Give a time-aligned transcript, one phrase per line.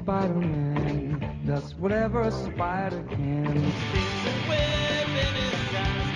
[0.00, 3.44] Spider-Man does whatever a spider can.
[3.46, 3.52] A
[4.48, 6.10] web in his eyes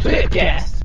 [0.00, 0.78] Tweepcast.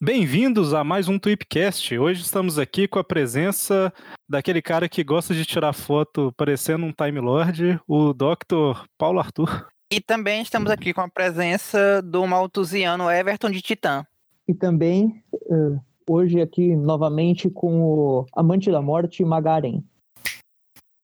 [0.00, 1.98] Bem-vindos a mais um Tweepcast.
[1.98, 3.92] Hoje estamos aqui com a presença
[4.26, 8.86] daquele cara que gosta de tirar foto parecendo um Time Lord, o Dr.
[8.96, 9.70] Paulo Arthur.
[9.92, 14.06] E também estamos aqui com a presença do maltusiano Everton de Titã.
[14.48, 15.78] E também, eh,
[16.08, 19.84] hoje aqui novamente com o Amante da Morte, Magaren.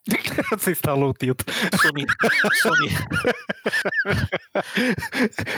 [0.53, 1.55] Você instalou o título.
[1.83, 2.07] Sumi.
[2.63, 2.89] Sumi.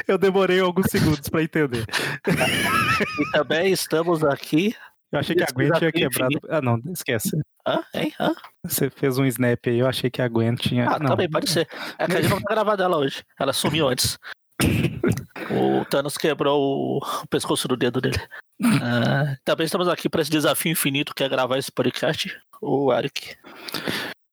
[0.08, 1.86] Eu demorei alguns segundos para entender.
[2.26, 4.74] E também estamos aqui.
[5.12, 6.40] Eu achei que a Gwen tinha quebrado.
[6.48, 7.36] Ah, não, esquece.
[7.66, 7.82] Hã?
[7.94, 8.12] Hein?
[8.18, 8.34] Hã?
[8.64, 10.88] Você fez um snap aí, eu achei que a Gwen tinha.
[10.88, 11.10] Ah, não.
[11.10, 11.68] também pode ser.
[11.98, 13.24] É que a gente não vai gravar dela hoje.
[13.38, 14.18] Ela sumiu antes.
[15.52, 18.18] O Thanos quebrou o, o pescoço do dedo dele.
[18.82, 22.38] Ah, também estamos aqui para esse desafio infinito que é gravar esse podcast.
[22.60, 23.36] O Eric.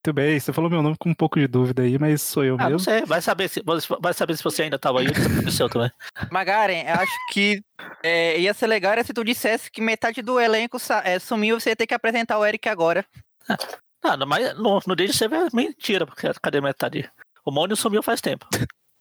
[0.07, 2.55] Muito bem, você falou meu nome com um pouco de dúvida aí, mas sou eu
[2.55, 2.79] Ah, não mesmo.
[2.79, 3.03] sei.
[3.03, 3.61] Vai saber se,
[3.99, 5.91] vai saber se você ainda estava aí ou desapareceu também.
[6.31, 7.61] Magaren, eu acho que
[8.01, 11.71] é, ia ser legal era se tu dissesse que metade do elenco é, sumiu, você
[11.71, 13.05] ia ter que apresentar o Eric agora.
[14.03, 17.09] Ah, não, mas no, no deixa de ser mentira, porque cadê metade?
[17.43, 18.47] O Mônio sumiu faz tempo.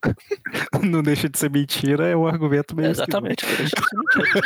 [0.83, 2.91] Não deixa de ser mentira, é um argumento meio.
[2.91, 3.11] esquisito.
[3.11, 3.45] Exatamente.
[3.47, 4.43] Deixa de ser mentira.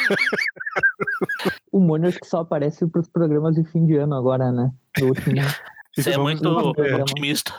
[1.73, 4.71] O Mônio acho que só aparece pros programas de fim de ano agora, né?
[4.99, 5.37] No último.
[5.97, 7.53] Você é Vamos- muito é, otimista.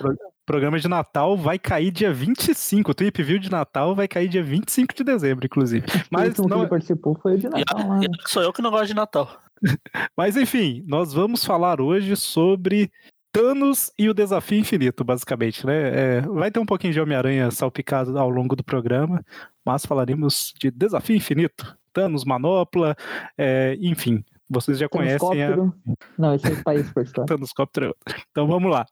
[0.46, 2.92] programa de Natal vai cair dia 25.
[2.92, 5.86] O Tweep View de Natal vai cair dia 25 de dezembro, inclusive.
[6.06, 8.00] o Mas, que não, ele participou foi o de Natal lá.
[8.04, 9.30] e sou eu que não gosto de Natal.
[10.18, 12.92] mas enfim, nós vamos falar hoje sobre
[13.32, 16.18] Thanos e o Desafio Infinito, basicamente, né?
[16.18, 19.24] É, vai ter um pouquinho de Homem-Aranha salpicado ao longo do programa,
[19.66, 21.78] mas falaremos de Desafio Infinito.
[21.94, 22.96] Thanos, Manopla,
[23.38, 25.73] é, enfim, vocês já conhecem a Tanoscóptero.
[26.17, 27.94] Não, esse é o país por é outra.
[28.31, 28.85] Então vamos lá.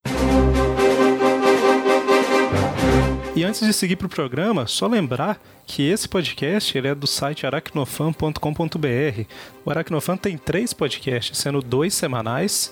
[3.36, 7.08] E antes de seguir para o programa, só lembrar que esse podcast ele é do
[7.08, 9.24] site aracnofan.com.br.
[9.64, 12.72] O Aracnofan tem três podcasts, sendo dois semanais.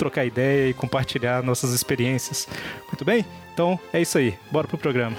[0.00, 2.48] trocar ideia e compartilhar nossas experiências.
[2.86, 3.22] Muito bem?
[3.52, 4.34] Então é isso aí.
[4.50, 5.16] Bora pro programa.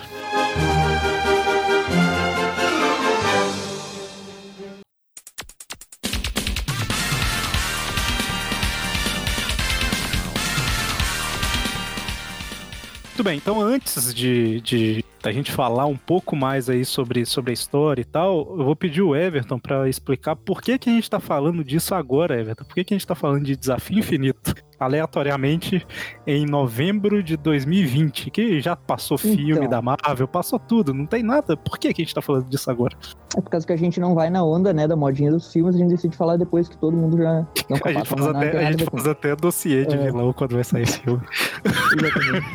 [13.09, 17.51] Muito bem, então antes de, de da gente falar um pouco mais aí sobre, sobre
[17.51, 20.93] a história e tal, eu vou pedir o Everton para explicar por que, que a
[20.93, 22.63] gente está falando disso agora, Everton.
[22.63, 24.53] Por que, que a gente está falando de desafio infinito?
[24.81, 25.85] aleatoriamente
[26.25, 29.69] em novembro de 2020, que já passou filme Então.
[29.69, 31.55] da Marvel, passou tudo, não tem nada.
[31.55, 32.97] Por que, que a gente tá falando disso agora?
[33.37, 35.75] É por causa que a gente não vai na onda, né, da modinha dos filmes,
[35.75, 38.71] a gente decide falar depois que todo mundo já não A gente faz até, a
[38.71, 39.97] gente faz até dossiê de É.
[39.99, 41.21] vilão quando vai sair filme.
[41.93, 42.47] Exatamente.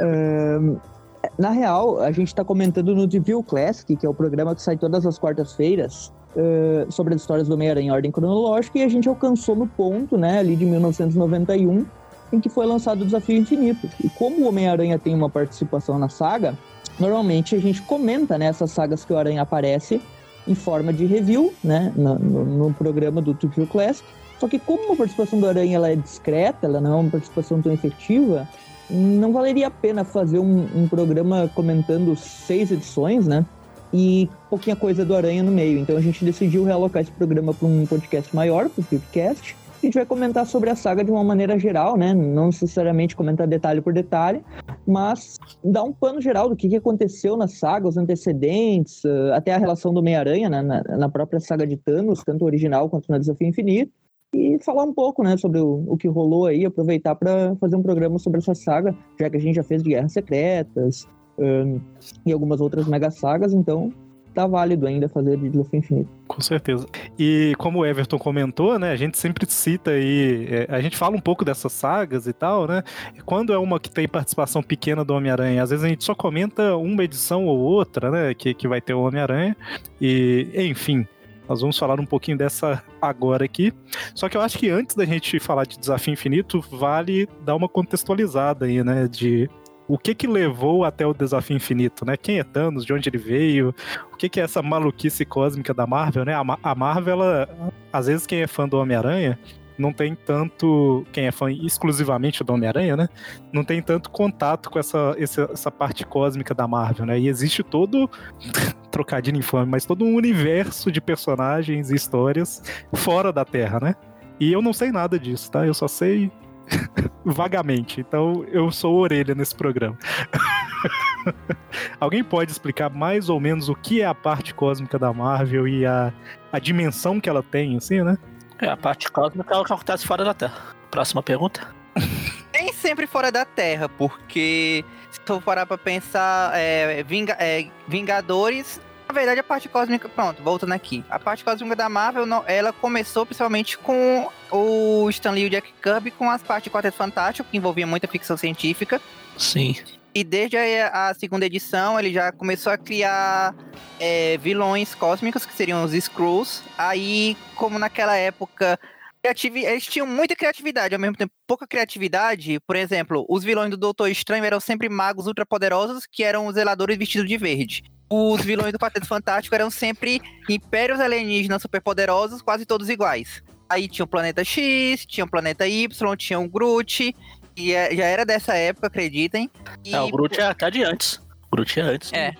[0.00, 0.76] Ahn,
[1.38, 4.76] na real, a gente tá comentando no View Classic, que é o programa que sai
[4.76, 9.08] todas as quartas-feiras, ah, sobre as histórias do Homem-Aranha em ordem cronológica, e a gente
[9.08, 11.84] alcançou no ponto, né, ali de 1991,
[12.32, 13.88] em que foi lançado o Desafio Infinito.
[14.04, 16.56] E como o Homem-Aranha tem uma participação na saga,
[17.00, 20.00] normalmente a gente comenta né, essas sagas que o Aranha aparece
[20.46, 24.06] em forma de review, né, no, no- programa do View Classic.
[24.38, 27.60] Só que como a participação do Aranha ela é discreta, ela não é uma participação
[27.60, 28.48] tão efetiva,
[28.90, 33.44] não valeria a pena fazer um, um programa comentando seis edições, né?
[33.92, 35.78] E pouquinha coisa do Aranha no meio.
[35.78, 39.56] Então a gente decidiu realocar esse programa para um podcast maior, para o podcast.
[39.80, 42.12] A gente vai comentar sobre a saga de uma maneira geral, né?
[42.12, 44.42] Não necessariamente comentar detalhe por detalhe,
[44.86, 49.58] mas dar um pano geral do que, aconteceu na saga, os antecedentes, eh, até a
[49.58, 50.62] relação do Homem-Aranha né?
[50.62, 53.92] na, na própria saga de Thanos, tanto original quanto na Desafio Infinito
[54.34, 57.82] e falar um pouco, né, sobre o, o que rolou aí, aproveitar para fazer um
[57.82, 61.08] programa sobre essa saga, já que a gente já fez de Guerras Secretas
[61.38, 61.78] ahn,
[62.26, 63.92] e algumas outras mega sagas, então
[64.34, 66.10] tá válido ainda fazer de Desafio Infinito.
[66.28, 66.86] Com certeza.
[67.18, 71.16] E como o Everton comentou, né, a gente sempre cita aí, é, a gente fala
[71.16, 72.84] um pouco dessas sagas e tal, né?
[73.24, 76.76] Quando é uma que tem participação pequena do Homem-Aranha, às vezes a gente só comenta
[76.76, 79.56] uma edição ou outra, né, que, que vai ter o Homem-Aranha.
[80.00, 81.04] E, enfim,
[81.48, 83.72] nós vamos falar um pouquinho dessa agora aqui.
[84.14, 87.68] Só que eu acho que antes da gente falar de Desafio Infinito, vale dar uma
[87.68, 89.48] contextualizada aí, né, de
[89.86, 92.14] o que que levou até o Desafio Infinito, né?
[92.14, 93.74] Quem é Thanos, de onde ele veio,
[94.12, 96.34] o que, que é essa maluquice cósmica da Marvel, né?
[96.34, 99.38] A, Ma- a Marvel, ela, às vezes quem é fã do Homem-Aranha
[99.78, 103.08] não tem tanto, quem é fã exclusivamente do Homem-Aranha, né?
[103.52, 107.18] Não tem tanto contato com essa, essa, essa parte cósmica da Marvel, né?
[107.18, 108.10] E existe todo,
[108.90, 113.94] trocadilho infame, mas todo um universo de personagens e histórias fora da Terra, né?
[114.40, 115.66] E eu não sei nada disso, tá?
[115.66, 116.30] Eu só sei
[117.24, 118.00] vagamente.
[118.00, 119.96] Então eu sou orelha nesse programa.
[122.00, 125.84] Alguém pode explicar mais ou menos o que é a parte cósmica da Marvel e
[125.84, 126.12] a,
[126.52, 128.16] a dimensão que ela tem, assim, né?
[128.60, 130.58] É, a parte cósmica é o que acontece fora da Terra.
[130.90, 131.66] Próxima pergunta.
[132.52, 138.80] Nem sempre fora da Terra, porque se tu parar pra pensar, é, Vinga- é, Vingadores.
[139.06, 140.08] Na verdade, a parte cósmica.
[140.08, 141.04] Pronto, voltando aqui.
[141.08, 145.50] A parte cósmica da Marvel, não- ela começou principalmente com o Stan Lee e o
[145.50, 149.00] Jack Kirby, com as partes de Quarteto Fantástico, que envolvia muita ficção científica.
[149.36, 149.76] Sim.
[150.18, 153.54] E desde a, a segunda edição, ele já começou a criar
[154.00, 156.60] é, vilões cósmicos, que seriam os Skrulls.
[156.76, 158.76] Aí, como naquela época,
[159.22, 162.58] eles tinham muita criatividade, ao mesmo tempo pouca criatividade.
[162.66, 166.98] Por exemplo, os vilões do Doutor Estranho eram sempre magos ultrapoderosos, que eram os zeladores
[166.98, 167.84] vestidos de verde.
[168.10, 170.20] Os vilões do Quarteto Fantástico eram sempre
[170.50, 173.40] impérios alienígenas superpoderosos, quase todos iguais.
[173.68, 177.14] Aí tinha o Planeta X, tinha o Planeta Y, tinha o Groot,
[177.58, 179.50] e é- já era dessa época, acreditem.
[179.84, 181.16] E, É, o Groot é até de antes.
[181.50, 182.12] O Groot é antes.
[182.12, 182.32] É.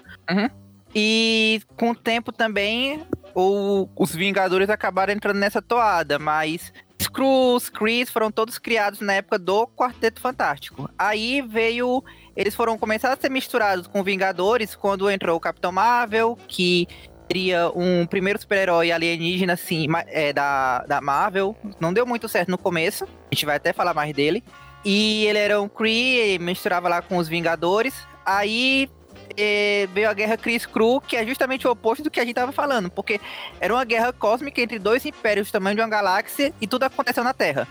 [0.95, 3.03] E com o tempo também,
[3.35, 9.39] o- os Vingadores acabaram entrando nessa toada, mas Skrulls, Chris foram todos criados na época
[9.39, 10.89] do Quarteto Fantástico.
[10.99, 12.03] Aí veio.
[12.35, 16.87] Eles foram começar a ser misturados com Vingadores quando entrou o Capitão Marvel, que
[17.31, 21.57] seria um primeiro super-herói alienígena, assim, é, da, da Marvel.
[21.81, 23.05] Não deu muito certo no começo.
[23.05, 24.43] A gente vai até falar mais dele.
[24.85, 27.95] E ele era um Kree, misturava lá com os Vingadores.
[28.25, 28.89] Aí
[29.37, 32.35] eh, veio a guerra Chris Cru, que é justamente o oposto do que a gente
[32.35, 33.21] tava falando, porque
[33.61, 37.25] era uma guerra cósmica entre dois impérios do tamanho de uma galáxia e tudo aconteceu
[37.25, 37.67] na Terra.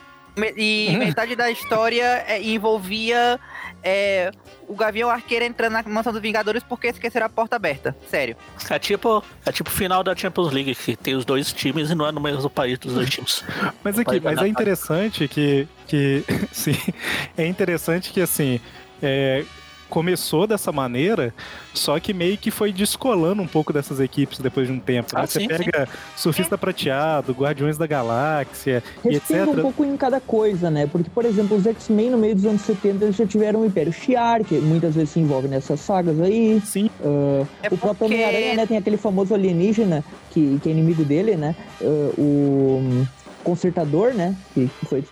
[0.55, 0.97] E Uhum.
[0.99, 3.39] metade da história eh, envolvia
[3.83, 4.31] eh,
[4.67, 7.95] o Gavião Arqueiro entrando na mansão dos Vingadores porque esqueceram a porta aberta.
[8.09, 8.35] Sério.
[8.69, 11.95] É tipo, é tipo o final da Champions League, que tem os dois times e
[11.95, 13.43] não é no mesmo país dos dois times.
[13.83, 16.75] Mas aqui, mas é interessante que, que sim,
[17.37, 18.59] é interessante que assim,
[19.01, 19.43] é,
[19.89, 21.33] começou dessa maneira,
[21.73, 25.13] só que meio que foi descolando um pouco dessas equipes depois de um tempo.
[25.15, 25.21] né?
[25.23, 29.57] Ah, Você sim, pega Surfista Prateado, Guardiões da Galáxia e Respinga etc.
[29.57, 30.87] um pouco em cada coisa, né?
[30.87, 33.91] Porque, por exemplo, os X-Men no meio dos anos 70 eles já tiveram o Império
[33.93, 36.61] Shi'ar, que muitas vezes se envolve nessas sagas aí.
[36.65, 40.71] Sim, Ah, É o próprio porque- Homem-Aranha, né, tem aquele famoso alienígena que, que é
[40.71, 41.55] inimigo dele, né?
[41.81, 41.85] Ah,
[42.17, 43.05] o hum,
[43.43, 44.35] Consertador, né?
[44.53, 45.03] Que foi.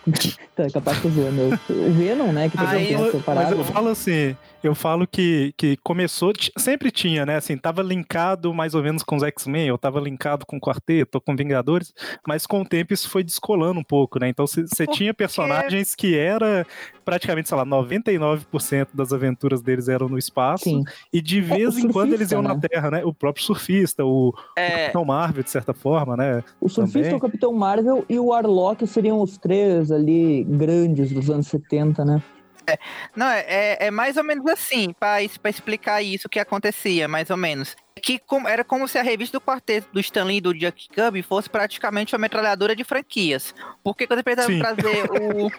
[0.54, 1.58] tá capaz de zoando.
[1.70, 2.50] O Venom, né?
[2.50, 3.64] Que também tem mas eu né?
[3.64, 4.36] falo assim,
[4.66, 7.36] Eu falo que, que começou, sempre tinha, né?
[7.36, 11.16] Assim, tava linkado mais ou menos com os X-Men, ou tava linkado com o Quarteto,
[11.18, 11.92] ou com Vingadores,
[12.26, 14.28] mas com o tempo isso foi descolando um pouco, né?
[14.28, 16.66] Então você tinha personagens que era
[17.04, 20.82] praticamente, sei lá, 99% das aventuras deles eram no espaço, Sim.
[21.12, 22.60] e de É, vez o em quando eles surfista, iam na né?
[22.68, 23.04] Terra, né?
[23.04, 26.42] O próprio surfista, o, o É, Capitão Marvel, de certa forma, né?
[26.60, 27.14] O surfista, Também.
[27.14, 32.22] o Capitão Marvel e o Warlock seriam os três ali grandes dos anos 70, né?
[33.14, 37.36] Não, é, é- é mais ou menos assim, pra explicar isso que acontecia, mais ou
[37.36, 37.76] menos.
[38.02, 41.22] Que com- era como se a revista do quarteto do Stanley e do Jack Kirby
[41.22, 43.54] fosse praticamente uma metralhadora de franquias.
[43.82, 44.60] Porque quando eles precisavam Sim.
[44.82, 45.50] trazer o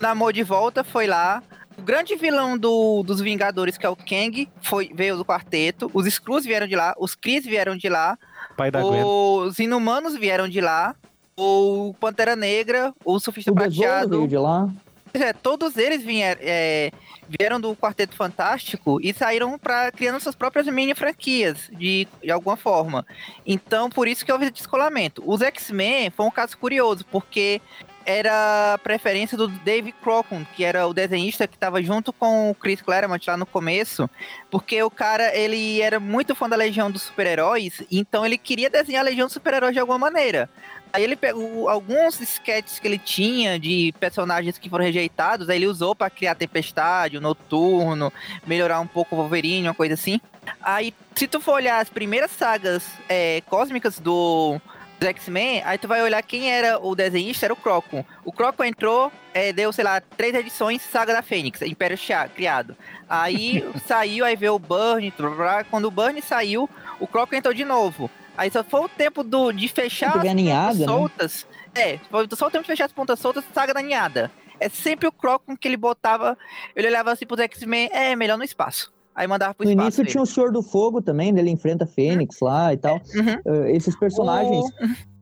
[0.00, 1.42] Namor de volta, foi lá.
[1.76, 5.90] O grande vilão do- dos Vingadores, que é o Kang, foi, veio do quarteto.
[5.94, 8.18] Os Skrulls vieram de lá, os Kree vieram de lá,
[8.56, 9.02] Pai da Gwen.
[9.02, 10.94] os Inumanos vieram de lá,
[11.34, 14.16] o Pantera Negra, o Surfista O Besouro Prateado.
[14.18, 14.68] veio de lá.
[15.14, 16.90] É, todos eles vieram, é,
[17.28, 22.56] vieram do Quarteto Fantástico e saíram para criando suas próprias mini franquias, de, de alguma
[22.56, 23.06] forma.
[23.46, 25.22] Então, por isso que houve descolamento.
[25.26, 27.60] Os X-Men foi um caso curioso, porque
[28.04, 32.54] era a preferência do Dave Crocon, que era o desenhista que estava junto com o
[32.54, 34.08] Chris Claremont lá no começo,
[34.50, 39.02] porque o cara, ele era muito fã da Legião dos Super-Heróis, então ele queria desenhar
[39.02, 40.50] a Legião dos Super-Heróis de alguma maneira.
[40.92, 45.66] Aí ele pegou alguns sketches que ele tinha de personagens que foram rejeitados, aí ele
[45.66, 48.12] usou pra criar Tempestade, o Noturno,
[48.46, 50.20] melhorar um pouco o Wolverine, uma coisa assim.
[50.60, 54.60] Aí, se tu for olhar as primeiras sagas é, cósmicas do
[55.02, 58.04] dos X-Men, aí tu vai olhar quem era o desenhista, era o Crocon.
[58.24, 62.76] O Crocon entrou, é, deu, sei lá, três edições Saga da Fênix, Império Chá, criado.
[63.08, 66.70] Aí saiu, aí veio o Burn, trrr, quando o Burn saiu,
[67.00, 68.08] o Crocon entrou de novo.
[68.36, 70.84] Aí só foi o tempo do, de fechar Teve a ninhada, né?
[70.86, 71.46] soltas.
[71.74, 74.30] É, foi só o tempo de fechar as pontas soltas, saga da ninhada.
[74.60, 76.36] É sempre o Crocon que ele botava,
[76.76, 78.92] ele olhava assim pros X-Men, é, melhor no espaço.
[79.14, 79.86] Aí mandava pro No espaço.
[79.86, 80.10] início ele.
[80.10, 82.94] tinha o Senhor do Fogo também, dele enfrenta Fênix lá e tal.
[83.14, 83.34] Uhum.
[83.52, 84.64] Uh, esses personagens.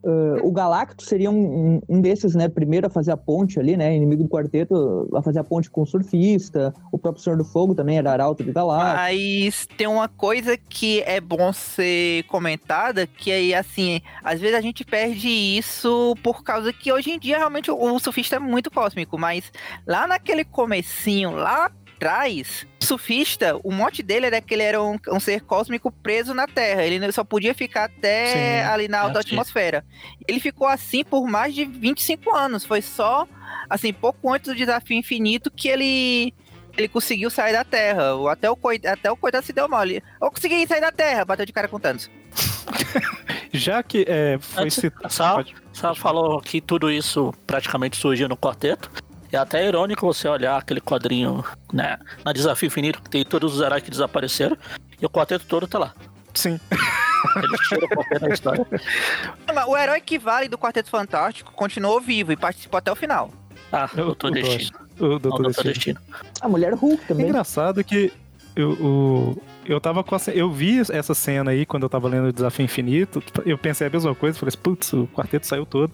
[0.02, 2.48] Uh, o Galactus seria um, um- desses, né?
[2.48, 3.94] Primeiro a fazer a ponte ali, né?
[3.94, 6.74] Inimigo do quarteto, a fazer a ponte com o surfista.
[6.90, 8.94] O próprio Senhor do Fogo também era arauto de Galactus.
[8.94, 14.60] Mas tem uma coisa que é bom ser comentada, que aí, assim, às vezes a
[14.60, 18.70] gente perde isso por causa que hoje em dia realmente o, o surfista é muito
[18.70, 19.52] cósmico, mas
[19.86, 24.96] lá naquele comecinho, lá atrás, o surfista, o mote dele era que ele era um,
[25.08, 28.26] um ser cósmico preso na Terra, ele só podia ficar até
[28.62, 29.28] Sim, ali na alta é assim.
[29.30, 29.84] atmosfera.
[30.26, 33.28] Ele ficou assim por mais de 25 anos, foi só,
[33.68, 36.34] assim, pouco antes do Desafio Infinito que ele
[36.78, 38.04] ele conseguiu sair da Terra.
[38.30, 40.02] Até o, coi- até o coitado se deu mole.
[40.22, 42.08] Eu consegui sair da Terra, bateu de cara com Thanos.
[43.52, 45.34] Já que é, foi Antes- citado.
[45.34, 48.90] Pode- só falou que tudo isso praticamente surgiu no quarteto.
[49.32, 53.60] É até irônico você olhar aquele quadrinho né, na Desafio Infinito, que tem todos os
[53.60, 54.56] heróis que desapareceram,
[55.00, 55.94] e o quarteto todo tá lá.
[56.34, 56.58] Sim.
[57.42, 58.66] Eles tiram o papel da história.
[59.46, 62.96] Não, mas O herói que vale do Quarteto Fantástico continuou vivo e participou até o
[62.96, 63.30] final.
[63.70, 64.78] Ah, O- Doutor o Destino.
[64.98, 66.00] O Não, Doutor Doutor Destino.
[66.00, 66.00] Destino.
[66.40, 67.26] A mulher Hulk É também.
[67.28, 68.12] engraçado que
[68.60, 72.28] eu, o- eu tava com a, eu vi essa cena aí quando eu tava lendo
[72.28, 75.92] o Desafio Infinito, eu pensei a mesma coisa, falei, assim, putz, o quarteto saiu todo.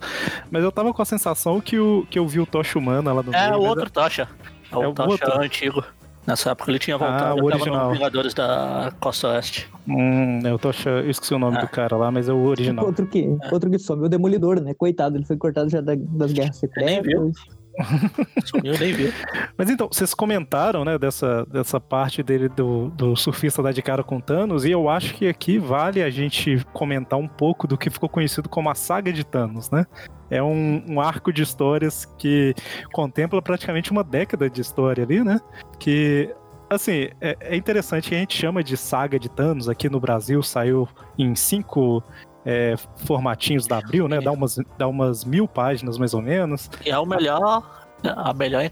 [0.51, 3.23] Mas eu tava com a sensação que, o, que eu vi o Tocha Humana lá
[3.23, 4.29] no É meio, o outro Tocha.
[4.71, 5.41] É É o o Tocha outro?
[5.41, 5.85] antigo.
[6.27, 7.93] Nessa época ele tinha Ah, voltado, o ele tava original.
[7.93, 9.69] Vingadores da Costa Oeste.
[9.87, 11.61] Hum, eu tô achando, eu esqueci o nome Ah.
[11.61, 12.85] do cara lá, mas é o original.
[12.85, 14.75] Outro que, outro que some, o Demolidor, né?
[14.75, 17.33] Coitado, ele foi cortado já da- das guerras Nem viu.
[17.33, 17.56] secretas.
[18.45, 19.13] Sumiu, nem viu.
[19.57, 24.03] Mas então, vocês comentaram, né, dessa, dessa parte dele do, do surfista dar de cara
[24.03, 27.91] com Thanos, e eu acho que aqui vale a gente comentar um pouco do que
[27.91, 29.85] ficou conhecido como a saga de Thanos, né?
[30.31, 32.55] É um, um arco de histórias que
[32.93, 35.39] contempla praticamente uma década de história ali, né?
[35.79, 36.35] Que,
[36.69, 40.43] assim, é, é interessante que a gente chama de saga de Thanos aqui no Brasil,
[40.43, 42.03] saiu em cinco
[42.47, 44.21] é, formatinhos da Abril, né?
[44.21, 46.71] Dá umas, dá umas mil páginas mais ou menos.
[46.85, 47.63] É o melhor.
[48.05, 48.71] A melhor.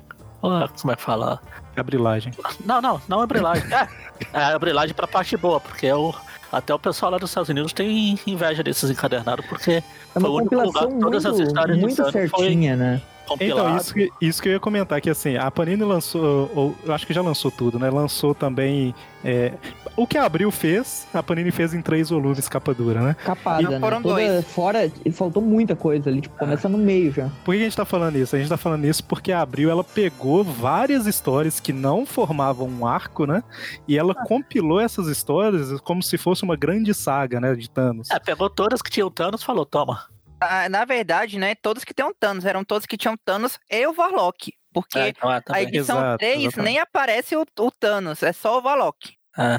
[0.80, 1.40] Como é que fala?
[1.76, 2.32] Abrilagem.
[2.64, 3.64] Não, não, não é brilagem.
[3.72, 3.88] É,
[4.32, 6.14] é a brilagem pra parte boa, porque é o,
[6.52, 10.28] até o pessoal lá dos Estados Unidos tem inveja desses encadernados, porque É Foi uma
[10.28, 13.02] o único lugar compilação que todas as muito, histórias de muito Thanos foi- certinha, né?
[13.26, 13.60] Compilado.
[13.68, 16.92] Então, isso que, isso que eu ia comentar, que assim, a Panini lançou, ou eu
[16.94, 17.90] acho que já lançou tudo, né?
[17.90, 18.94] Lançou também.
[19.24, 19.52] é,
[19.96, 23.16] o que a Abril fez, a Panini fez em três volumes capa dura, né?
[23.24, 23.80] Capada, Não, né?
[23.80, 24.44] foram Toda dois.
[24.46, 27.30] fora, e faltou muita coisa ali, tipo, começa no meio já.
[27.44, 28.34] Por que a gente tá falando isso?
[28.34, 32.66] A gente tá falando isso porque a Abril ela pegou várias histórias que não formavam
[32.68, 33.42] um arco, né?
[33.86, 37.54] E ela compilou essas histórias como se fosse uma grande saga, né?
[37.54, 38.10] De Thanos.
[38.10, 40.13] É, pegou todas que tinham Thanos e falou: toma.
[40.48, 43.94] Ah, Na verdade, né, todos que tinham Thanos, eram todos que tinham Thanos e o
[43.96, 44.52] Warlock.
[44.72, 45.62] porque É, então, é, a também.
[45.68, 46.64] edição Exato, 3 exatamente.
[46.64, 49.14] nem aparece o, o Thanos, é só o Valok.
[49.38, 49.58] É.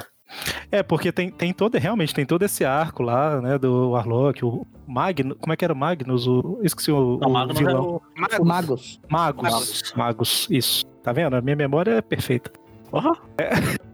[0.71, 4.65] É, porque tem, tem todo, realmente, tem todo esse arco lá, né, do Warlock, o
[4.87, 6.25] Magnus, como é que era o Magnus?
[6.27, 7.83] O, esqueci o, Não, o Magnus é vilão.
[7.83, 7.95] o...
[7.97, 8.99] O Magos.
[9.07, 9.43] Magos.
[9.43, 9.93] Magos.
[9.95, 10.85] Magos, isso.
[11.03, 11.35] Tá vendo?
[11.35, 12.51] A minha memória é perfeita.
[12.89, 13.13] Porra.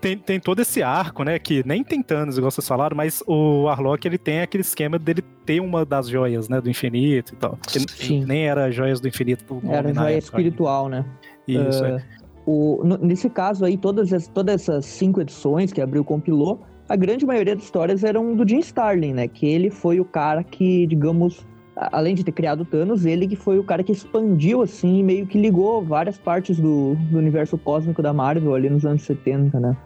[0.00, 3.62] Tem, tem todo esse arco, né, que nem tem Thanos, igual vocês falaram, mas o
[3.64, 7.58] Warlock, ele tem aquele esquema dele ter uma das joias, né, do infinito e tal.
[7.66, 8.24] Que Sim.
[8.24, 9.60] nem era joias do infinito.
[9.64, 10.18] o Era joia época.
[10.18, 11.04] espiritual, né?
[11.48, 12.04] Isso, é.
[12.44, 16.94] O, no- nesse caso aí, todas, as- todas essas cinco edições que Abril compilou, a
[16.94, 19.26] grande maioria das histórias eram do Jim Starlin, né?
[19.26, 21.44] Que ele foi o cara que, digamos,
[21.76, 25.26] além de ter criado o Thanos, ele que foi o cara que expandiu, assim, meio
[25.26, 29.76] que ligou várias partes do, do universo cósmico da Marvel ali nos anos 70, né?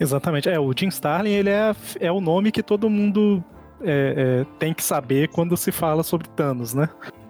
[0.00, 0.48] Exatamente.
[0.48, 3.42] É, o Jim Starlin, ele é, é o nome que todo mundo
[3.80, 6.88] é, é, tem que saber quando se fala sobre Thanos, né?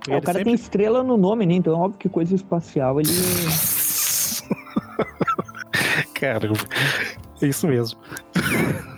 [0.08, 1.54] É, o cara sempre- tem estrela no nome, né?
[1.54, 3.10] Então é óbvio que coisa espacial ele.
[6.14, 6.58] Caramba.
[7.40, 7.98] É isso mesmo.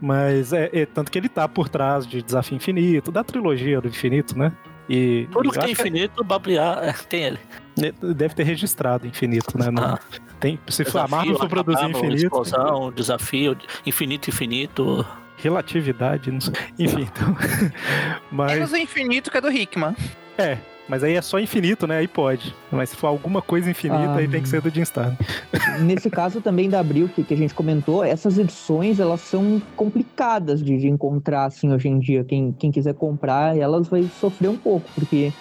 [0.00, 3.88] Mas é, é tanto que ele tá por trás de Desafio Infinito, da trilogia do
[3.88, 4.52] Infinito, né?
[4.88, 7.38] E Tudo eu que tem acho infinito, bablear, é, tem ele.
[7.74, 9.68] que deve ter registrado Infinito, né?
[9.70, 9.98] Não- Ah,
[10.38, 15.04] tem, se for a desafio, Marvel for produzir Infinito, Explosão, desafio, infinito, infinito.
[15.38, 16.54] relatividade, não sei.
[16.78, 17.36] Enfim, então.
[18.30, 18.52] Mas.
[18.52, 19.96] Menos o infinito que é do Hickman.
[20.38, 21.98] É, mas aí é só infinito, né?
[21.98, 22.54] Aí pode.
[22.70, 24.16] Mas se for alguma coisa infinita, Ah.
[24.16, 25.16] aí tem que ser do Jim Starlin.
[25.84, 30.62] Nesse caso também da Abril, que, que a gente comentou, essas edições, elas são complicadas
[30.62, 32.24] de, de encontrar, assim, hoje em dia.
[32.24, 35.32] Quem, quem quiser comprar, elas vai sofrer um pouco, porque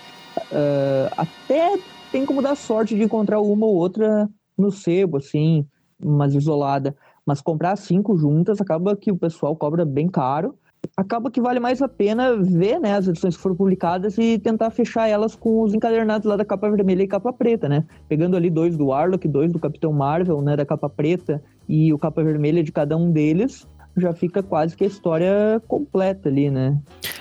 [0.52, 1.78] ah, até
[2.12, 5.66] tem como dar sorte de encontrar uma ou outra no sebo, assim,
[6.04, 6.96] mas isolada.
[7.26, 10.56] Mas comprar cinco juntas, acaba que o pessoal cobra bem caro.
[10.96, 14.70] Acaba que vale mais a pena ver, né, as edições que foram publicadas e tentar
[14.70, 17.86] fechar elas com os encadernados lá da capa vermelha e capa preta, né?
[18.08, 21.98] Pegando ali dois do Warlock, dois do Capitão Marvel, né, da capa preta e o
[21.98, 26.78] capa vermelha de cada um deles, já fica quase que a história completa ali, né?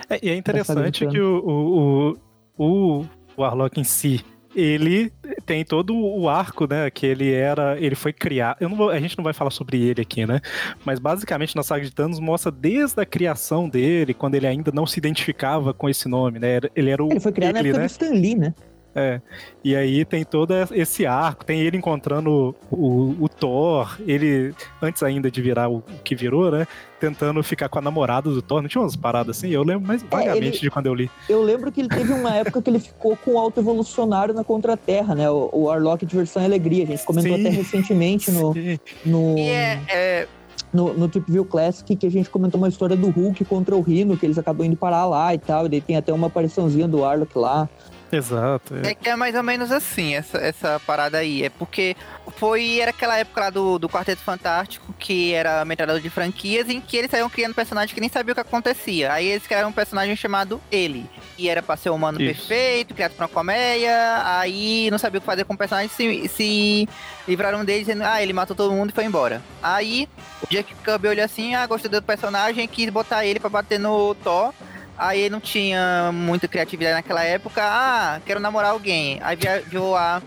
[0.09, 2.17] É, e é interessante que o, o,
[2.59, 3.05] o, o
[3.39, 5.13] Warlock em si, ele
[5.45, 6.91] tem todo o arco, né?
[6.91, 7.79] Que ele era.
[7.79, 8.59] Ele foi criado.
[8.61, 10.41] Eu não vou- a gente não vai falar sobre ele aqui, né?
[10.85, 14.87] Mas basicamente na saga de Thanos mostra desde a criação dele, quando ele ainda não
[14.87, 16.61] se identificava com esse nome, né?
[16.75, 17.11] Ele era o.
[17.11, 17.87] Ele foi criado ele, na época né?
[17.87, 18.55] do Stan Lee, né?
[18.95, 19.21] É.
[19.65, 25.31] E aí tem todo esse arco, tem ele encontrando o, o Thor, ele, antes ainda
[25.31, 26.67] de virar o, o que virou, né?
[27.01, 28.63] Tentando ficar com a namorada do Thor.
[28.63, 29.49] Não tinha umas paradas assim?
[29.51, 31.11] Eu lembro mais vagamente ele- de quando eu li.
[31.29, 34.45] Eu lembro que ele teve uma época que ele ficou com o Alto Evolucionário na
[34.45, 35.29] Contra-Terra, né?
[35.29, 36.85] O, o Warlock de versão e alegria.
[36.85, 37.41] A gente comentou Sim.
[37.47, 38.79] até recentemente no, Sim.
[39.05, 40.29] no, E é, é,
[40.73, 43.81] no, no Trip View Classic que a gente comentou uma história do Hulk contra o
[43.81, 45.67] Rhino, que eles acabam indo parar lá e tal.
[45.67, 47.69] E daí tem até uma apariçãozinha do Warlock lá.
[48.17, 48.75] Exato.
[48.77, 48.91] é.
[48.91, 51.43] é que é mais ou menos assim, essa, essa parada aí.
[51.45, 51.97] É porque
[52.37, 56.81] foi era aquela época lá do, do Quarteto Fantástico, que era metralhador de franquias, em
[56.81, 59.13] que eles saíam criando personagens que nem sabiam o que acontecia.
[59.13, 61.09] Aí eles criaram um personagem chamado Ele.
[61.37, 62.47] E era pra ser um humano Isso.
[62.47, 64.23] perfeito, criado pra uma comédia.
[64.25, 66.89] Aí não sabia o que fazer com o personagem, se, se
[67.27, 69.43] livraram dele dizendo, ah, ele matou todo mundo e foi embora.
[69.63, 70.09] Aí
[70.43, 74.15] o Jack Kirby olhou assim, ah, gostou do personagem, quis botar ele pra bater no
[74.17, 74.53] Thor.
[74.97, 77.63] Aí não tinha muita criatividade naquela época.
[77.65, 79.19] Ah, quero namorar alguém.
[79.23, 80.23] Aí viajou a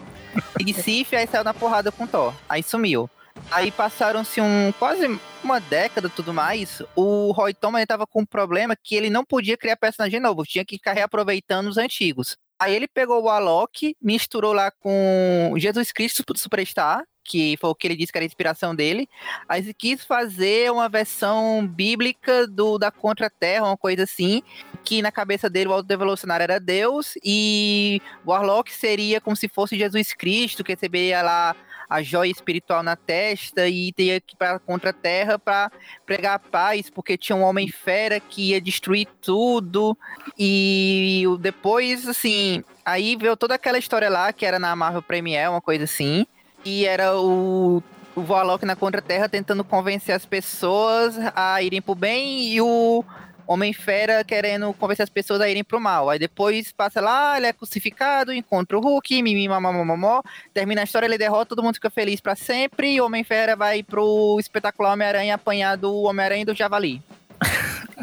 [0.60, 2.34] Recife, aí saiu na porrada com o Thor.
[2.48, 3.10] Aí sumiu.
[3.52, 6.82] Aí passaram-se um quase uma década tudo mais.
[6.96, 10.44] O Roy Thomas ele tava com um problema que ele não podia criar personagem novo,
[10.44, 12.38] tinha que ficar reaproveitando os antigos.
[12.60, 17.88] Aí ele pegou o Alok, misturou lá com Jesus Cristo Superstar, que foi o que
[17.88, 19.10] ele disse que era a inspiração dele.
[19.48, 24.42] Aí ele quis fazer uma versão bíblica do da Contra-Terra, uma coisa assim,
[24.84, 30.14] que na cabeça dele o autodevolucionário era Deus e Warlock seria como se fosse Jesus
[30.14, 31.56] Cristo, que receberia lá
[31.90, 35.72] a joia espiritual na testa e teria que ir para contra a terra para
[36.06, 39.98] pregar a paz, porque tinha um homem fera que ia destruir tudo.
[40.38, 45.62] E depois, assim, aí veio toda aquela história lá que era na Marvel Premiere, uma
[45.62, 46.26] coisa assim.
[46.70, 47.82] E era o,
[48.14, 53.06] o na Contra-Terra tentando convencer as pessoas a irem pro bem e o
[53.48, 56.10] Homem-Fera querendo convencer as pessoas a irem pro mal.
[56.10, 60.22] Aí depois passa lá, ele é crucificado, encontra o Hulk, mimimi, mamamamamó,
[60.54, 63.82] termina a história, ele derrota, todo mundo fica feliz pra sempre, e o Homem-Fera vai
[63.82, 67.02] pro espetacular Homem-Aranha apanhar do Homem-Aranha e do Javali.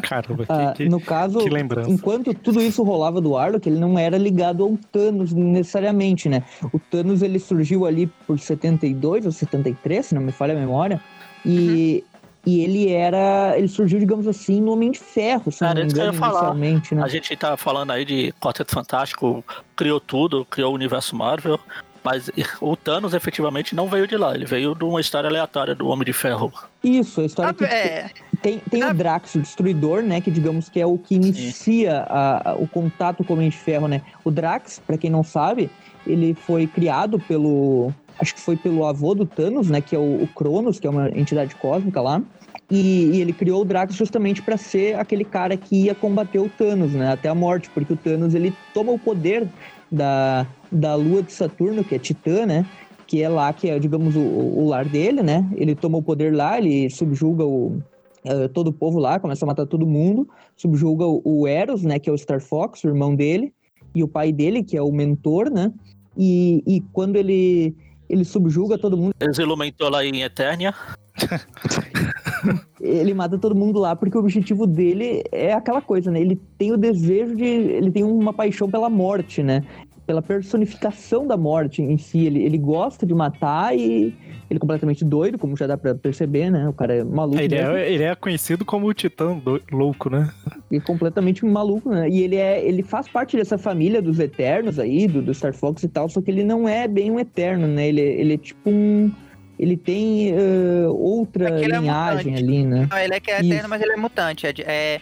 [0.01, 1.89] Caramba, que, Ah, que- no caso, que lembrança.
[1.89, 6.43] enquanto tudo isso rolava do Warlock, ele não era ligado ao Thanos necessariamente, né?
[6.73, 10.99] O Thanos ele surgiu ali por 72 ou 73, se não me falha a memória,
[11.45, 12.03] e,
[12.45, 15.85] e ele era, ele surgiu, digamos assim, no Homem de Ferro, se não Era me
[15.87, 16.39] isso que eu engano, ia falar.
[16.55, 17.03] inicialmente, né?
[17.03, 19.43] A gente tá falando aí de Quarteto Fantástico,
[19.75, 21.59] criou tudo, criou o universo Marvel.
[22.03, 22.29] Mas
[22.61, 26.05] o Thanos efetivamente não veio de lá, ele veio de uma história aleatória do Homem
[26.05, 26.53] de Ferro.
[26.83, 28.11] Isso, a história Ah, que é,
[28.45, 28.91] tem, tem Ah.
[28.91, 30.21] o Drax, o Destruidor, né?
[30.21, 33.57] Que digamos que é o que inicia a- a- o contato com o Homem de
[33.57, 34.03] Ferro, né?
[34.23, 35.69] O Drax, pra quem não sabe,
[36.05, 37.91] ele foi criado pelo.
[38.19, 39.81] Acho que foi pelo avô do Thanos, né?
[39.81, 42.21] Que é o, o Cronos, que é uma entidade cósmica lá.
[42.69, 46.47] E, e ele criou o Drax justamente pra ser aquele cara que ia combater o
[46.47, 47.11] Thanos, né?
[47.13, 49.47] Até a morte, porque o Thanos ele toma o poder
[49.91, 52.65] da, da lua de Saturno, que é Titã, né?
[53.07, 55.43] Que é lá que é, digamos, o, o lar dele, né?
[55.55, 57.81] Ele toma o poder lá, ele subjuga o,
[58.25, 61.99] eh, todo o povo lá, começa a matar todo mundo, subjuga o, o Eros, né?
[61.99, 63.53] Que é o Star Fox, o irmão dele,
[63.93, 65.71] e o pai dele, que é o mentor, né?
[66.17, 67.75] E, e quando ele,
[68.09, 70.73] ele subjuga todo mundo, Eles iluminou lá em Eternia.
[72.81, 76.19] ele mata todo mundo lá porque o objetivo dele é aquela coisa, né?
[76.19, 77.45] Ele tem o desejo de.
[77.45, 79.63] Ele tem uma paixão pela morte, né?
[80.07, 82.25] Pela personificação da morte em si.
[82.25, 84.15] Ele, ele gosta de matar e
[84.49, 86.67] ele é completamente doido, como já dá pra perceber, né?
[86.69, 87.39] O cara é maluco.
[87.39, 87.71] Ele mesmo.
[87.75, 90.29] é, ele é conhecido como o Titã do- louco, né?
[90.69, 92.07] E completamente maluco, né?
[92.09, 95.83] E ele é, ele faz parte dessa família dos Eternos aí, do, do Star Fox
[95.83, 97.87] e tal, só que ele não é bem um Eterno, né?
[97.87, 99.11] Ele, ele é tipo um.
[99.57, 102.43] Ele tem eh, outra É é linhagem mutante.
[102.51, 102.87] ali, né?
[102.91, 103.51] Não, ele é que é Isso.
[103.53, 104.45] eterno, mas ele é mutante.
[104.45, 105.01] É, é-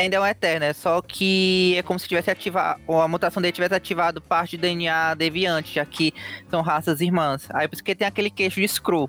[0.00, 2.80] ainda é um eterno, é só que é como se tivesse ativado.
[2.86, 6.12] Ou a mutação dele tivesse ativado parte do DNA deviante, já que
[6.50, 7.46] são raças irmãs.
[7.50, 9.08] Aí por isso que tem aquele queixo de Screw.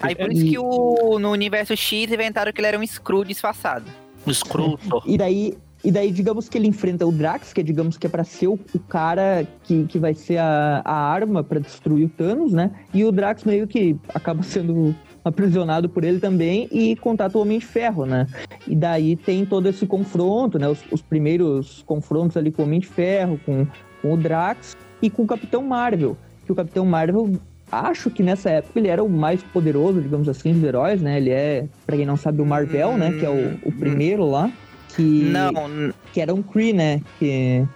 [0.00, 3.86] Aí por isso que o, no universo X inventaram que ele era um Screw disfarçado.
[4.26, 5.02] Um Scruto.
[5.06, 8.10] E daí, e daí, digamos que ele enfrenta o Drax, que é, digamos que é
[8.10, 12.08] pra ser o, o cara que, que vai ser a, a arma pra destruir o
[12.08, 12.72] Thanos, né?
[12.92, 14.94] E o Drax meio que acaba sendo
[15.26, 18.26] aprisionado por ele também e contata o Homem de Ferro, né?
[18.66, 20.68] E daí tem todo esse confronto, né?
[20.68, 23.66] Os, os primeiros confrontos ali com o Homem de Ferro, com,
[24.00, 26.16] com o Drax e com o Capitão Marvel.
[26.44, 27.32] Que o Capitão Marvel,
[27.72, 31.16] acho que nessa época ele era o mais poderoso, digamos assim, dos heróis, né?
[31.16, 33.12] Ele é, pra quem não sabe, o Marvel, né?
[33.18, 34.50] Que é o, o primeiro lá.
[34.94, 35.52] Que, Não,
[36.12, 37.00] que era um Kree, né?
[37.18, 37.66] Que,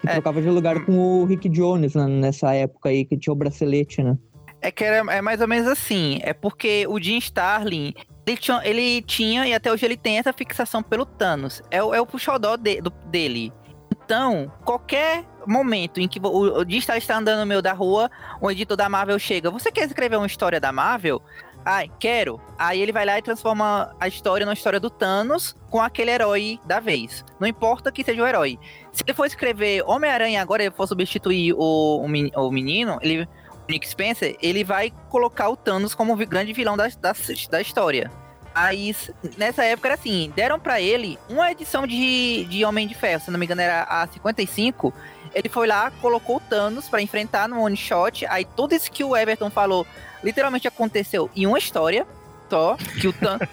[0.00, 0.12] que É.
[0.14, 4.02] trocava de lugar com o Rick Jones né, nessa época aí, que tinha o bracelete,
[4.02, 4.18] né?
[4.60, 6.18] É que era, é mais ou menos assim.
[6.22, 7.94] É porque o Jim Starlin,
[8.26, 11.62] ele tinha, ele tinha e até hoje ele tem essa fixação pelo Thanos.
[11.70, 13.52] É, o- é o puxodó de- do- dele.
[13.92, 18.10] Então, qualquer momento em que o, o Jim Starlin está andando no meio da rua,
[18.40, 19.50] o editor da Marvel chega.
[19.50, 21.20] Você quer escrever uma história da Marvel?
[21.64, 22.40] Ai, quero.
[22.56, 26.60] Aí ele vai lá e transforma a história numa história do Thanos com aquele herói
[26.64, 27.24] da vez.
[27.40, 28.56] Não importa que seja o herói.
[28.92, 33.28] Se ele for escrever Homem-Aranha agora, ele for substituir o, o meni- o menino, ele
[33.68, 37.12] Nick Spencer, ele vai colocar o Thanos como o grande vilão da, da,
[37.50, 38.10] da história.
[38.54, 38.96] Aí,
[39.36, 43.30] nessa época era assim, deram pra ele uma edição de, de Homem de Ferro, se
[43.30, 44.94] não me engano era a 55.
[45.34, 48.24] Ele foi lá, colocou o Thanos pra enfrentar no one shot.
[48.26, 49.86] Aí tudo isso que o Everton falou
[50.24, 52.06] literalmente aconteceu em uma história
[52.48, 53.46] só, que o Thanos...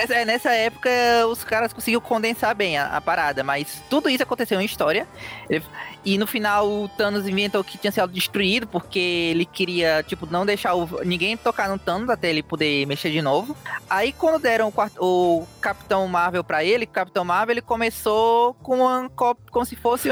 [0.00, 0.90] Nessa, nessa época,
[1.28, 5.06] os caras conseguiram condensar bem a, a parada, mas tudo isso aconteceu em história.
[5.48, 5.64] Ele-
[6.04, 10.46] e no final, o Thanos inventou que tinha sido destruído, porque ele queria, tipo, não
[10.46, 13.54] deixar o- ninguém tocar no Thanos até ele poder mexer de novo.
[13.88, 15.04] Aí, quando deram o,
[15.40, 19.76] o Capitão Marvel pra ele, o Capitão Marvel, ele começou com uma, co- como se
[19.76, 20.08] fosse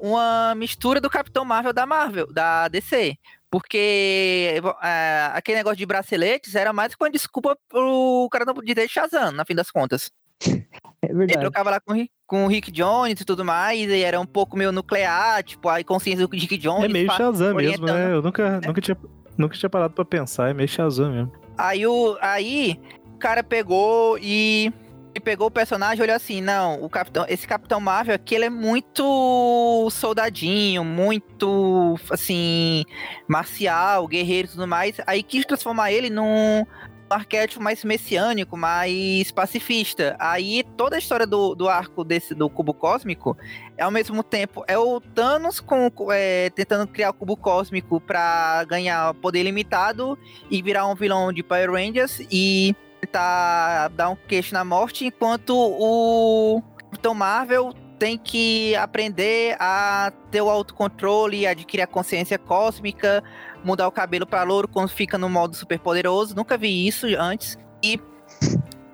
[0.00, 3.16] uma mistura do Capitão Marvel da Marvel, da DC.
[3.50, 8.74] Porque é, aquele negócio de braceletes era mais com a desculpa pro cara não podia
[8.74, 10.10] ter Shazam, na fim das contas.
[11.00, 11.40] É Ele verdade.
[11.40, 14.26] trocava lá com, o Rick- com o Rick Jones e tudo mais, e era um
[14.26, 16.84] pouco meio nuclear, tipo, a consciência do Rick Jones.
[16.86, 18.12] É meio Shazam mesmo, né?
[18.12, 18.96] Eu nunca, nunca, tinha,
[19.36, 21.32] nunca tinha parado pra pensar, é meio Shazam mesmo.
[21.56, 22.80] Aí o, aí
[23.14, 24.72] o cara pegou e,
[25.14, 28.44] e pegou o personagem e olhou assim, não, o capitão, esse Capitão Marvel aqui, ele
[28.44, 32.84] é muito soldadinho, muito, assim,
[33.26, 34.96] marcial, guerreiro e tudo mais.
[35.06, 36.64] Aí quis transformar ele num
[37.10, 40.16] arquétipo mais messiânico, mais pacifista.
[40.18, 43.36] Aí toda a história do, do arco desse do cubo cósmico
[43.76, 48.64] é ao mesmo tempo é o Thanos com, é, tentando criar o cubo cósmico pra
[48.64, 50.18] ganhar poder limitado
[50.50, 52.74] e virar um vilão de Power Rangers e
[53.08, 60.40] tentar dar um queixo na morte, enquanto o Capitão Marvel tem que aprender a ter
[60.40, 63.24] o autocontrole, adquirir a consciência cósmica,
[63.64, 66.34] mudar o cabelo pra louro quando fica no modo super poderoso.
[66.36, 67.58] Nunca vi isso antes.
[67.82, 67.98] E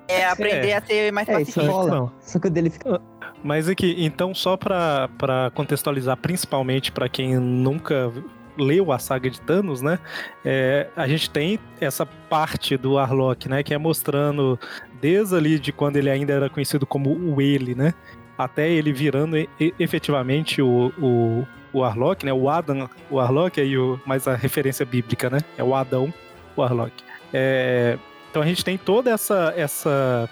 [0.07, 1.71] é, aprender a ser mais É, isso pacifista.
[1.71, 1.91] rola.
[1.95, 2.11] Não.
[2.19, 2.99] Só que o dele fica.
[3.43, 8.11] Mas aqui, então só pra, pra contextualizar, principalmente pra quem nunca
[8.57, 9.99] leu a saga de Thanos, né?
[10.43, 13.63] é, a gente tem essa parte do Arlok, né?
[13.63, 14.59] Que é mostrando
[15.01, 17.93] desde ali de quando ele ainda era conhecido como o Ele, né?
[18.37, 19.35] até ele virando
[19.79, 22.33] efetivamente o, o, o Arlok, né?
[22.33, 25.39] O Adam, o Arlok, aí o, mais a referência bíblica, né?
[25.57, 26.13] É o Adão,
[26.55, 26.93] o Arlok.
[27.33, 27.97] É,
[28.29, 30.29] então a gente tem toda essa, essa,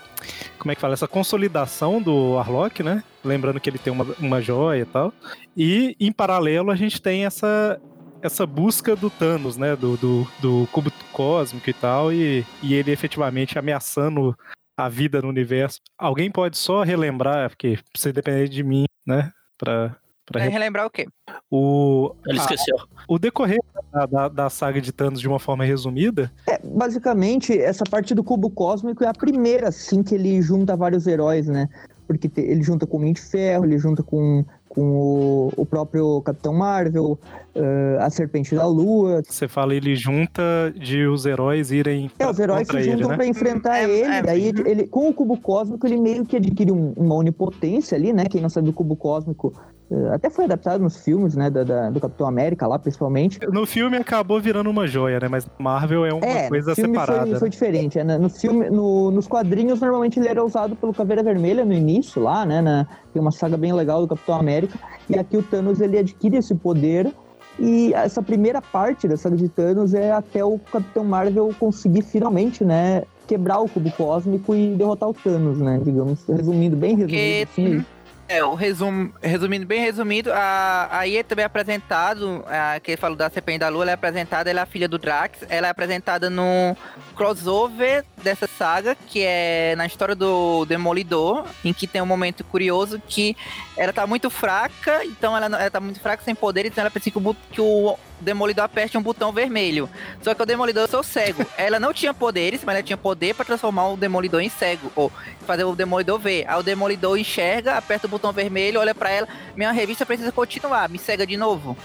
[0.59, 3.03] como é que fala, essa consolidação do Arlok, né?
[3.23, 5.13] Lembrando que ele tem uma, uma joia e tal.
[5.55, 7.79] E em paralelo a gente tem essa
[8.23, 9.75] essa busca do Thanos, né?
[9.75, 14.35] Do, do, do cubo cósmico e tal, e, e ele efetivamente ameaçando
[14.77, 15.79] a vida no universo.
[15.97, 19.31] Alguém pode só relembrar, porque precisa depender de mim, né?
[19.57, 21.05] Pra, pra É re- relembrar o quê?
[21.51, 22.75] o, Ele a- esqueceu.
[23.07, 23.59] o decorrer
[23.91, 28.23] da, da, da saga de Thanos de uma forma resumida, É, basicamente, essa parte do
[28.23, 31.69] cubo cósmico é a primeira, assim, que ele junta vários heróis, né?
[32.07, 35.65] Porque te- ele junta com o Homem de Ferro, ele junta com, com o, o
[35.65, 37.19] próprio Capitão Marvel,
[37.55, 39.21] eh, a Serpente da Lua.
[39.27, 40.41] você fala, ele junta
[40.75, 43.15] de os heróis irem É, os heróis se ele, juntam né?
[43.17, 44.67] pra enfrentar É, ele, é, daí uhum.
[44.67, 48.25] ele, com o cubo cósmico, ele meio que adquire um- uma onipotência ali, né?
[48.25, 49.53] Quem não sabe do cubo cósmico,
[49.91, 51.49] eh, até foi adaptado nos filmes, né?
[51.49, 53.39] da- da- do Capitão América lá, principalmente.
[53.51, 55.27] No filme acabou virando uma joia, né?
[55.27, 57.21] Mas Marvel é uma É, coisa no filme separada.
[57.21, 57.39] foi, né?
[57.39, 57.99] foi diferente.
[57.99, 58.17] é, né?
[58.17, 62.45] No filme, no- nos quadrinhos, normalmente ele era usado pelo Caveira Vermelha no início, lá,
[62.45, 62.61] né?
[62.61, 64.79] na- tem uma saga bem legal do Capitão América.
[65.09, 67.13] E aqui o Thanos ele adquire esse poder.
[67.59, 72.63] E essa primeira parte da saga de Thanos é até o Capitão Marvel conseguir finalmente,
[72.63, 73.03] né?
[73.27, 75.79] Quebrar o cubo cósmico e derrotar o Thanos, né?
[75.83, 77.07] Digamos, resumindo, bem resumido.
[77.07, 77.85] Porque, assim, uhum.
[78.27, 83.29] É, o resumo, resumindo, bem resumido, a, é também apresentado, a, que ele falou da
[83.29, 86.29] Serpente da Lua, ela é apresentada, ela é a filha do Drax, ela é apresentada
[86.29, 86.75] no
[87.15, 93.01] crossover dessa saga, que é na história do Demolidor, em que tem um momento curioso
[93.07, 93.35] que
[93.77, 97.11] ela tá muito fraca, então ela, ela tá muito fraca, sem poder, então ela precisa
[97.11, 99.89] que o, que o Demolidor aperte um botão vermelho.
[100.21, 101.45] Só que o Demolidor eu sou cego.
[101.57, 104.91] Ela não tinha poderes, mas ela tinha poder pra transformar o Demolidor em cego.
[104.95, 105.11] Ou
[105.45, 106.45] fazer o Demolidor ver.
[106.47, 109.27] Aí o Demolidor enxerga, aperta o botão vermelho, olha pra ela.
[109.55, 111.77] Minha revista precisa continuar, me cega de novo.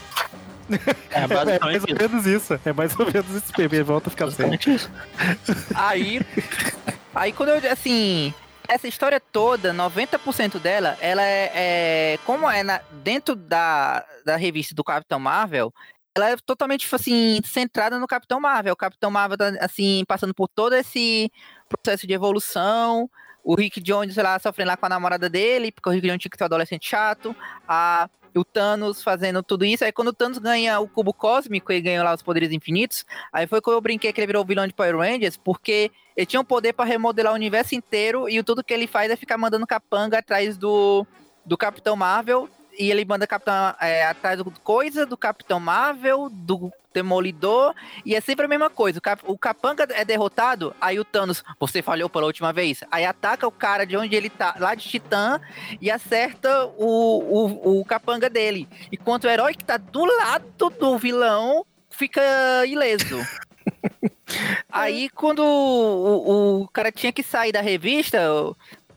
[1.11, 2.59] É É, mais ou menos isso.
[2.63, 3.85] É mais ou menos isso mesmo.
[3.85, 4.51] Volta a ficar cego.
[5.75, 6.21] Aí.
[7.13, 7.71] aí quando eu.
[7.71, 8.33] Assim.
[8.67, 11.51] Essa história toda, 90% dela, ela é.
[11.55, 15.73] é- como é na, dentro da, da revista do Capitão Marvel,
[16.19, 18.73] ela é totalmente, tipo assim, centrada no Capitão Marvel.
[18.73, 21.31] O Capitão Marvel tá, assim, passando por todo esse
[21.67, 23.09] processo de evolução.
[23.43, 26.21] O Rick Jones, sei lá, sofrendo lá com a namorada dele, porque o Rick Jones
[26.21, 27.35] tinha que ser um adolescente chato.
[27.67, 29.83] A, o Thanos fazendo tudo isso.
[29.83, 33.47] Aí quando o Thanos ganha o cubo cósmico e ganha lá os poderes infinitos, aí
[33.47, 36.39] foi quando eu brinquei que ele virou o vilão de Power Rangers, porque ele tinha
[36.39, 39.65] um poder pra remodelar o universo inteiro e tudo que ele faz é ficar mandando
[39.65, 41.05] capanga atrás do,
[41.45, 42.49] do Capitão Marvel.
[42.79, 48.21] E ele manda Capitão, é, atrás do coisa do Capitão Marvel, do Demolidor, e é
[48.21, 48.99] sempre a mesma coisa.
[48.99, 52.81] O, Cap- o Capanga é derrotado, aí o Thanos, você falhou pela última vez.
[52.89, 55.41] Aí ataca o cara de onde ele tá, lá de Titã,
[55.81, 58.65] e acerta o, o, o Capanga dele.
[58.89, 62.21] Enquanto o herói que tá do lado do vilão fica
[62.65, 63.19] ileso.
[64.71, 68.19] Aí quando o, o cara tinha que sair da revista,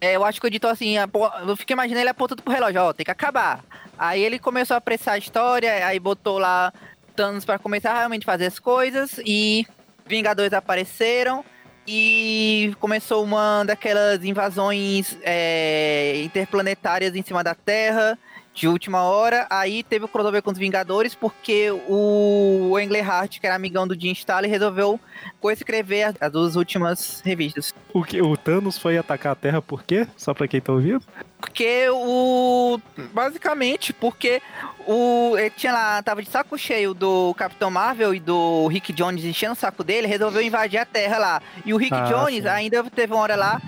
[0.03, 2.83] é, eu acho que o editor assim, apo- eu fiquei imaginando ele apontando pro relógio,
[2.83, 3.65] ó, tem que acabar.
[3.97, 6.73] Aí ele começou a apressar a história, aí botou lá
[7.15, 9.67] Thanos pra começar a realmente fazer as coisas e
[10.07, 11.45] Vingadores apareceram
[11.87, 18.19] e começou uma daquelas invasões é, interplanetárias em cima da Terra
[18.55, 19.47] de última hora.
[19.49, 24.13] Aí teve o crossover com os Vingadores porque o Englehart, que era amigão do Jim
[24.13, 25.01] Stalin, resolveu
[25.41, 27.75] coescrever as- as duas últimas revistas.
[27.93, 30.07] O, que, o Thanos foi atacar a Terra por quê?
[30.17, 31.03] Só pra quem tá ouvindo?
[31.41, 32.79] Porque o.
[33.13, 34.41] Basicamente, porque
[34.87, 35.35] o.
[35.37, 39.53] Ele tinha lá, tava de saco cheio do Capitão Marvel e do Rick Jones enchendo
[39.53, 41.43] o saco dele, resolveu invadir a Terra lá.
[41.65, 42.49] E o Rick Ah, Jones sim.
[42.49, 43.61] ainda teve uma hora lá,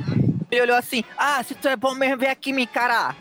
[0.51, 3.17] ele olhou assim: Ah, se tu é bom mesmo, vem aqui me encarar.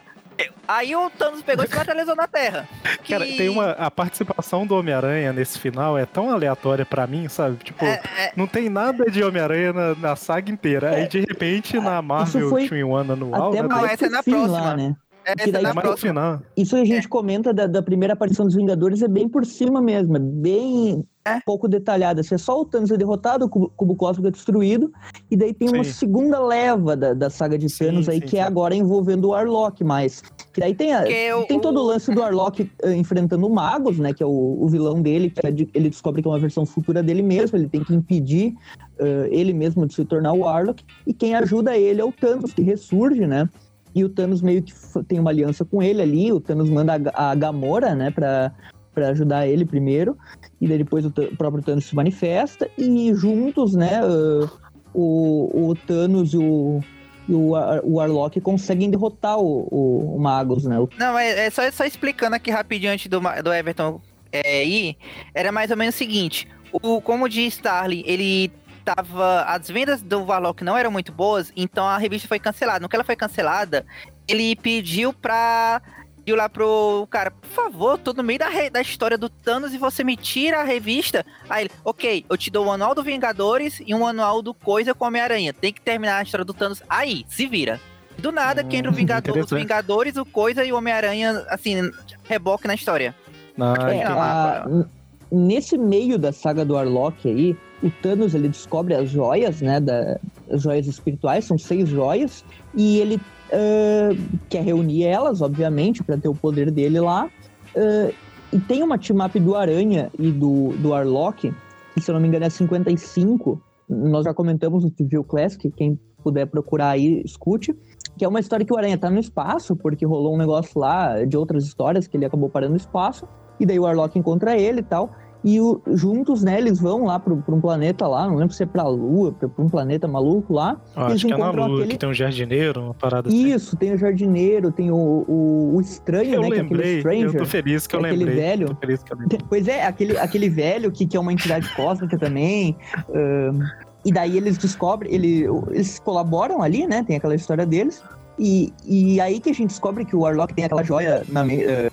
[0.67, 2.67] Aí o Thanos pegou e se materializou na Terra.
[3.07, 3.71] Cara, Que- tem uma.
[3.71, 7.57] A participação do Homem-Aranha nesse final é tão aleatória pra mim, sabe?
[7.57, 10.91] Tipo, É, é, não tem nada de Homem-Aranha na, na saga inteira.
[10.95, 13.67] Aí de repente na Marvel foi Twin One anual, Até né?
[13.67, 14.47] Não, essa é na próxima.
[14.47, 14.95] lá, né?
[15.25, 16.41] é daí na É mais final.
[16.57, 20.15] Isso a gente comenta da, da primeira aparição dos Vingadores é bem por cima mesmo,
[20.17, 21.39] é bem É.
[21.45, 22.19] pouco detalhada.
[22.21, 24.91] Assim, é só o Thanos é derrotado, o cubo, cubo cósmico é destruído,
[25.31, 25.91] e daí tem uma Sim.
[25.91, 28.47] segunda leva da, da saga de Sim, Thanos aí, sim, que é sim.
[28.47, 30.21] agora envolvendo o Arlok mais.
[30.51, 31.03] Que daí tem, a,
[31.39, 34.13] o- tem todo o lance do Arlok eh, enfrentando o Magus, né?
[34.13, 36.65] Que é o, o vilão dele, que é de- ele descobre que é uma versão
[36.65, 38.53] futura dele mesmo, ele tem que impedir
[38.99, 42.51] eh, ele mesmo de se tornar o Arlok, e quem ajuda ele é o Thanos,
[42.53, 43.47] que ressurge, né?
[43.95, 44.73] E o Thanos meio que
[45.07, 46.31] tem uma aliança com ele ali.
[46.33, 48.51] O Thanos manda a, a Gamora, né, pra,
[48.93, 50.17] pra ajudar ele primeiro.
[50.63, 52.69] E depois o, o próprio Thanos se manifesta.
[52.77, 54.49] E juntos, né, ah,
[54.93, 56.79] o, o Thanos e o,
[57.27, 57.51] e o,
[57.83, 60.77] o Warlock conseguem derrotar o, o, o Magus, né?
[60.97, 63.99] Não, é, é só, só explicando aqui rapidinho antes do, do Everton
[64.31, 64.97] é, ir,
[65.33, 68.49] era mais ou menos o seguinte, o, como de Starling, ele
[68.85, 72.79] tava, as vendas do Warlock não eram muito boas, então a revista foi cancelada.
[72.79, 73.85] No que ela foi cancelada,
[74.27, 75.81] ele pediu pra,
[76.23, 79.73] pediu lá pro cara, por favor, tô no meio da, re- da história do Thanos
[79.73, 81.25] e você me tira a revista.
[81.49, 84.93] Aí ele, ok, eu te dou o manual do Vingadores e um manual do Coisa
[84.93, 87.79] com Homem-Aranha, tem que terminar a história do Thanos aí, se vira.
[88.17, 89.49] Do nada, que entra o Hum, Vingador, os.
[89.51, 91.91] Vingadores, o Coisa e o Homem-Aranha, assim,
[92.23, 93.13] reboque na história.
[93.59, 94.85] Ah, É, a- n-
[95.29, 99.79] nesse meio da saga do Warlock aí, o Thanos ele descobre as joias, né?
[99.81, 100.17] Da,
[100.49, 103.19] as joias espirituais, são seis joias, e ele
[103.53, 104.09] ah,
[104.49, 107.29] quer reunir elas, obviamente, para ter o poder dele lá.
[107.75, 108.11] Ah,
[108.51, 111.51] e tem uma team-up do Aranha e do, do Warlock,
[111.93, 113.59] que se eu não me engano é 55.
[113.89, 117.75] Nós já comentamos no TV Classic, quem puder procurar aí, escute.
[118.15, 121.25] Que é uma história que o Aranha tá no espaço, porque rolou um negócio lá
[121.25, 123.27] de outras histórias que ele acabou parando no espaço.
[123.59, 125.09] E daí o Warlock encontra ele e tal.
[125.45, 128.63] E o- juntos, né, eles vão lá pro, pra um planeta lá, não lembro se
[128.63, 130.77] é pra Lua, pra, pra um planeta maluco lá.
[130.95, 133.53] eu eles acho que é na Lua, aquele- que tem um jardineiro, uma parada assim.
[133.53, 136.93] Isso, tem o jardineiro, tem o, o, o estranho, Eu né, que é lembrei, aquele
[136.93, 137.39] eu Stranger.
[137.41, 138.35] tô feliz que eu aquele lembrei.
[138.41, 138.67] velho.
[138.69, 139.39] Tô feliz que eu lembrei.
[139.49, 142.77] Pois é, aquele, aquele velho que, que é uma entidade cósmica também.
[143.13, 143.59] ahn,
[144.05, 147.03] e daí eles descobrem, ele, eles colaboram ali, né?
[147.05, 148.01] Tem aquela história deles.
[148.39, 151.89] E, e aí que a gente descobre que o Warlock tem aquela joia na, eh,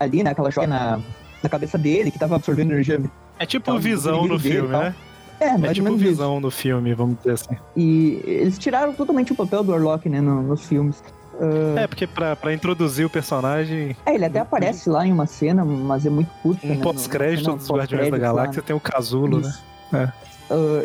[0.00, 0.30] ali, né?
[0.30, 1.00] Aquela joia na,
[1.42, 3.00] na cabeça dele, que tava absorvendo energia.
[3.38, 4.94] É tipo Tá, visão no filme, né?
[5.38, 6.10] É, É tipo menos isso.
[6.10, 7.56] visão no filme, vamos dizer assim.
[7.76, 10.20] E eles tiraram totalmente o papel do Warlock, né?
[10.20, 11.02] no- nos filmes.
[11.38, 15.26] Ah, É, porque pra, pra introduzir o personagem, é, ele até aparece lá em uma
[15.26, 16.66] cena, mas é muito curta.
[16.66, 19.48] né, um no- pós-crédito dos Guardiões da lá, Galáxia tem o Casulo, né?
[19.48, 19.62] Isso.
[19.92, 20.12] Ah,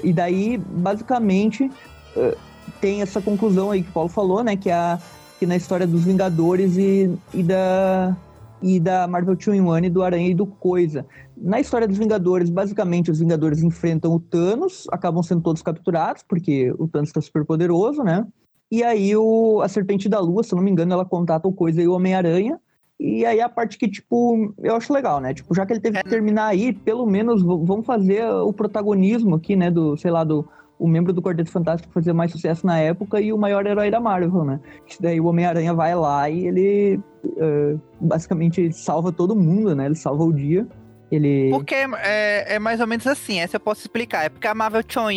[0.03, 1.71] e daí, basicamente,
[2.17, 2.35] ah,
[2.81, 4.57] tem essa conclusão aí que o Paulo falou, né?
[4.57, 4.99] Que, é a,
[5.39, 8.13] que na história dos Vingadores e, e da
[8.61, 11.05] e da Marvel 2 in 1 e do Aranha e do Coisa.
[11.35, 16.71] Na história dos Vingadores, basicamente, os Vingadores enfrentam o Thanos, acabam sendo todos capturados, porque
[16.77, 18.25] o Thanos está super poderoso, né?
[18.71, 21.53] E aí o, a Serpente da Lua, se eu não me engano, ela contata o
[21.53, 22.59] Coisa e o Homem-Aranha.
[22.99, 25.33] E aí a parte que, tipo, eu acho legal, né?
[25.33, 26.03] Tipo, já que ele teve É.
[26.03, 29.71] que terminar aí, pelo menos vamos fazer o protagonismo aqui, né?
[29.71, 30.47] Do, sei lá, do
[30.81, 33.91] o membro do Quarteto Fantástico que fazia mais sucesso na época e o maior herói
[33.91, 34.59] da Marvel, né?
[34.87, 36.99] Que daí o Homem-Aranha vai lá e ele
[37.37, 39.85] eh, basicamente salva todo mundo, né?
[39.85, 40.67] Ele salva o dia.
[41.11, 41.51] Ele.
[41.51, 44.25] Porque é, é mais ou menos assim, essa eu posso explicar.
[44.25, 45.09] É porque a Marvel Chon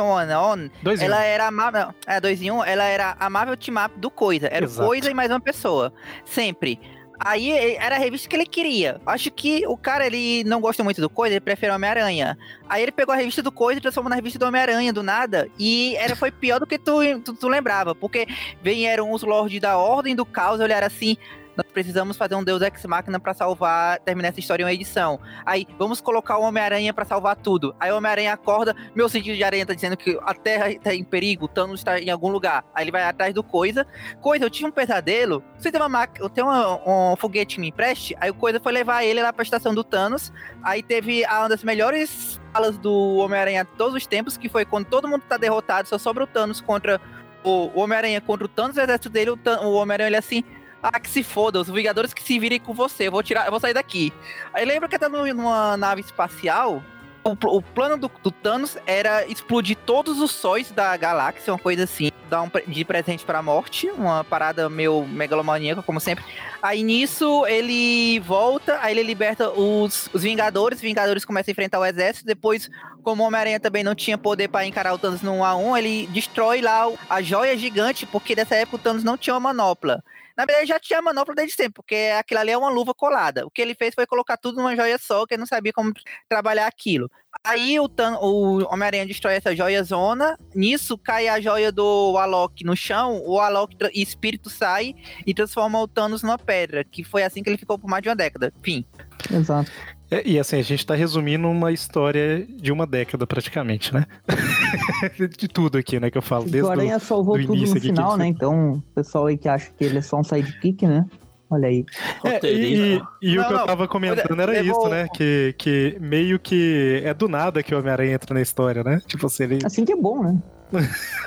[0.00, 1.06] On, Dois em um.
[1.06, 1.94] ela era a Marvel.
[2.06, 4.48] É, 2 em 1, um, ela era a Marvel Team Up do Coisa.
[4.48, 4.88] Era Exato.
[4.88, 5.92] Coisa e mais uma pessoa.
[6.24, 6.80] Sempre.
[7.18, 9.00] Aí ele- era a revista que ele queria.
[9.06, 12.36] Acho que o cara, ele não gosta muito do Coisa, ele prefere o Homem-Aranha.
[12.68, 15.48] Aí ele pegou a revista do Coisa e transformou na revista do Homem-Aranha, do nada.
[15.58, 17.94] E era, foi pior do que tu, tu, tu lembrava.
[17.94, 18.26] Porque
[18.62, 21.16] vieram os Lords da Ordem do Caos, olharam assim.
[21.56, 25.20] Nós precisamos fazer um Deus Ex Machina pra salvar, terminar essa história em uma edição.
[25.46, 27.74] Aí, vamos colocar o Homem-Aranha pra salvar tudo.
[27.78, 31.04] Aí o Homem-Aranha acorda, meu sentido de aranha tá dizendo que a Terra tá em
[31.04, 32.64] perigo, Thanos está em algum lugar.
[32.74, 33.86] Aí ele vai atrás do Coisa.
[34.20, 35.42] Coisa, eu tive um pesadelo.
[35.56, 38.16] Você tem uma máquina, eu tenho uma- um foguete me empreste.
[38.20, 40.32] Aí o Coisa foi levar ele lá pra estação do Thanos.
[40.62, 45.08] Aí teve uma das melhores falas do Homem-Aranha todos os tempos, que foi quando todo
[45.08, 47.00] mundo tá derrotado, só sobra o Thanos contra
[47.42, 50.42] o Homem-Aranha contra o Thanos, o exército dele, o Homem-Aranha ele assim,
[50.92, 53.50] ah, que se foda, os Vingadores que se virem com você, eu vou tirar, eu
[53.50, 54.12] vou sair daqui.
[54.52, 56.82] Aí lembra que tá num- numa nave espacial,
[57.24, 61.84] o, o plano do, do Thanos era explodir todos os sóis da galáxia, uma coisa
[61.84, 66.22] assim, dar um de presente pra morte, uma parada meio megalomaníaca, como sempre.
[66.62, 71.80] Aí nisso ele volta, aí ele liberta os, os Vingadores, os Vingadores começam a enfrentar
[71.80, 72.70] o exército, depois,
[73.02, 75.76] como o Homem-Aranha também não tinha poder pra encarar o Thanos no 1 a 1
[75.78, 80.04] ele destrói lá a joia gigante, porque nessa época o Thanos não tinha uma manopla.
[80.36, 83.46] Na verdade, já tinha manopla desde sempre, porque aquilo ali é uma luva colada.
[83.46, 85.92] O que ele fez foi colocar tudo numa joia só, que ele não sabia como
[86.28, 87.10] trabalhar aquilo.
[87.44, 87.88] Aí o,
[88.20, 90.38] o Homem-Aranha destrói essa joia zona.
[90.54, 93.22] Nisso cai a joia do Alok no chão.
[93.24, 94.94] O Alok tra- espírito sai
[95.26, 96.84] e transforma o Thanos numa pedra.
[96.84, 98.52] Que foi assim que ele ficou por mais de uma década.
[98.60, 98.84] Enfim.
[99.32, 99.70] Exato.
[100.10, 104.06] É, e assim, a gente tá resumindo uma história de uma década praticamente, né?
[105.36, 106.44] de tudo aqui, né, que eu falo.
[106.44, 106.72] o Desde o...
[106.72, 108.26] Aranha salvou do tudo início no final, né?
[108.26, 111.06] Então, o pessoal aí que acha que ele é só um sidekick, né?
[111.50, 111.84] Olha aí.
[112.24, 113.08] É, e, Roteirista.
[113.22, 115.08] e o Não, que eu tava comentando era Levou- isso, né?
[115.14, 119.00] Que, que meio que é do nada que o Homem-Aranha entra na história, né?
[119.06, 119.58] Tipo assim, ele.
[119.64, 120.36] Assim que é bom, né?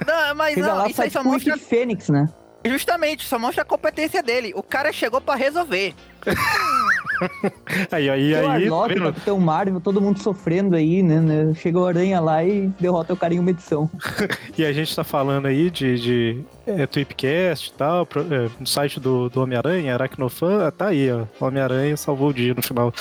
[0.05, 1.53] Não, mas Chega não, lá, isso sai aí só o mostra.
[1.53, 2.27] Rick Fênix, né?
[2.65, 4.51] Justamente, só mostra a competência dele.
[4.55, 5.93] O cara chegou pra resolver.
[7.91, 8.69] Aí, aí, aí.
[8.69, 9.03] Tá vendo?
[9.03, 11.53] Capitão Marvel, todo mundo sofrendo aí, né, né?
[11.55, 13.89] Chega o Aranha lá e derrota o cara em uma edição.
[14.57, 18.99] E a gente tá falando aí de, de é, Tweepcast e tal, é, no site
[18.99, 21.25] do, do Homem-Aranha, Aracnofan, tá aí, ó.
[21.39, 22.91] Homem-Aranha salvou o dia no final.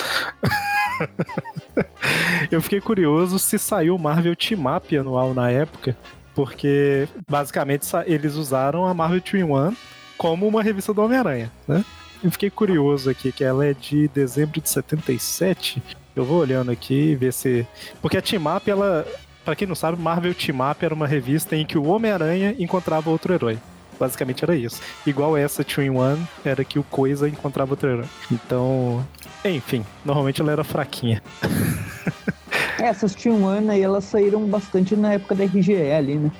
[2.51, 5.97] Eu fiquei curioso se saiu o Marvel Team Up anual na época,
[6.35, 9.75] porque basicamente eles usaram a Marvel Team One
[10.17, 11.83] como uma revista do Homem-Aranha, né?
[12.23, 15.81] Eu fiquei curioso aqui, que ela é de dezembro de 77.
[16.15, 17.67] Eu vou olhando aqui e ver se.
[18.01, 19.05] Porque a Team Up, ela.
[19.45, 23.09] Pra quem não sabe, Marvel Team Up era uma revista em que o Homem-Aranha encontrava
[23.09, 23.57] outro herói.
[23.99, 24.81] Basicamente era isso.
[25.05, 28.05] Igual essa Two in One, era que o Coisa encontrava outro herói.
[28.31, 29.05] Então,
[29.45, 31.23] enfim, normalmente ela era fraquinha.
[32.77, 36.31] Essas Team One aí, elas saíram bastante na época da RGE ali, né?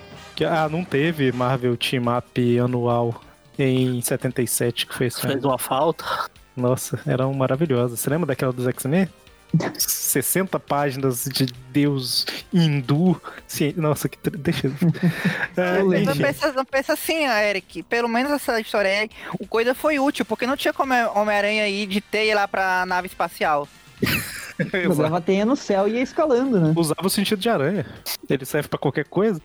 [0.45, 3.21] Ah, não teve Marvel Team Up anual
[3.57, 5.49] em 77, que esse Fez ano.
[5.49, 6.05] uma falta.
[6.55, 7.99] Nossa, eram maravilhosas.
[7.99, 9.07] Você lembra daquela dos X-Men?
[9.77, 13.19] 60 páginas de Deus hindu.
[13.47, 14.17] Sim, nossa, que.
[14.29, 14.73] Deixa eu.
[15.55, 16.15] É, Eu lembro.
[16.15, 17.83] Não pensa, não pensa assim, Eric.
[17.83, 21.87] Pelo menos essa história aí, o coisa foi útil, porque não tinha como Homem-Aranha ir
[21.87, 23.67] de teia lá pra nave espacial.
[24.83, 26.73] Jogava teia no céu e ia escalando, né?
[26.75, 27.85] Usava o sentido de aranha.
[28.29, 29.39] Ele serve pra qualquer coisa.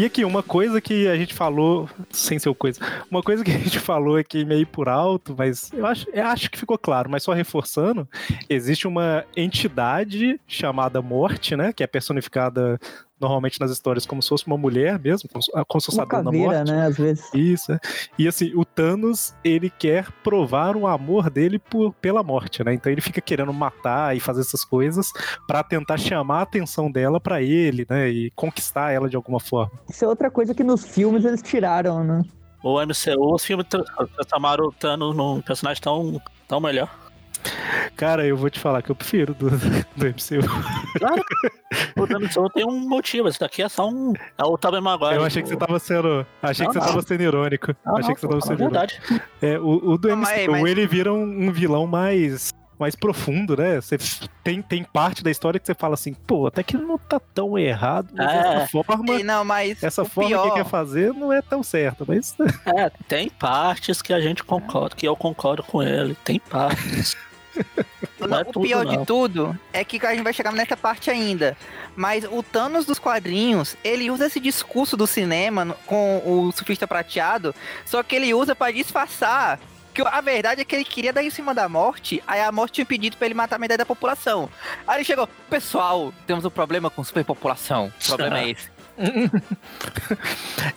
[0.00, 2.80] E aqui, uma coisa que a gente falou, sem ser coisa,
[3.10, 6.50] uma coisa que a gente falou aqui meio por alto, mas eu acho, eu acho
[6.50, 8.08] que ficou claro, mas só reforçando,
[8.48, 11.70] existe uma entidade chamada Morte, né?
[11.70, 12.80] Que é personificada
[13.20, 16.04] normalmente nas histórias como se fosse uma mulher mesmo, como se como se fosse a
[16.04, 16.72] Uma dona caveira, Morte.
[16.72, 16.86] né?
[16.86, 17.34] Às vezes.
[17.34, 17.72] Isso.
[17.72, 17.78] é.
[18.18, 22.72] E assim, o Thanos, ele quer provar o amor dele por, pela morte, né?
[22.74, 25.08] Então ele fica querendo matar e fazer essas coisas
[25.46, 28.08] pra tentar chamar a atenção dela pra ele, né?
[28.08, 29.72] E conquistar ela de alguma forma.
[29.88, 32.22] Isso é outra coisa que nos filmes eles tiraram, né?
[32.62, 33.82] O MCU, os filmes tra-
[34.16, 36.90] transformaram o Thanos num personagem tão, tão melhor.
[37.96, 39.50] Cara, eu vou te falar que eu prefiro do,
[39.96, 40.46] do MCU.
[40.98, 41.22] Claro,
[41.96, 43.28] o MCU tem um motivo.
[43.28, 44.12] Esse daqui é só um.
[44.38, 45.16] É o Tobey Maguire.
[45.16, 46.26] Eu achei que você tava sendo.
[46.42, 46.86] Achei que Não, você não.
[46.94, 47.76] tava sendo irônico.
[47.84, 48.70] Não, achei não, que você tava é sendo irônico.
[48.70, 49.22] verdade.
[49.42, 52.52] É, o, o do MCU, mas- ele vira um, um vilão mais.
[52.78, 53.78] Mais profundo, né?
[53.78, 53.98] Você
[54.42, 57.58] tem, tem parte da história que você fala assim, pô, até que não tá tão
[57.58, 58.38] errado, mas É.
[58.54, 61.62] essa forma, E não, mas essa o forma pior, que quer fazer não é tão
[61.62, 62.34] certa, mas
[62.64, 66.16] É, tem partes que a gente concorda, que eu concordo com ele.
[66.24, 67.14] Tem partes.
[68.18, 68.96] Não é o pior não.
[68.96, 71.56] de tudo é que a gente vai chegar nessa parte ainda.
[71.96, 77.54] Mas o Thanos dos quadrinhos, ele usa esse discurso do cinema com o surfista prateado,
[77.84, 79.58] só que ele usa pra disfarçar
[79.92, 82.74] que a verdade é que ele queria dar em cima da morte, aí a morte
[82.74, 84.48] tinha pedido pra ele matar a metade da população.
[84.86, 87.92] Aí ele chegou, pessoal, temos um problema com superpopulação.
[88.02, 88.70] O problema é esse.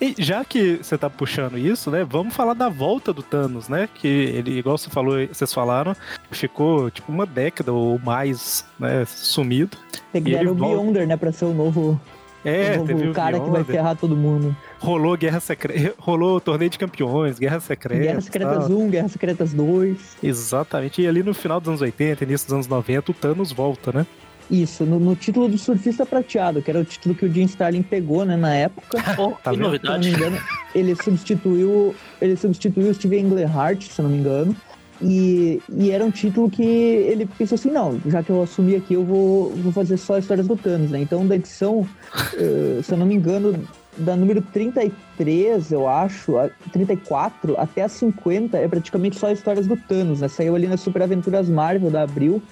[0.00, 2.04] E já que você tá puxando isso, né?
[2.04, 3.88] Vamos falar da volta do Thanos, né?
[3.94, 5.94] Que ele, igual você falou, vocês falaram,
[6.30, 9.76] ficou tipo uma década ou mais, né, sumido.
[10.12, 10.76] Pegaram ele o volta.
[10.76, 11.16] Beyonder, né?
[11.16, 12.00] Pra ser o novo,
[12.44, 14.54] É, o novo cara que vai ferrar todo mundo.
[14.78, 18.02] rolou Guerra Secreta, rolou torneio de campeões, Guerra Secreta.
[18.02, 18.76] Guerra Secretas tal.
[18.76, 20.16] 1, Guerra Secretas 2.
[20.22, 21.02] Exatamente.
[21.02, 24.06] E ali no final dos anos 80, início dos anos 90, o Thanos volta, né?
[24.50, 27.82] Isso, no, no título do Surfista Prateado, que era o título que o Jim Starlin
[27.82, 29.02] pegou, né, na época.
[29.16, 29.70] Pô, Tá que vendo?
[29.78, 30.08] Se não novidade.
[30.08, 30.38] me engano,
[30.74, 34.54] ele substituiu, ele substituiu o Steven Englehart, se eu não me engano.
[35.02, 38.94] E, e era um título que ele pensou assim, não, já que eu assumi aqui,
[38.94, 41.00] eu vou, vou fazer só histórias do Thanos, né?
[41.00, 41.86] Então, da edição,
[42.34, 43.66] eh, se eu não me engano,
[43.98, 49.76] da número 33, eu acho, a 34 até a 50, é praticamente só histórias do
[49.76, 50.28] Thanos, né?
[50.28, 52.42] Saiu ali nas Super Aventuras Marvel da Abril,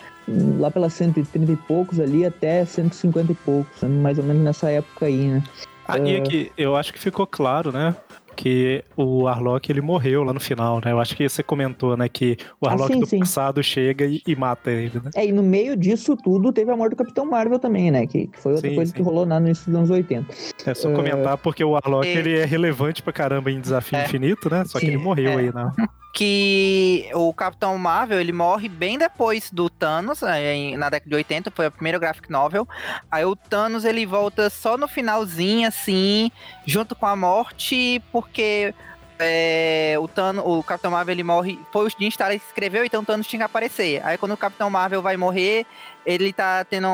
[0.58, 5.06] lá pelas 130 e poucos ali, até 150 e poucos, mais ou menos nessa época
[5.06, 5.42] aí, né?
[5.86, 7.94] Ah, e aqui, eu acho que ficou claro, né?
[8.34, 10.92] Que o Arlok ele morreu lá no final, né?
[10.92, 12.08] Eu acho que você comentou, né?
[12.08, 13.18] Que o Ah, Arlok sim, do sim.
[13.20, 15.10] passado chega e, e mata ele, né?
[15.14, 18.06] É, e no meio disso tudo teve a morte do Capitão Marvel também, né?
[18.06, 18.96] Que, que foi outra Sim, coisa sim.
[18.96, 20.26] que rolou lá no início dos anos 80.
[20.66, 20.94] É só É.
[20.94, 22.14] comentar porque o Arlok É.
[22.18, 24.04] ele é relevante pra caramba em Desafio É.
[24.04, 24.64] Infinito, né?
[24.66, 25.36] Só que ele morreu É.
[25.36, 25.70] aí, né?
[26.12, 31.16] que o Capitão Marvel ele morre bem depois do Thanos, é, em- na década de
[31.16, 32.68] 80, foi a primeira graphic novel.
[33.10, 36.30] Aí o Thanos ele volta só no finalzinho, assim,
[36.66, 38.74] junto com a morte, porque
[39.18, 41.58] é, o, Thanos, o Capitão Marvel ele morre.
[41.72, 44.04] Foi o Jim Starlin que escreveu, então o Thanos tinha que aparecer.
[44.04, 45.64] Aí quando o Capitão Marvel vai morrer,
[46.04, 46.88] ele tá tendo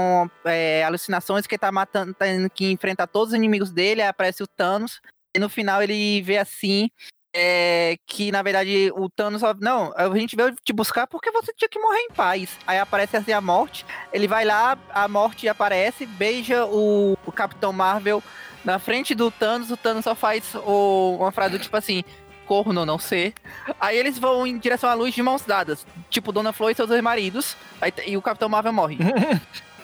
[0.44, 4.42] é, alucinações que tá matando, tá tendo que enfrentar todos os inimigos dele, aí aparece
[4.42, 5.00] o Thanos.
[5.34, 6.90] E no final ele vê assim
[7.38, 11.52] é que na verdade o Thanos só, não, a gente veio te buscar porque você
[11.56, 12.50] tinha que morrer em paz.
[12.66, 17.72] Aí aparece assim a morte, ele vai lá, a morte aparece, beija o, o Capitão
[17.72, 18.22] Marvel
[18.64, 22.02] na frente do Thanos, o Thanos só faz o, uma frase do tipo assim,
[22.46, 23.32] corno não ser.
[23.80, 26.88] Aí eles vão em direção à luz de mãos dadas, tipo Dona Flor e seus
[26.88, 28.98] dois maridos, aí, e o Capitão Marvel morre.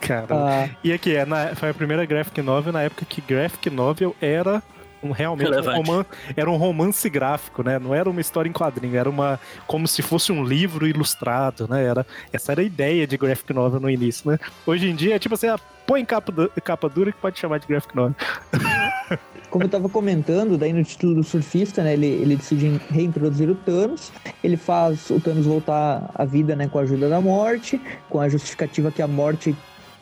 [0.00, 0.26] Cara.
[0.30, 4.14] Ah, E aqui, é na- foi a primeira graphic novel na época que graphic novel
[4.20, 4.62] era
[5.06, 7.78] um, realmente um romance, era um romance gráfico, né?
[7.78, 11.84] Não era uma história em quadrinho, era uma como se fosse um livro ilustrado, né?
[11.84, 14.38] Era, essa era a ideia de graphic novel no início, né?
[14.66, 16.32] Hoje em dia é tipo assim, ah, põe capa,
[16.62, 18.14] capa dura que pode chamar de graphic novel.
[19.50, 23.54] como eu tava comentando, daí no título do surfista, né, ele, ele decide reintroduzir o
[23.54, 27.80] Thanos, ele faz o Thanos voltar à vida, né, com a ajuda da morte,
[28.10, 29.56] com a justificativa que a morte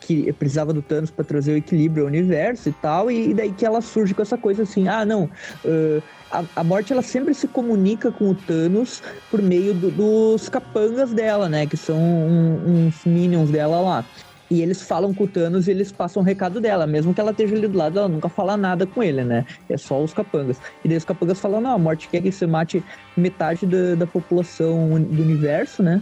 [0.05, 3.65] que precisava do Thanos para trazer o equilíbrio ao universo e tal, e, daí que
[3.65, 5.29] ela surge com essa coisa assim, ah, não,
[5.65, 6.01] ãh,
[6.31, 9.01] a, a morte ela sempre se comunica com o Thanos
[9.31, 14.05] por meio do- dos capangas dela, né, que são um- uns minions dela lá.
[14.49, 17.31] E eles falam com o Thanos e eles passam o recado dela, mesmo que ela
[17.31, 19.43] esteja ali do lado, ela nunca fala nada com ele, né?
[19.67, 20.59] É só os capangas.
[20.83, 22.83] E daí os capangas falam, não, a morte quer que você mate
[23.17, 25.99] metade da, da população do universo, né?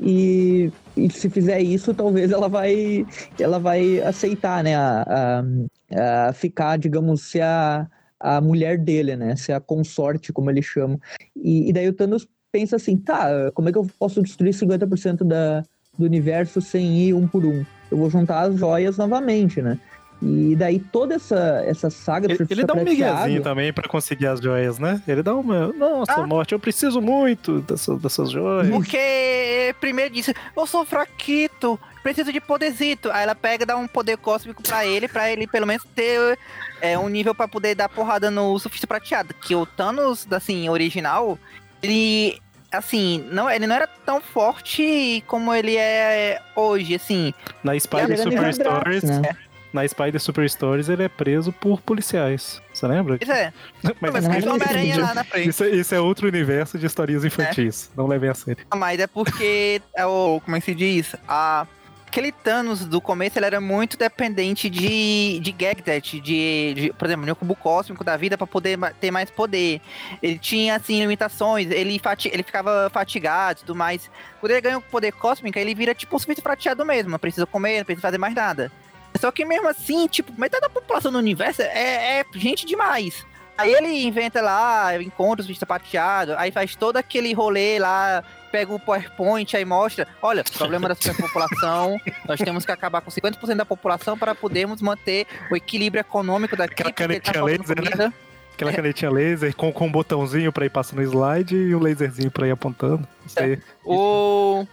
[0.00, 3.06] E, e se fizer isso, talvez ela vai,
[3.38, 4.74] ela vai aceitar, né?
[4.74, 7.86] A, a- a ficar, digamos, ser a,
[8.18, 9.36] a mulher dele, né?
[9.36, 10.98] Ser a consorte, como eles chamam.
[11.36, 15.24] E, e daí o Thanos pensa assim, tá, como é que eu posso destruir 50%
[15.24, 15.60] da,
[15.98, 17.64] do universo sem ir um por um?
[17.90, 19.78] Eu vou juntar as joias novamente, né?
[20.24, 24.28] E daí toda essa, essa saga do Ele, ele dá um miguezinho também pra conseguir
[24.28, 25.02] as joias, né?
[25.08, 25.72] Ele dá uma.
[25.72, 26.26] Nossa, Ah.
[26.26, 28.70] morte, eu preciso muito dessas, dessas joias.
[28.70, 33.10] Porque primeiro disse, eu sou fraquito, preciso de poderzito.
[33.10, 36.38] Aí ela pega e dá um poder cósmico pra ele, pra ele pelo menos ter
[36.80, 39.34] é, um nível pra poder dar porrada no surfista prateado.
[39.34, 41.36] Que o Thanos, assim, original,
[41.82, 42.40] ele.
[42.70, 47.34] Assim, não, ele não era tão forte como ele é hoje, assim.
[47.62, 49.02] Na Spider Super Stories.
[49.02, 49.36] né?
[49.72, 52.60] Na Spider Super Stories ele é preso por policiais.
[52.72, 53.18] Você lembra?
[53.20, 53.52] Isso é.
[54.00, 55.48] Mas, Mas não tem é Homem-Aranha lá na frente.
[55.48, 57.90] isso, é, isso é outro universo de historinhas infantis.
[57.96, 58.66] Não levem a sério.
[58.74, 61.16] Mas é porque, é o, como é que se diz?
[61.26, 61.66] A,
[62.12, 67.24] aquele Thanos do começo, ele era muito dependente de, de gadget, de, de, por exemplo,
[67.24, 69.80] no cubo cósmico da vida para poder ter mais poder.
[70.22, 74.10] Ele tinha, assim, limitações, ele, fati ele ficava fatigado e tudo mais.
[74.38, 77.46] Quando ele ganha o poder cósmico, ele vira, tipo, um surfista prateado mesmo, não precisa
[77.46, 78.70] comer, não precisa fazer mais nada.
[79.18, 83.24] Só que mesmo assim, tipo, metade da população do universo é, é gente demais.
[83.56, 88.72] Aí ele inventa lá, encontra os surfista prateado, aí faz todo aquele rolê lá, pega
[88.72, 91.96] o PowerPoint, aí mostra, olha, problema da superpopulação,
[92.26, 96.82] nós temos que acabar com 50% da população para podermos manter o equilíbrio econômico daqui.
[96.82, 97.90] Aquela porque tá canetinha faltando laser, né?
[97.90, 98.14] comida.
[98.54, 102.30] Aquela canetinha laser com, com um botãozinho pra ir passando o slide e o laserzinho
[102.30, 103.06] pra ir apontando.
[103.26, 103.58] Isso aí.
[103.84, 104.66] O...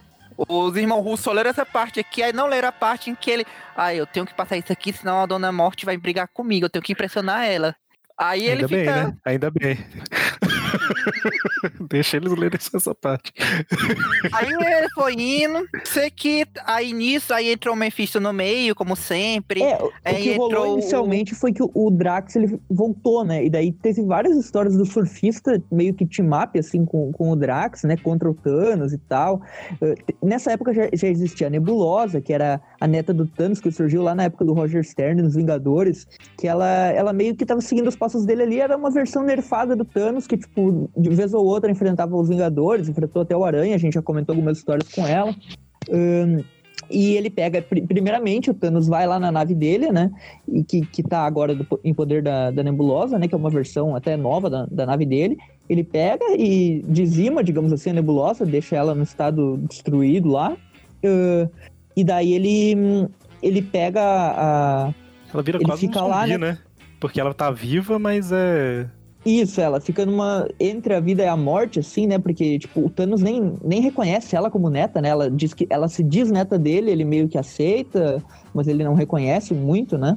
[0.48, 3.30] Os irmãos russos só leram essa parte aqui, aí não leram a parte em que
[3.30, 3.46] ele.
[3.76, 6.70] Ah, eu tenho que passar isso aqui, senão a dona Morte vai brigar comigo, eu
[6.70, 7.74] tenho que impressionar ela.
[8.16, 9.04] Aí ele Ainda bem, fica.
[9.06, 9.16] né?
[9.24, 9.78] Ainda bem.
[11.88, 13.32] Deixa eles lerem essa parte.
[14.32, 18.96] Aí ele foi indo, sei que aí nisso, aí entrou o Mephisto no meio, como
[18.96, 19.62] sempre.
[19.62, 23.24] É, o, o Aí que rolou entrou o- inicialmente foi que o, Drax ele voltou,
[23.24, 23.44] né?
[23.44, 27.36] E daí teve várias histórias do surfista meio que team up, assim, com, com o
[27.36, 27.96] Drax, né?
[27.96, 29.42] Contra o Thanos e tal.
[29.82, 33.70] Eh, nessa época já, já existia a Nebulosa, que era a neta do Thanos, que
[33.70, 36.06] surgiu lá na época do Roger Stern, nos Vingadores,
[36.38, 39.74] que ela, ela meio que tava seguindo os passos dele ali, era uma versão nerfada
[39.76, 43.74] do Thanos, que, tipo, de vez ou outra enfrentava os Vingadores, enfrentou até o Aranha,
[43.74, 45.34] a gente já comentou algumas histórias com ela.
[45.90, 46.42] Ahn,
[46.90, 50.10] e ele pega, pri- primeiramente, o Thanos vai lá na nave dele, né?
[50.48, 53.28] E que, que tá agora do- em poder da, da Nebulosa, né?
[53.28, 55.36] Que é uma versão até nova da, da nave dele.
[55.68, 60.56] Ele pega e dizima, digamos assim, a Nebulosa, deixa ela no estado destruído lá.
[61.04, 61.48] Ah,
[61.96, 63.08] e daí ele,
[63.42, 64.94] ele pega a,
[65.32, 66.52] Ela vira Ele quase fica um lá, zumbi, né?
[66.52, 66.58] né?
[66.98, 68.88] Porque ela tá viva, mas é.
[69.24, 70.48] Isso, ela fica numa.
[70.58, 72.18] Entre a vida e a morte, assim, né?
[72.18, 75.10] Porque, tipo, o Thanos nem, nem reconhece ela como neta, né?
[75.10, 78.22] Ela diz que ela se diz neta dele, ele meio que aceita,
[78.54, 80.16] mas ele não reconhece muito, né?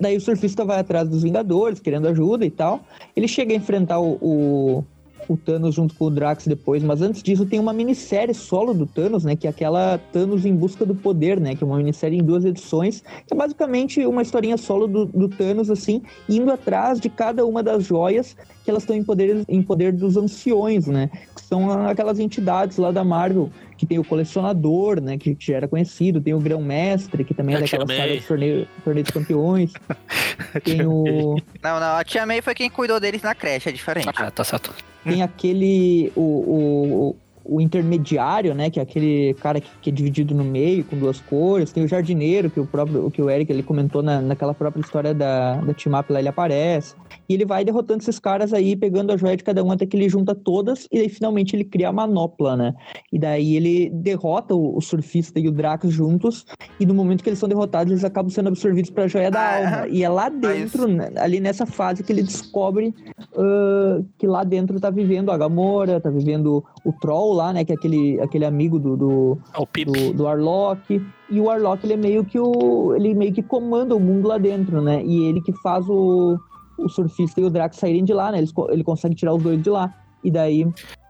[0.00, 2.80] Daí o surfista vai atrás dos Vingadores, querendo ajuda e tal.
[3.14, 4.84] Ele chega a enfrentar o, o,
[5.30, 8.84] o Thanos junto com o Drax depois, mas antes disso tem uma minissérie solo do
[8.84, 9.36] Thanos, né?
[9.36, 11.54] Que é aquela Thanos em Busca do Poder, né?
[11.54, 15.28] Que é uma minissérie em duas edições, que é basicamente uma historinha solo do, do
[15.28, 19.62] Thanos, assim, indo atrás de cada uma das joias que elas estão em poder, em
[19.62, 21.08] poder dos anciões, né?
[21.34, 25.16] Que são aquelas entidades lá da Marvel, que tem o colecionador, né?
[25.16, 28.68] Que, que já era conhecido, tem o Grão-Mestre, que também é daquela saga de torneio,
[28.82, 29.72] torneio dos campeões.
[30.64, 31.36] tem o.
[31.62, 34.08] Não, não, a Tia May foi quem cuidou deles na creche, é diferente.
[34.16, 34.89] Ah, tá certo.
[35.04, 36.12] Tem aquele.
[36.16, 37.16] O, o,
[37.50, 38.70] o intermediário, né?
[38.70, 41.72] Que é aquele cara que, que é dividido no meio, com duas cores.
[41.72, 45.12] Tem o jardineiro, que o próprio que o Eric ele comentou na, naquela própria história
[45.12, 46.94] da, da Team Up lá, ele aparece.
[47.28, 49.96] E ele vai derrotando esses caras aí, pegando a joia de cada um até que
[49.96, 52.74] ele junta todas, e aí finalmente ele cria a manopla, né?
[53.12, 56.44] E daí ele derrota o, o surfista e o Drax juntos,
[56.78, 59.74] e no momento que eles são derrotados, eles acabam sendo absorvidos pra joia da Ah,
[59.82, 59.88] alma.
[59.88, 62.94] E é lá dentro, né, ali nessa fase, que ele descobre
[63.36, 67.64] ah, que lá dentro tá vivendo a Gamora, tá vivendo o Troll lá, né?
[67.64, 71.04] Que é aquele, aquele amigo do, do, É do, do Arlok.
[71.28, 72.94] E o Arlok, ele é meio que o.
[72.94, 75.02] Ele meio que comanda o mundo lá dentro, né?
[75.04, 76.38] E ele que faz o,
[76.78, 78.38] o surfista e o Drax saírem de lá, né?
[78.38, 79.92] Eles, co- ele consegue tirar os dois de lá.
[80.24, 80.66] E daí.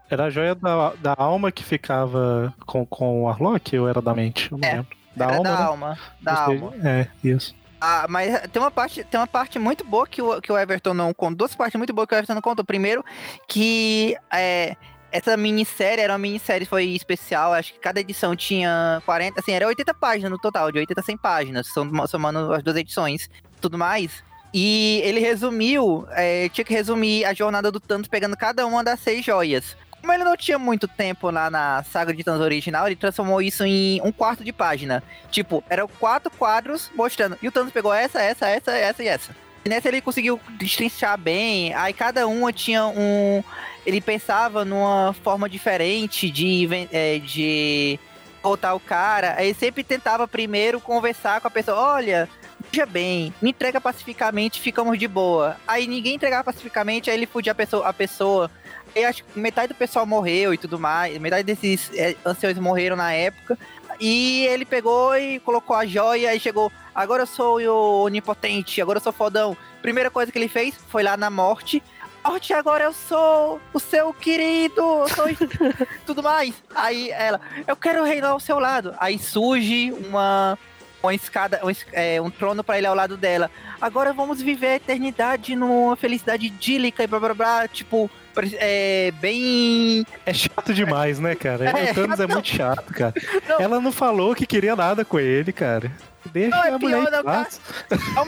[0.08, 4.12] Era a joia da, da alma que ficava com, com o Arlok ou era da
[4.12, 4.50] mente?
[4.50, 4.96] Eu não É, lembro.
[5.16, 5.62] Da Era alma, da né?
[5.64, 5.98] alma.
[6.20, 6.72] Da alma.
[6.84, 7.54] É, isso.
[7.80, 10.92] Ah, mas tem uma parte, tem uma parte muito boa que o, que o Everton
[10.92, 11.38] não contou.
[11.38, 12.64] Duas partes muito boas que o Everton não contou.
[12.64, 13.02] Primeiro,
[13.48, 14.76] que é,
[15.12, 17.52] essa minissérie era uma minissérie, foi especial.
[17.52, 21.04] Acho que cada edição tinha 40, assim, era 80 páginas no total, de 80 a
[21.04, 23.28] 100 páginas, som- somando as duas edições
[23.61, 24.22] tudo mais.
[24.52, 28.98] E ele resumiu, é, tinha que resumir a jornada do Thanos pegando cada uma das
[29.00, 29.76] seis joias.
[30.00, 33.64] Como ele não tinha muito tempo lá na saga de Thanos original, ele transformou isso
[33.64, 35.02] em um quarto de página.
[35.30, 37.36] Tipo, eram quatro quadros mostrando.
[37.42, 39.36] E o Thanos pegou essa, essa, essa, essa e essa.
[39.70, 41.72] Nessa ele conseguiu destrinchar bem.
[41.74, 43.40] Aí cada uma tinha um.
[43.86, 47.96] Ele pensava numa forma diferente de, é, de
[48.42, 49.36] voltar o cara.
[49.38, 51.78] Aí sempre tentava primeiro conversar com a pessoa.
[51.78, 52.28] Olha,
[52.68, 55.56] veja bem, me entrega pacificamente, ficamos de boa.
[55.68, 57.86] Aí ninguém entregava pacificamente, aí ele fudia a pessoa.
[57.86, 58.50] A pessoa
[58.92, 61.16] eu acho que metade do pessoal morreu e tudo mais.
[61.18, 63.56] Metade desses é, anciões morreram na época.
[64.01, 66.72] E ele pegou e colocou a joia e chegou.
[66.94, 69.57] Agora eu sou o onipotente, agora eu sou fodão.
[69.82, 71.82] Primeira coisa que ele fez foi lá na morte.
[72.24, 75.26] Morte, agora eu sou o seu querido, eu sou
[76.07, 76.55] tudo mais.
[76.74, 78.94] Aí ela, eu quero reinar ao seu lado.
[78.98, 80.59] Aí surge uma,
[81.03, 83.51] uma escada, um, é, um trono pra ele ao lado dela.
[83.80, 87.68] Agora vamos viver a eternidade numa felicidade idílica e blá blá blá.
[87.68, 88.11] Tipo,
[88.59, 90.05] é, bem.
[90.26, 91.70] É chato demais, né, cara?
[91.70, 92.34] É, o Thanos é não.
[92.34, 93.14] muito chato, cara.
[93.49, 93.61] Não.
[93.61, 95.91] Ela não falou que queria nada com ele, cara.
[96.34, 97.32] Deixa Não, é a mulher pior, em não,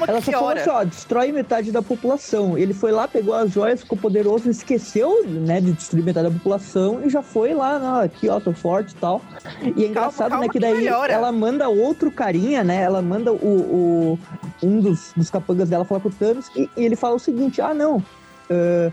[0.09, 2.57] Ela que só falou assim, ó, destrói metade da população.
[2.57, 7.03] Ele foi lá, pegou as joias, ficou poderoso, esqueceu, né, de destruir metade da população
[7.05, 9.21] e já foi lá, não, aqui, ó, tô forte e tal.
[9.77, 11.13] E é engraçado, calma né, que que daí melhora.
[11.13, 14.19] ela manda outro carinha, né, ela manda o, o-
[14.63, 17.61] um dos, dos capangas dela falar com o Thanos e, e ele fala o seguinte,
[17.61, 18.03] ah, não,
[18.51, 18.91] a-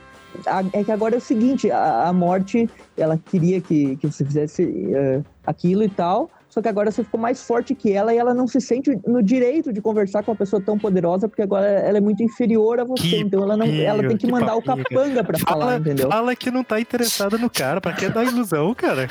[0.73, 4.63] é que agora é o seguinte, a, a morte, ela queria que, que você fizesse
[4.95, 8.33] ah, aquilo e tal, só que agora você ficou mais forte que ela e ela
[8.33, 11.97] não se sente no direito de conversar com uma pessoa tão poderosa, porque agora ela
[11.99, 13.03] é muito inferior a você.
[13.03, 16.09] Que então ela não, ela tem que, que mandar o capanga pra falar, Fala, entendeu?
[16.09, 19.07] fala que não tá interessada no cara, pra que dar ilusão, cara?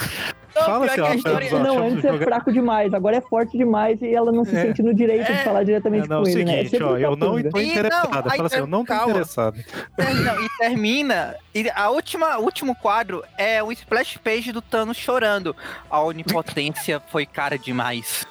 [0.56, 3.56] Não, Fala assim, que ó, história- não, antes é jogar- fraco demais, agora é forte
[3.56, 4.62] demais e ela não se É.
[4.62, 5.44] sente no direito de É.
[5.44, 6.52] falar É, diretamente não, com o ele, né?
[6.60, 8.30] É seguinte, ó, eu não tô não, interessada.
[8.30, 9.10] Fala assim, eu não tô calma.
[9.10, 9.54] interessado.
[9.96, 11.36] Ter- não, e termina.
[11.54, 15.54] E a última, o último quadro é o splash page do Thanos chorando.
[15.88, 18.26] A onipotência foi cara demais.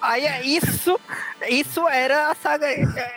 [0.00, 0.98] Aí é isso.
[1.48, 2.66] Isso era a saga.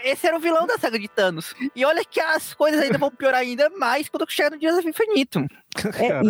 [0.04, 1.54] Esse era o vilão da saga de Thanos.
[1.76, 5.46] E olha que as coisas ainda vão piorar ainda mais quando chegar no Dias Infinito.
[5.96, 6.22] É,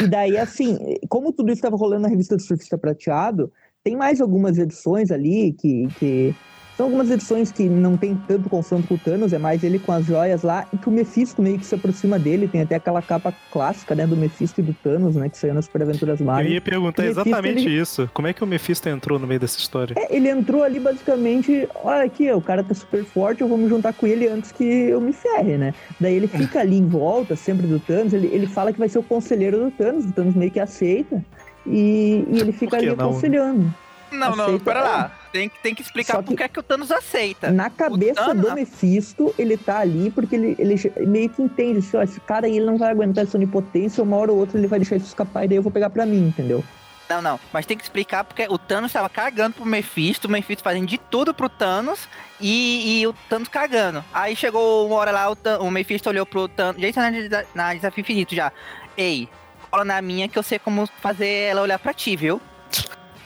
[0.00, 3.52] e, e daí, assim, como tudo isso estava rolando na revista do Surfista Prateado,
[3.84, 6.34] tem mais algumas edições ali que, que.
[6.76, 9.92] São algumas edições que não tem tanto confronto com o Thanos, é mais ele com
[9.92, 13.00] as joias lá, e que o Mephisto meio que se aproxima dele, tem até aquela
[13.00, 16.26] capa clássica, né, do Mephisto e do Thanos, né, que saiu nas Super Aventuras eu
[16.26, 16.52] Marvel.
[16.52, 18.10] ia perguntar Mephisto, exatamente ele- isso.
[18.12, 19.94] Como é que o Mephisto entrou no meio dessa história?
[19.96, 23.68] É, ele entrou ali basicamente, olha aqui, o cara tá super forte, eu vou me
[23.70, 25.72] juntar com ele antes que eu me ferre, né?
[25.98, 28.98] Daí ele fica ali em volta, sempre do Thanos, ele, ele fala que vai ser
[28.98, 31.24] o conselheiro do Thanos, o Thanos meio que aceita,
[31.66, 32.92] e, e ele fica ali não?
[32.94, 33.72] aconselhando.
[34.12, 35.25] Não, não, Aceita, pera é.
[35.36, 37.50] Tem, que- tem que explicar que- por que, é que o Thanos aceita.
[37.50, 40.76] Na cabeça Thanos- do Mephisto, ele tá ali porque ele, ele
[41.06, 44.16] meio que entende, assim, ó, esse cara aí ele não vai aguentar essa onipotência, uma
[44.16, 46.26] hora ou outra ele vai deixar isso escapar e daí eu vou pegar pra mim,
[46.28, 46.64] entendeu?
[47.08, 50.64] Não, não, mas tem que explicar porque o Thanos tava cagando pro Mephisto, o Mephisto
[50.64, 52.08] fazendo de tudo pro Thanos
[52.40, 54.04] e, e o Thanos cagando.
[54.12, 57.10] Aí chegou uma hora lá, o, o Mephisto olhou pro Thanos, já isso na,
[57.54, 58.50] na Desafio Infinito já.
[58.96, 59.28] Ei,
[59.70, 62.40] cola na minha que eu sei como fazer ela olhar pra ti, viu?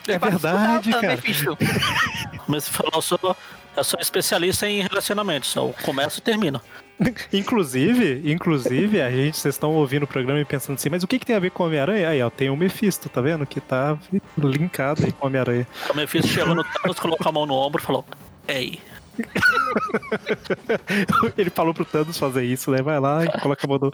[0.09, 1.19] É Pra verdade, o cara.
[2.47, 3.37] Mas você falou, eu sou,
[3.77, 5.55] eu sou especialista em relacionamentos.
[5.55, 6.61] Eu começo e termino.
[7.33, 11.19] Inclusive, inclusive, a gente, vocês estão ouvindo o programa e pensando assim, mas o que,
[11.19, 12.11] que tem a ver com o Homem-Aranha?
[12.11, 13.47] Aí, ó, tem o Mephisto, tá vendo?
[13.47, 13.97] Que tá
[14.37, 15.67] linkado aí com o Homem-Aranha.
[15.89, 18.05] O Mephisto chegou no Thanos, colocou a mão no ombro e falou:
[18.47, 18.79] Ei,
[21.37, 22.83] Ele falou pro Thanos fazer isso, né?
[22.83, 23.93] Vai lá e coloca a mão no...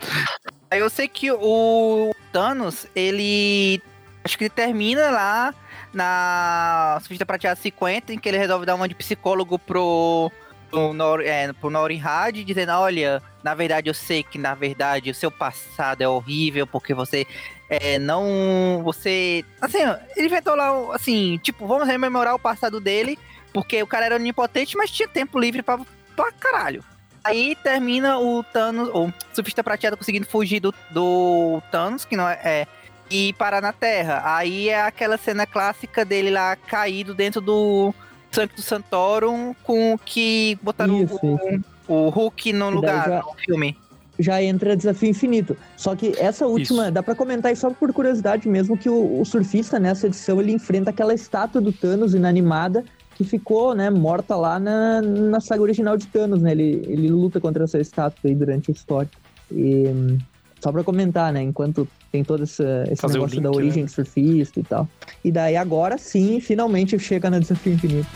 [0.71, 3.81] Aí eu sei que o Thanos, ele.
[4.25, 5.55] Acho que ele termina lá
[5.97, 10.31] na Surfista Prateada 50, em que ele resolve dar uma de psicólogo pro.
[10.71, 15.15] pro, Nor, é, pro Norinhad, dizendo: Olha, na verdade eu sei que na verdade o
[15.15, 17.27] seu passado é horrível, porque você.
[17.71, 18.83] É, não.
[18.85, 19.45] Você.
[19.61, 19.79] Assim,
[20.15, 23.19] ele inventou lá, assim, tipo, vamos rememorar o passado dele,
[23.53, 25.81] porque o cara era onipotente, mas tinha tempo livre pra,
[26.15, 26.85] pra caralho.
[27.25, 32.39] Aí termina o Thanos, o Surfista Prateado conseguindo fugir do, do Thanos, que não é,
[32.45, 32.67] é,
[33.11, 34.23] e parar na Terra.
[34.25, 37.95] Aí é aquela cena clássica dele lá caído dentro do
[38.31, 41.61] Sancto Santorum, com que botaram Isso, o,
[41.93, 43.77] o Hulk no lugar já- no filme.
[44.19, 45.57] já entra Desafio Infinito.
[45.77, 46.93] Só que essa última, Isso.
[46.93, 50.53] dá pra comentar aí só por curiosidade mesmo, que o, o surfista nessa edição ele
[50.53, 52.85] enfrenta aquela estátua do Thanos inanimada
[53.15, 56.53] que ficou, né, morta lá na, na saga original de Thanos, né?
[56.53, 59.09] Ele, ele luta contra essa estátua aí durante a história.
[59.51, 60.19] E hum,
[60.61, 62.63] só pra comentar, né, enquanto tem todo esse
[62.97, 63.87] Fazer o negócio link, da origem né?
[63.87, 64.89] do surfista e tal.
[65.23, 68.09] E daí agora sim, finalmente chega no Desafio Infinito.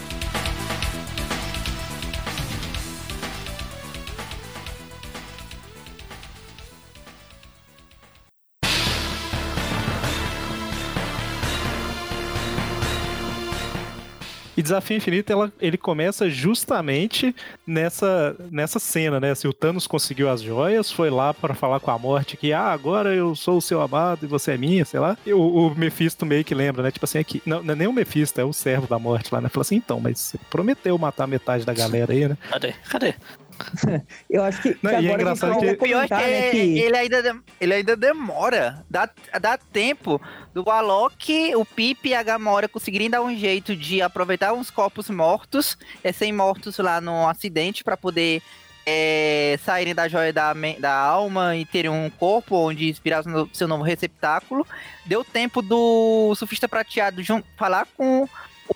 [14.61, 17.35] E Desafio Infinito, ela, ele começa justamente
[17.67, 19.35] nessa, nessa cena, né?
[19.35, 22.67] Se o Thanos conseguiu as joias, foi lá pra falar com a morte que, ah,
[22.71, 25.17] agora eu sou o seu amado e você é minha, sei lá.
[25.25, 26.91] E o, o Mephisto meio que lembra, né?
[26.91, 29.41] Tipo assim, aqui, não, não é nem o Mephisto, é o servo da morte lá,
[29.41, 29.49] né?
[29.49, 32.37] Fala assim, então, mas você prometeu matar metade da galera aí, né?
[32.51, 32.75] cadê?
[32.87, 33.15] Cadê?
[34.29, 36.09] Eu acho que, que Não, e é agora a gente engraçado que- O pior é
[36.09, 36.79] que, né, que...
[36.79, 38.85] Ele, ainda, ele ainda demora.
[38.89, 39.09] Dá,
[39.41, 40.21] dá tempo
[40.53, 45.09] do Alok, o Pip e a Gamora conseguirem dar um jeito de aproveitar uns corpos
[45.09, 48.43] mortos, é, sem mortos lá no acidente, pra poder
[48.85, 53.23] é, saírem da joia da, da alma e terem um corpo onde inspirar
[53.53, 54.67] seu novo receptáculo.
[55.07, 57.23] Deu tempo do surfista prateado
[57.57, 58.29] falar com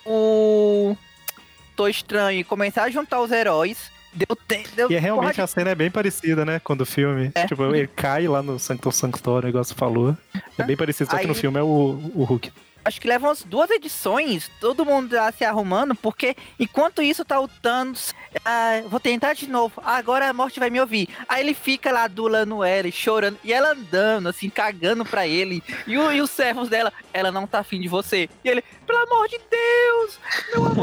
[0.05, 0.97] o
[1.75, 3.94] Tô Estranho e começar a juntar os heróis.
[4.15, 4.69] Deu tempo.
[4.91, 6.61] E é realmente a cena é bem parecida, né?
[6.62, 7.33] Quando o filme.
[7.35, 7.47] É.
[7.47, 10.17] Tipo, ele cai lá no Sanctum Sanctorum, igual você falou.
[10.57, 11.67] É bem parecido, só que no filme é o,
[12.15, 12.53] o Hulk.
[12.85, 17.41] acho que levam umas duas edições, todo mundo lá se arrumando, porque enquanto isso tá
[17.41, 21.09] o Thanos, ah, vou tentar de novo, agora a morte vai me ouvir.
[21.29, 25.62] Aí ele fica lá adulando ela, chorando, e ela andando, assim, cagando pra ele.
[25.87, 28.29] E, o- e os servos dela, ela não tá afim de você.
[28.45, 30.19] E ele, pelo amor de Deus,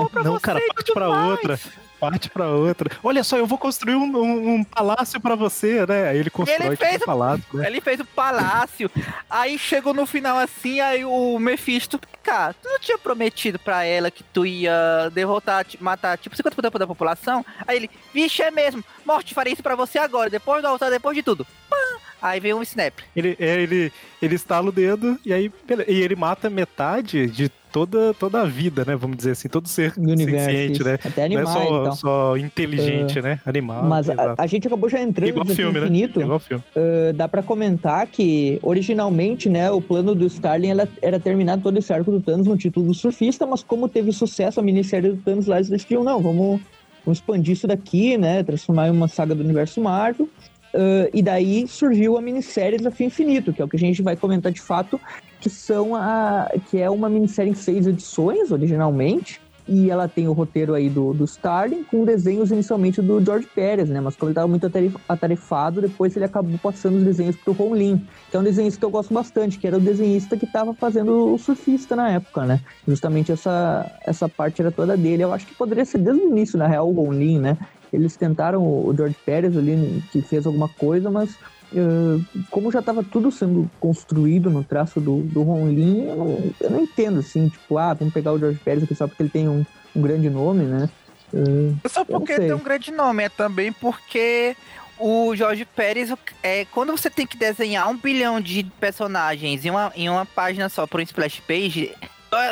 [0.10, 1.60] pra Não, você cara, parte pra mais." outra.
[2.00, 2.90] Parte pra outra.
[3.04, 6.10] Olha só, eu vou construir um, um- um palácio pra você, né?
[6.10, 7.68] Aí ele constrói Ele tipo, fez um palácio, né?
[7.68, 8.92] Ele fez o palácio.
[9.30, 14.10] aí chegou no final assim, aí o Mephisto, cara, tu não tinha prometido pra ela
[14.10, 17.46] que tu ia derrotar, matar tipo 50% da população?
[17.68, 21.16] Aí ele, vixe, é mesmo, morte, farei isso pra você agora, depois do altar, depois
[21.16, 21.46] de tudo.
[21.70, 21.78] Pã!
[22.20, 22.94] Aí veio um snap.
[23.16, 25.52] Ele, é, ele, ele estala o dedo e aí
[25.88, 28.96] e ele mata metade de toda, toda a vida, né?
[28.96, 30.84] Vamos dizer assim, todo ser do universo.
[30.84, 31.00] né?
[31.04, 31.96] Até Não é só, tal.
[31.96, 33.40] só inteligente, né?
[33.46, 33.84] Animal.
[33.86, 35.86] Mas a, a gente acabou já entrando Igual no filme, né?
[35.86, 36.22] infinito.
[36.22, 36.64] Igual filme.
[36.76, 40.70] Uh, dá pra comentar que originalmente, né, o plano do Starling
[41.02, 44.60] era terminar todo esse arco do Thanos no título do surfista, mas como teve sucesso
[44.60, 46.62] a minissérie do Thanos lá, eles decidiram, não, vamos,
[47.06, 50.28] vamos expandir isso daqui, né, transformar em uma saga do universo Marvel.
[50.74, 54.16] Uh, e daí surgiu a minissérie Desafio Infinito, que é o que a gente vai
[54.16, 55.00] comentar de fato,
[55.40, 59.42] que são a que é uma minissérie em seis edições originalmente.
[59.68, 63.90] E ela tem o roteiro aí do, do Starling, com desenhos inicialmente do George Pérez,
[63.90, 64.02] né?
[64.02, 67.76] Mas como ele estava muito ataref- atarefado, depois ele acabou passando os desenhos pro Ron
[67.76, 70.74] Lin, que é um desenhista que eu gosto bastante, que era o desenhista que estava
[70.74, 72.60] fazendo o surfista na época, né?
[72.88, 75.24] Justamente essa, essa parte era toda dele.
[75.24, 77.58] Eu acho que poderia ser desde o início, na real, o Ron Lin, né?
[77.92, 81.38] Eles tentaram o George Pérez ali, que fez alguma coisa, mas
[81.74, 86.54] eh, como já estava tudo sendo construído no traço do, do Ron Lin, eu não,
[86.60, 89.30] eu não entendo, assim, tipo, ah, vamos pegar o George Pérez aqui só porque ele
[89.30, 89.66] tem um,
[89.96, 90.90] um grande nome, né?
[91.34, 94.56] Eh, Só porque tem um grande nome, é também porque
[95.00, 96.14] o Jorge Pérez,
[96.44, 100.70] é, quando você tem que desenhar um bilhão de personagens em uma, em uma página
[100.70, 101.94] só por um splash page,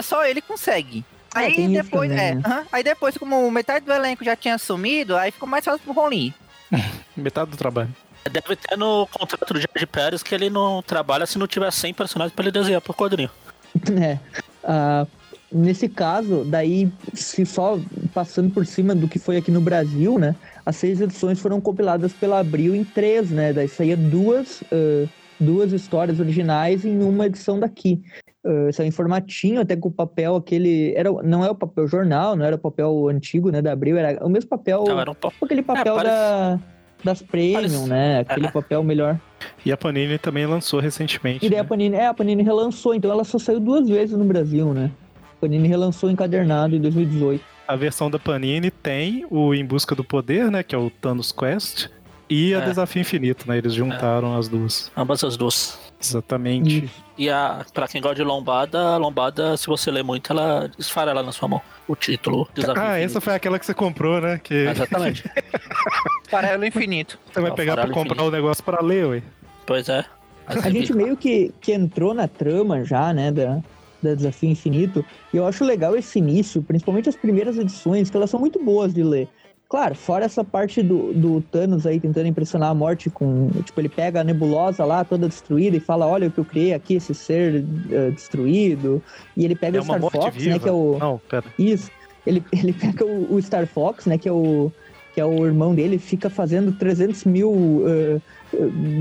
[0.01, 1.05] só ele consegue.
[1.36, 2.67] É, Aí isso depois, também, é, né?
[2.71, 6.34] aí depois, como metade do elenco já tinha sumido, aí ficou mais fácil pro Rolim.
[7.15, 7.89] Metade do trabalho.
[8.32, 11.93] Deve ter no contrato do Jorge Pérez que ele não trabalha se não tiver 100
[11.93, 13.30] personagens pra ele desenhar por quadrinho.
[14.01, 14.17] É.
[14.63, 15.05] Ah,
[15.51, 17.80] nesse caso, daí, se só
[18.13, 20.36] passando por cima do que foi aqui no Brasil, né?
[20.65, 23.53] As seis edições foram compiladas pela Abril em três, né?
[23.53, 25.07] Daí saía duas, ah,
[25.39, 28.03] duas histórias originais em uma edição daqui.
[28.45, 30.93] Uh, saiu em formatinho, até com o papel aquele.
[30.95, 33.61] Era, não é o papel jornal, não era o papel antigo, né?
[33.61, 34.81] Da Abril, era o mesmo papel.
[34.83, 36.59] Então, era um aquele papel parece- da,
[37.03, 38.19] das Premium, parece- né?
[38.21, 38.51] Aquele É.
[38.51, 39.19] papel melhor.
[39.65, 41.45] E a Panini também lançou recentemente.
[41.45, 41.67] E daí a né?
[41.67, 44.89] Panini, é, a Panini relançou, então ela só saiu duas vezes no Brasil, né?
[45.33, 47.43] A Panini relançou encadernado em 2018.
[47.67, 50.63] A versão da Panini tem o Em Busca do Poder, né?
[50.63, 51.87] Que é o Thanos Quest.
[52.29, 52.65] E a É.
[52.65, 53.57] Desafio Infinito, né?
[53.57, 54.89] Eles juntaram as duas.
[54.95, 55.77] Ambas as duas.
[56.01, 56.89] Exatamente.
[57.17, 61.21] E a, pra quem gosta de lombada, a lombada, se você ler muito, ela esfarela
[61.21, 61.61] na sua mão.
[61.87, 63.05] O título, Desafio Ah, Infinito.
[63.05, 64.39] essa foi aquela que você comprou, né?
[64.41, 65.23] Que Exatamente.
[66.29, 67.17] Farelo infinito.
[67.33, 68.27] você vai pegar pra comprar Infinito.
[68.27, 69.23] o negócio pra ler, ué.
[69.65, 70.05] pois é.
[70.47, 73.59] Mas A é gente bem- meio que, que entrou na trama já, né, da,
[74.01, 78.29] da Desafio Infinito, e eu acho legal esse início, principalmente as primeiras edições, que elas
[78.29, 79.27] são muito boas de ler.
[79.70, 83.51] Claro, fora essa parte do, do Thanos aí tentando impressionar a morte com.
[83.63, 86.74] Tipo, ele pega a nebulosa lá, toda destruída, e fala: Olha o que eu criei
[86.74, 88.99] aqui, esse ser eh, destruído.
[89.38, 90.53] E ele pega É o Star Fox, viva.
[90.55, 90.59] né?
[90.59, 90.97] Que é o.
[90.99, 91.45] Não, pera.
[91.59, 91.91] Isso.
[92.26, 94.17] Ele, ele pega o, o Star Fox, né?
[94.17, 94.72] Que é o,
[95.13, 98.20] que é o irmão dele, fica fazendo 300 mil eh,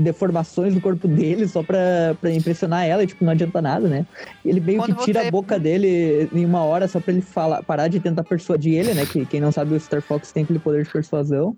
[0.03, 4.05] deformações do corpo dele só pra, pra impressionar ela, e tipo, não adianta nada, né?
[4.45, 7.21] Ele meio Quando que tira você- a boca dele em uma hora só pra ele
[7.21, 9.05] falar, parar de tentar persuadir ele, né?
[9.05, 11.55] Que quem não sabe, o Star Fox tem aquele poder de persuasão.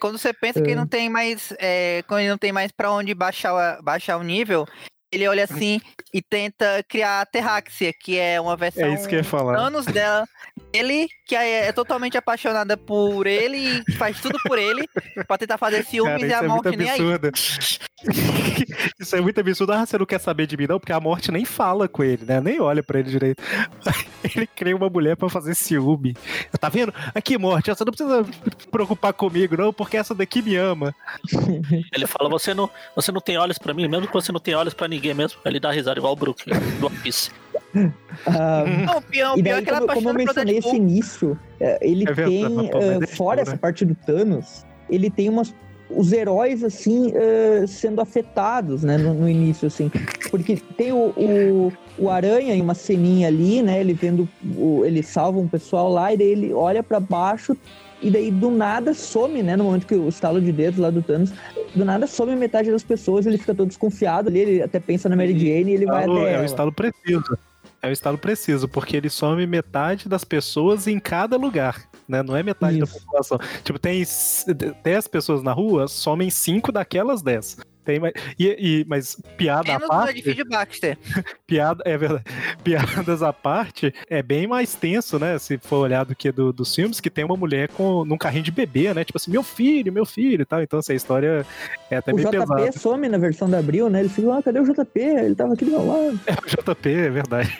[0.00, 0.72] Quando você pensa que É.
[0.72, 1.52] ele não tem mais.
[1.58, 4.66] É, quando não tem mais pra onde baixar, baixar o nível,
[5.14, 5.80] ele olha assim
[6.12, 9.58] e tenta criar a Terráxia, que é uma versão É isso que eu ia falar.
[9.58, 10.26] anos dela.
[10.72, 14.86] Ele, que é, é totalmente apaixonada por ele e faz tudo por ele,
[15.26, 17.00] pra tentar fazer ciúmes Cara, e isso a é morte nem aí.
[17.00, 17.30] absurdo.
[19.00, 19.72] isso é muito absurdo.
[19.72, 20.78] Ah, você não quer saber de mim, não?
[20.78, 22.40] Porque a morte nem fala com ele, né?
[22.40, 23.42] Nem olha pra ele direito.
[24.34, 26.16] Ele cria uma mulher pra fazer ciúme.
[26.58, 26.94] Tá vendo?
[27.14, 28.24] Aqui, morte, você não precisa
[28.58, 30.94] se preocupar comigo, não, porque essa daqui me ama.
[31.92, 34.58] Ele fala, você não, você não tem olhos pra mim, mesmo que você não tenha
[34.58, 35.38] olhos pra ninguém mesmo.
[35.44, 36.44] Ele dá risada igual o Brook,
[36.80, 37.30] do One Piece.
[38.26, 40.76] Ah, Não, o pior, o E é daí, que ela como, como eu mencionei esse
[40.76, 43.42] início, é, ele É tem, Deadpool, fora né?
[43.42, 45.52] essa parte do Thanos, ele tem umas.
[45.90, 49.90] Os heróis, assim, eh, sendo afetados, né, no, no início, assim.
[50.30, 54.28] Porque tem o, o, o Aranha em uma ceninha ali, né, ele vendo.
[54.56, 57.56] O, ele salva um pessoal lá, e daí ele olha pra baixo,
[58.02, 61.02] e daí do nada some, né, no momento que o estalo de dedos lá do
[61.02, 61.32] Thanos,
[61.74, 65.16] do nada some metade das pessoas, ele fica todo desconfiado ali, ele até pensa na
[65.16, 66.12] Mary Jane e ele vai até.
[66.12, 66.44] é o ela.
[66.44, 67.38] estalo preciso.
[67.82, 72.22] É o estalo preciso, porque ele some metade das pessoas em cada lugar, né?
[72.22, 72.98] Não é metade da Isso.
[72.98, 73.38] população.
[73.62, 74.46] Tipo, tem s-
[74.82, 77.58] 10 pessoas na rua, somem 5 daquelas 10.
[77.84, 78.46] Tem mais, e,
[78.80, 80.98] e- mas piada à Menos no parte, edifício Baxter.
[81.46, 82.24] piada, é verdade,
[82.64, 85.38] piadas à parte, é bem mais tenso, né?
[85.38, 88.44] Se for olhar do que do, dos filmes, que tem uma mulher com, num carrinho
[88.44, 89.04] de bebê, né?
[89.04, 90.62] Tipo assim, meu filho, meu filho e tal.
[90.62, 91.44] Então, essa história
[91.90, 92.72] é até O bem JP pesada.
[92.72, 94.00] some na versão da Abril, né?
[94.00, 94.98] Ele fica, ah, cadê o JP?
[95.00, 96.20] Ele tava aqui do meu lado.
[96.26, 97.58] É o JP, é verdade.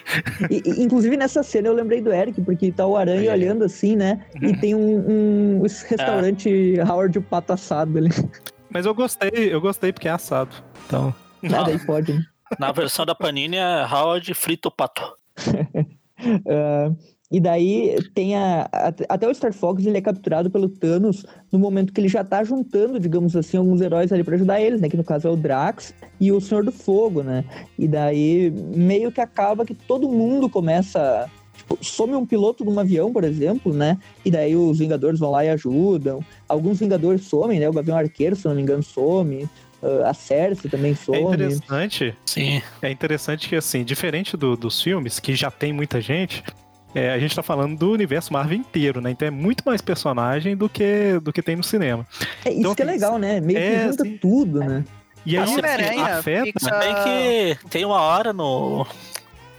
[0.49, 3.39] E, e, inclusive nessa cena eu lembrei do Eric, porque tá o Aranha aí.
[3.39, 4.25] olhando assim, né?
[4.41, 8.09] E tem um, um restaurante Howard o Pato assado ali.
[8.75, 10.53] Mas eu gostei, eu gostei porque é assado.
[10.85, 12.21] Então, Nada aí pode, né?
[12.59, 15.01] Na versão da Panini é Howard frito pato.
[16.47, 16.91] Ah,
[17.31, 21.59] e daí tem a, a- Até o Star Fox ele é capturado pelo Thanos no
[21.59, 24.87] momento que ele já tá juntando, digamos assim, alguns heróis ali pra ajudar eles, né?
[24.89, 27.43] Que no caso é o Drax e o Senhor do Fogo, né?
[27.77, 31.29] E daí meio que acaba que todo mundo começa.
[31.67, 33.97] Tipo, some um piloto de um avião, por exemplo, né?
[34.23, 36.23] E daí os Vingadores vão lá e ajudam.
[36.47, 37.67] Alguns Vingadores somem, né?
[37.67, 39.49] O Gavião Arqueiro, se não me engano, some.
[39.81, 41.21] Ah, a Cersei também é some.
[41.21, 42.15] interessante.
[42.25, 42.61] Sim.
[42.81, 46.43] É interessante que, assim, diferente do- dos filmes, que já tem muita gente,
[46.93, 49.09] é, a gente tá falando do universo Marvel inteiro, né?
[49.11, 52.05] Então é muito mais personagem do que, do que tem no cinema.
[52.45, 53.41] É isso Então, que é legal, né?
[53.41, 54.17] Meio é, que junta sim.
[54.17, 54.85] tudo, né?
[55.25, 56.45] E aí, Ah, assim, Homem-Aranha afeta...
[56.45, 56.95] fica- Se bem
[57.57, 58.85] que tem uma hora no,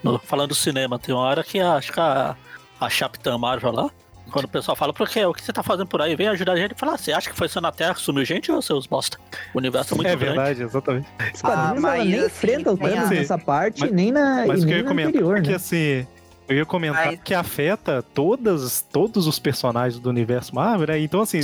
[0.03, 2.36] no- Falando do cinema, tem uma hora que a- acho que a,
[2.80, 3.90] a Capitã Marvel lá.
[4.30, 5.24] Quando o pessoal fala, por quê?
[5.24, 6.16] O que você tá fazendo por aí?
[6.16, 6.74] Vem ajudar a gente.
[6.74, 9.18] Fala, ah, você acha que foi só na Terra que sumiu gente ou seus bosta?
[9.55, 10.34] O universo é muito É grande.
[10.36, 11.07] verdade, exatamente.
[11.32, 14.64] Os quadrinhos Ah, nem assim, enfrenta o a- nessa parte, Mas- nem na Mas e
[14.64, 15.55] o que eu nem ia anterior, é que, né?
[15.55, 16.07] assim,
[16.49, 20.99] Eu ia comentar Mas- que afeta todas, todos os personagens do universo Marvel, né?
[21.01, 21.40] Então, assim,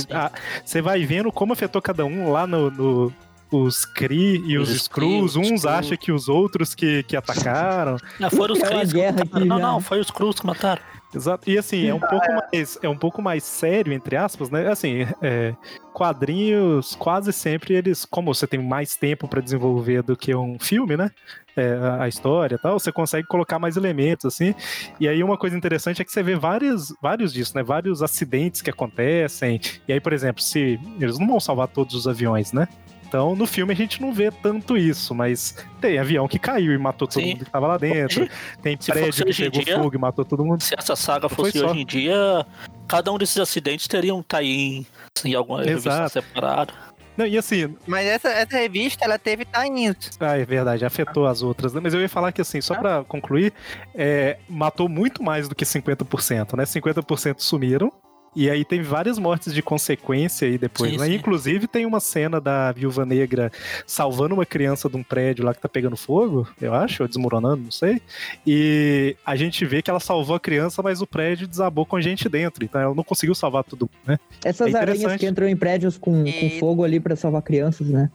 [0.63, 2.69] você vai vendo como afetou cada um lá no.
[2.71, 3.13] no-
[3.61, 7.97] os Kree e os, Os Skrulls, Kree, uns acham que os outros que, que atacaram.
[8.19, 9.45] Não, foram os É Cris que guerra mataram.
[9.45, 9.63] Não, já.
[9.63, 10.81] não, foi os Cruz que mataram.
[11.15, 11.47] Exato.
[11.47, 14.67] E assim, é um pouco mais, é um pouco mais sério, entre aspas, né?
[14.67, 15.53] Assim, é,
[15.93, 20.97] quadrinhos quase sempre eles, como você tem mais tempo pra desenvolver do que um filme,
[20.97, 21.11] né?
[21.55, 24.55] É, a- a história e tal, você consegue colocar mais elementos, assim.
[24.99, 27.61] E aí uma coisa interessante é que você vê vários, vários disso, né?
[27.61, 29.61] Vários acidentes que acontecem.
[29.87, 32.67] E aí, por exemplo, se eles não vão salvar todos os aviões, né?
[33.13, 36.77] Então, no filme a gente não vê tanto isso, mas tem avião que caiu e
[36.79, 37.33] matou todo Sim.
[37.33, 38.27] mundo que tava lá dentro.
[38.59, 40.61] Tem Se prédio que pegou dia- fogo e matou todo mundo.
[40.63, 41.67] Se essa saga Foi fosse só.
[41.69, 42.43] hoje em dia,
[42.87, 44.83] cada um desses acidentes teria um tie-in
[45.23, 46.73] em alguma revista separada.
[47.15, 49.95] Não, e assim, Mas essa, essa revista, ela teve tains.
[50.19, 51.79] ah, é verdade, afetou as outras, né?
[51.83, 53.53] Mas eu ia falar que assim, só pra concluir,
[53.93, 56.65] é, matou muito mais do que 50%, né?
[56.65, 57.91] 50% sumiram.
[58.35, 61.05] E aí tem várias mortes de consequência aí depois, Sim, né?
[61.05, 61.13] sim.
[61.15, 63.51] Inclusive tem uma cena da Viúva Negra
[63.85, 67.63] salvando uma criança de um prédio lá que tá pegando fogo, eu acho, ou desmoronando,
[67.63, 68.01] não sei.
[68.45, 72.27] E a gente vê que ela salvou a criança, mas o prédio desabou com gente
[72.27, 72.63] dentro.
[72.65, 74.19] Então ela não conseguiu salvar mundo, né?
[74.43, 77.87] Essas É aranhas que entram em prédios com, com E- fogo ali pra salvar crianças,
[77.87, 78.09] né?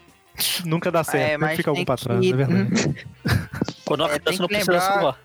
[0.65, 3.07] Nunca dá certo, É, sempre mas fica algum pra trás, que- é verdade.
[3.85, 5.19] Quando a É, criança não precisa lembrar- salvar.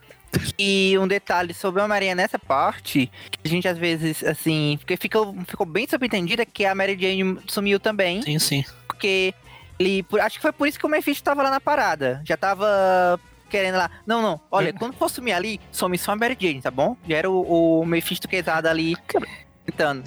[0.57, 4.97] E um detalhe sobre a Maria nessa parte, que a gente às vezes, assim, porque
[4.97, 8.65] ficou, ficou bem subentendido é que a Mary Jane sumiu também, Sim, sim.
[8.87, 9.33] porque
[9.79, 13.19] ele, acho que foi por isso que o Mephisto tava lá na parada, já tava
[13.49, 16.71] querendo lá, não, não, olha, quando for sumir ali, some só a Mary Jane, tá
[16.71, 16.97] bom?
[17.07, 18.95] Já era o, o Mephisto quesado ali,
[19.65, 20.03] tentando.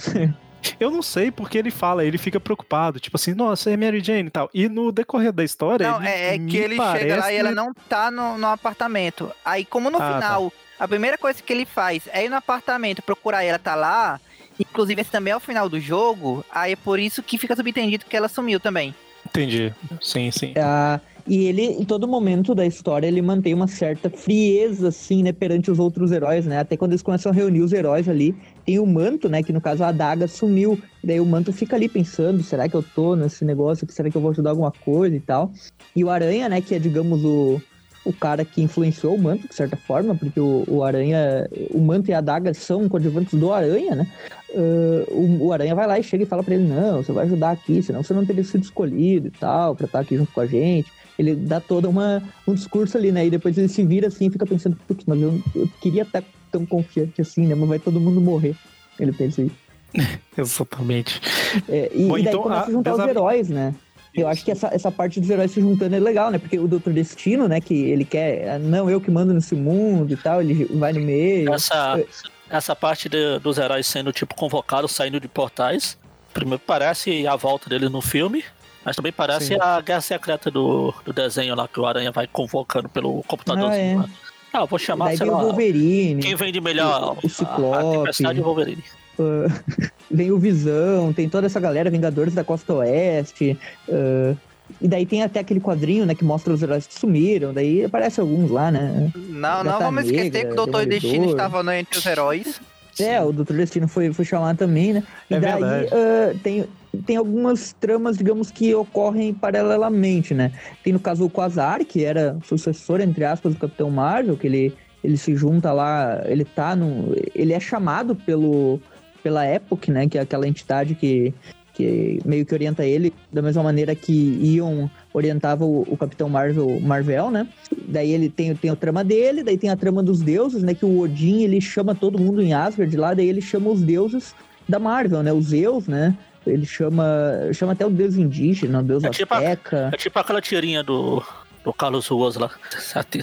[0.79, 4.27] Eu não sei porque ele fala, ele fica preocupado, tipo assim, nossa, é Mary Jane
[4.27, 4.49] e tal.
[4.53, 5.89] E no decorrer da história.
[5.89, 8.47] Não, ele é, é que ele chega lá parece- e ela não tá no, no
[8.47, 9.31] apartamento.
[9.43, 13.01] Aí, como no Ah, final, a primeira coisa que ele faz é ir no apartamento
[13.01, 14.19] procurar ela tá lá.
[14.59, 16.43] Inclusive, esse também é o final do jogo.
[16.51, 18.93] Aí é por isso que fica subentendido que ela sumiu também.
[19.25, 19.73] Entendi.
[20.01, 20.53] Sim, sim.
[20.57, 25.33] Ah, e ele, em todo momento da história, ele mantém uma certa frieza, assim, né,
[25.33, 26.59] perante os outros heróis, né?
[26.59, 29.59] Até quando eles começam a reunir os heróis ali, tem o Manto, né, que no
[29.59, 30.79] caso a Adaga sumiu.
[31.03, 33.85] Daí o Manto fica ali pensando, será que eu tô nesse negócio?
[33.89, 35.51] Será que eu vou ajudar alguma coisa e tal?
[35.95, 37.61] E o Aranha, né, que é, digamos, o,
[38.05, 42.09] o cara que influenciou o Manto, de certa forma, porque o, o Aranha, o Manto
[42.09, 44.07] e a Adaga são coadjuvantes do Aranha, né?
[44.55, 47.25] Ah, o, o Aranha vai lá e chega e fala pra ele, não, você vai
[47.25, 50.41] ajudar aqui, senão você não teria sido escolhido e tal, pra estar aqui junto com
[50.41, 50.91] a gente.
[51.17, 53.25] Ele dá todo uma, um discurso ali, né?
[53.25, 56.23] E depois ele se vira assim e fica pensando, putz, mas eu, eu queria estar
[56.51, 57.55] tão confiante assim, né?
[57.55, 58.55] Mas vai todo mundo morrer.
[58.99, 59.55] Ele pensa isso.
[60.37, 61.19] Exatamente.
[61.67, 63.73] É, e, Bom, e daí então, começa a- a juntar os heróis, né?
[64.15, 66.39] Eu acho que essa, essa parte dos heróis se juntando é legal, né?
[66.39, 67.61] Porque o Doutor Destino, né?
[67.61, 71.53] Que ele quer, não, eu que mando nesse mundo e tal, ele vai no meio.
[71.53, 72.03] Essa,
[72.49, 75.97] essa parte de- dos heróis sendo, tipo, convocados, saindo de portais.
[76.33, 78.43] Primeiro parece a volta dele no filme.
[78.87, 79.57] Mas também parece Sim.
[79.59, 83.75] a guerra secreta do, do desenho lá que o Aranha vai convocando pelo computadorzinho.
[83.75, 83.95] Ah, é.
[83.97, 84.09] lá.
[84.53, 87.09] Ah, eu vou chamar, daí sei vem o lá, Wolverine, quem vende melhor o- o
[87.11, 87.97] a- a, Ciclope.
[87.97, 88.83] Tempestade e o Wolverine.
[89.19, 89.61] ah,
[90.09, 93.59] vem o Visão, tem toda essa galera, Vingadores da Costa Oeste.
[93.91, 94.33] ah,
[94.79, 97.53] e daí tem até aquele quadrinho, né, que mostra os heróis que sumiram.
[97.53, 99.11] Daí aparece alguns lá, né?
[99.17, 101.01] Não, não Gata vamos esquecer Negra, que o Doutor Demolidor.
[101.01, 102.61] Destino estava entre os heróis.
[102.99, 105.03] É, o Doutor Destino foi, foi chamado também, né?
[105.29, 106.65] E É daí ah, tem,
[107.05, 110.51] tem algumas tramas, digamos, que ocorrem paralelamente, né?
[110.83, 114.73] Tem no caso o Quasar, que era sucessor, entre aspas, do Capitão Marvel, que ele,
[115.03, 117.13] ele se junta lá, ele tá no.
[117.35, 118.79] Ele é chamado pelo,
[119.21, 120.07] pela Epoch, né?
[120.07, 121.33] Que é aquela entidade que,
[121.73, 126.79] que meio que orienta ele, da mesma maneira que Ion orientava o, o Capitão Marvel,
[126.79, 127.47] Marvel, né?
[127.87, 130.73] Daí ele tem, tem a trama dele, daí tem a trama dos deuses, né?
[130.73, 134.33] Que o Odin, ele chama todo mundo em Asgard lá, daí ele chama os deuses
[134.67, 135.31] da Marvel, né?
[135.31, 136.17] Os Zeus, né?
[136.49, 137.05] Ele chama,
[137.53, 139.89] chama até o deus indígena, o deus É tipo a- azteca.
[139.93, 141.23] É tipo aquela tirinha do,
[141.63, 142.49] do Carlos Ruas lá.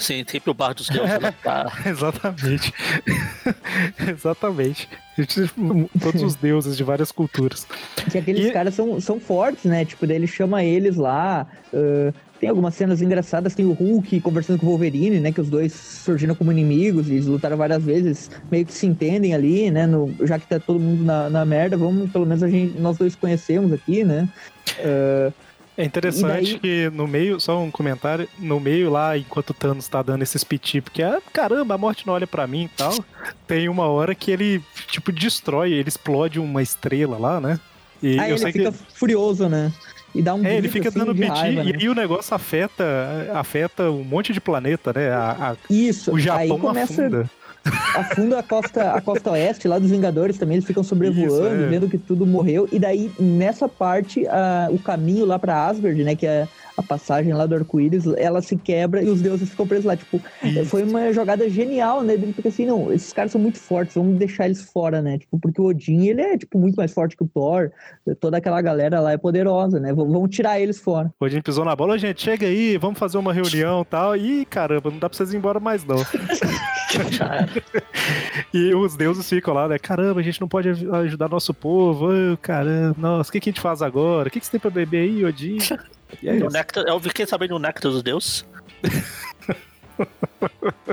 [0.01, 1.33] Sempre o bar dos deuses lá.
[1.43, 1.73] Tá.
[1.87, 2.73] Exatamente.
[4.09, 4.89] Exatamente.
[5.17, 5.51] A gente-
[6.01, 7.67] Todos os deuses de várias culturas.
[8.11, 9.85] Que aqueles E- caras são, são fortes, né?
[9.85, 11.47] Tipo, daí ele chama eles lá.
[11.73, 12.13] ah,
[12.45, 15.33] tem algumas cenas engraçadas, tem o Hulk conversando com o Wolverine, né?
[15.33, 19.33] Que os dois surgiram como inimigos, e eles lutaram várias vezes, meio que se entendem
[19.33, 19.87] ali, né?
[19.87, 22.99] No, já que tá todo mundo na, na merda, vamos, pelo menos a gente, nós
[22.99, 24.29] dois conhecemos aqui, né?
[24.79, 29.89] É interessante daí- que no meio, só um comentário, no meio lá, enquanto o Thanos
[29.89, 32.93] tá dando esses piti, porque ah, caramba, a morte não olha pra mim e tal,
[33.49, 37.59] tem uma hora que ele, tipo, destrói, ele explode uma estrela lá, né?
[38.03, 38.79] E Aí eu ele sei fica que.
[38.93, 39.73] furioso, né?
[40.15, 41.79] E dá um É, ele fica assim, dando piti raiva, e né?
[41.81, 42.85] aí o negócio afeta,
[43.35, 45.11] afeta um monte de planeta, né?
[45.11, 46.93] A, a- Isso, o aí Japão começa...
[47.07, 47.31] afunda.
[47.95, 51.67] afunda a costa, a costa oeste lá dos Vingadores também, eles ficam sobrevoando, Isso, é.
[51.67, 52.69] vendo que tudo morreu.
[52.71, 56.47] E daí, nessa parte, a- o caminho lá pra Asgard, né, que é
[56.77, 59.97] a passagem lá do arco-íris, ela se quebra e os deuses ficam presos lá.
[59.97, 60.65] Tipo, Isso.
[60.67, 62.17] foi uma jogada genial, né?
[62.35, 65.19] Porque assim, não, esses caras são muito fortes, vamos deixar eles fora, né?
[65.19, 67.71] Tipo, porque o Odin, ele é, tipo, muito mais forte que o Thor,
[68.21, 69.93] toda aquela galera lá é poderosa, né?
[69.93, 71.13] Vamos tirar eles fora.
[71.21, 74.17] O Odin pisou na bola, "Ô, gente, chega aí, vamos fazer uma reunião e tal.
[74.17, 75.97] Ih, caramba, não dá pra vocês ir embora mais não.
[78.53, 79.79] E os deuses ficam lá, né?
[79.79, 82.09] Caramba, a gente não pode aj- ajudar nosso povo.
[82.41, 84.29] Caramba, nossa, o que, que a gente faz agora?
[84.29, 85.59] O que, que você tem pra beber aí, Odin?
[86.23, 88.45] E é néctar, eu fiquei sabendo do néctar dos deuses.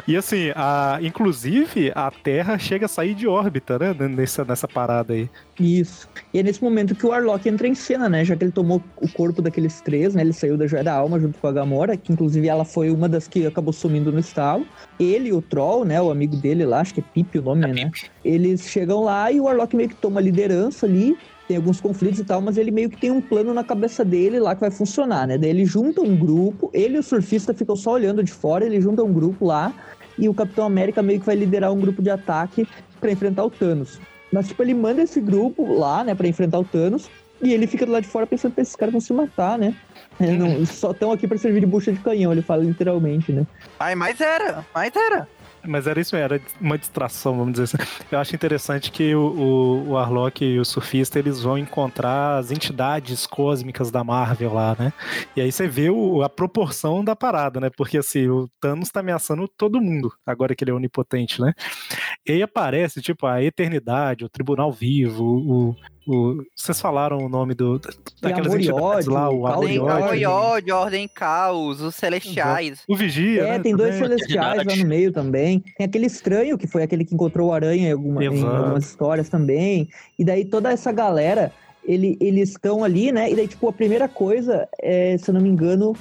[0.07, 3.93] E assim, a, inclusive, a Terra chega a sair de órbita, né?
[4.07, 5.29] Nessa, nessa parada aí.
[5.59, 6.07] Isso.
[6.33, 8.25] E é nesse momento que o Warlock entra em cena, né?
[8.25, 10.21] Já que ele tomou o corpo daqueles três, né?
[10.21, 13.07] Ele saiu da Joia da Alma junto com a Gamora, que inclusive ela foi uma
[13.07, 14.65] das que acabou sumindo no estalo.
[14.99, 16.01] Ele e o Troll, né?
[16.01, 17.91] O amigo dele lá, acho que é Pip o nome, né?
[18.23, 21.17] Eles chegam lá e o Warlock meio que toma a liderança ali.
[21.51, 24.39] Tem alguns conflitos e tal, mas ele meio que tem um plano na cabeça dele
[24.39, 25.37] lá que vai funcionar, né?
[25.37, 28.79] Daí ele junta um grupo, ele e o surfista ficam só olhando de fora, ele
[28.79, 29.73] junta um grupo lá
[30.17, 32.65] e o Capitão América meio que vai liderar um grupo de ataque
[33.01, 33.99] pra enfrentar o Thanos.
[34.31, 37.09] Mas, tipo, ele manda esse grupo lá, né, pra enfrentar o Thanos.
[37.41, 39.75] E ele fica do lado de fora pensando, "Pô, esses caras vão se matar, né?
[40.21, 43.45] Eles não- só estão aqui pra servir de bucha de canhão, ele fala literalmente, né?
[43.77, 45.27] Ai, mas era, mas era.
[45.63, 47.77] Mas era isso, era uma distração, vamos dizer assim.
[48.11, 52.49] Eu acho interessante que o, o, o Arlok e o Surfista eles vão encontrar as
[52.51, 54.91] entidades cósmicas da Marvel lá, né?
[55.35, 57.69] E aí você vê o- a proporção da parada, né?
[57.69, 61.53] Porque assim, o Thanos tá ameaçando todo mundo, agora que ele é onipotente, né?
[62.27, 65.75] E aí aparece, tipo, a Eternidade, o Tribunal Vivo, o.
[66.07, 67.79] o- vocês falaram o nome do,
[68.21, 70.03] daquelas Amor entidades ódio, lá, o Amor e ódio.
[70.05, 72.83] Ordem, ódio, Ordem Caos, os Celestiais.
[72.87, 73.41] O Vigia.
[73.43, 74.09] É, né, tem dois também.
[74.17, 75.63] celestiais lá no meio também.
[75.77, 79.29] Tem aquele estranho, que foi aquele que encontrou o Aranha em, alguma- em algumas histórias
[79.29, 79.89] também.
[80.17, 81.51] E daí toda essa galera,
[81.83, 83.31] ele, eles estão ali, né?
[83.31, 85.95] E daí, tipo, a primeira coisa, é, se eu não me engano,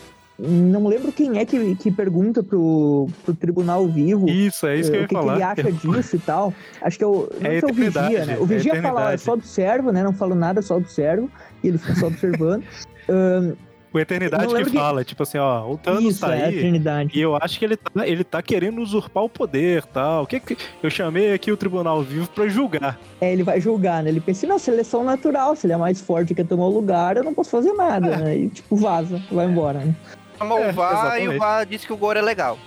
[0.48, 4.28] não lembro quem é que, que pergunta pro, pro Tribunal Vivo.
[4.28, 5.34] Isso, é isso que eu o ia que, que falar.
[5.34, 6.54] ele acha disso e tal.
[6.80, 8.36] Acho que é o, não É se é o eternidade, Vigia, né?
[8.38, 9.22] O é Vigia fala, ó, eu eternidade.
[9.22, 10.02] só observo, né?
[10.02, 11.30] Não falo nada, só observo.
[11.62, 12.62] E ele fica só observando.
[13.08, 13.52] Ahn,
[13.92, 16.58] O Eternidade que que- fala, tipo assim, ó, o Thanos isso, tá é a aí.
[16.58, 17.10] Trinidade.
[17.12, 20.22] E eu acho que ele tá, ele tá querendo usurpar o poder tal.
[20.22, 23.00] O que que eu chamei aqui o Tribunal Vivo pra julgar?
[23.20, 24.10] É, ele vai julgar, né?
[24.10, 27.24] Ele pensa, não, seleção natural, se ele é mais forte que tomar o lugar, eu
[27.24, 28.36] não posso fazer nada, né?
[28.38, 29.92] E tipo, vaza, vai embora, né?
[30.40, 32.58] Chamou É, o VAR e o VAR disse que o Goro é legal.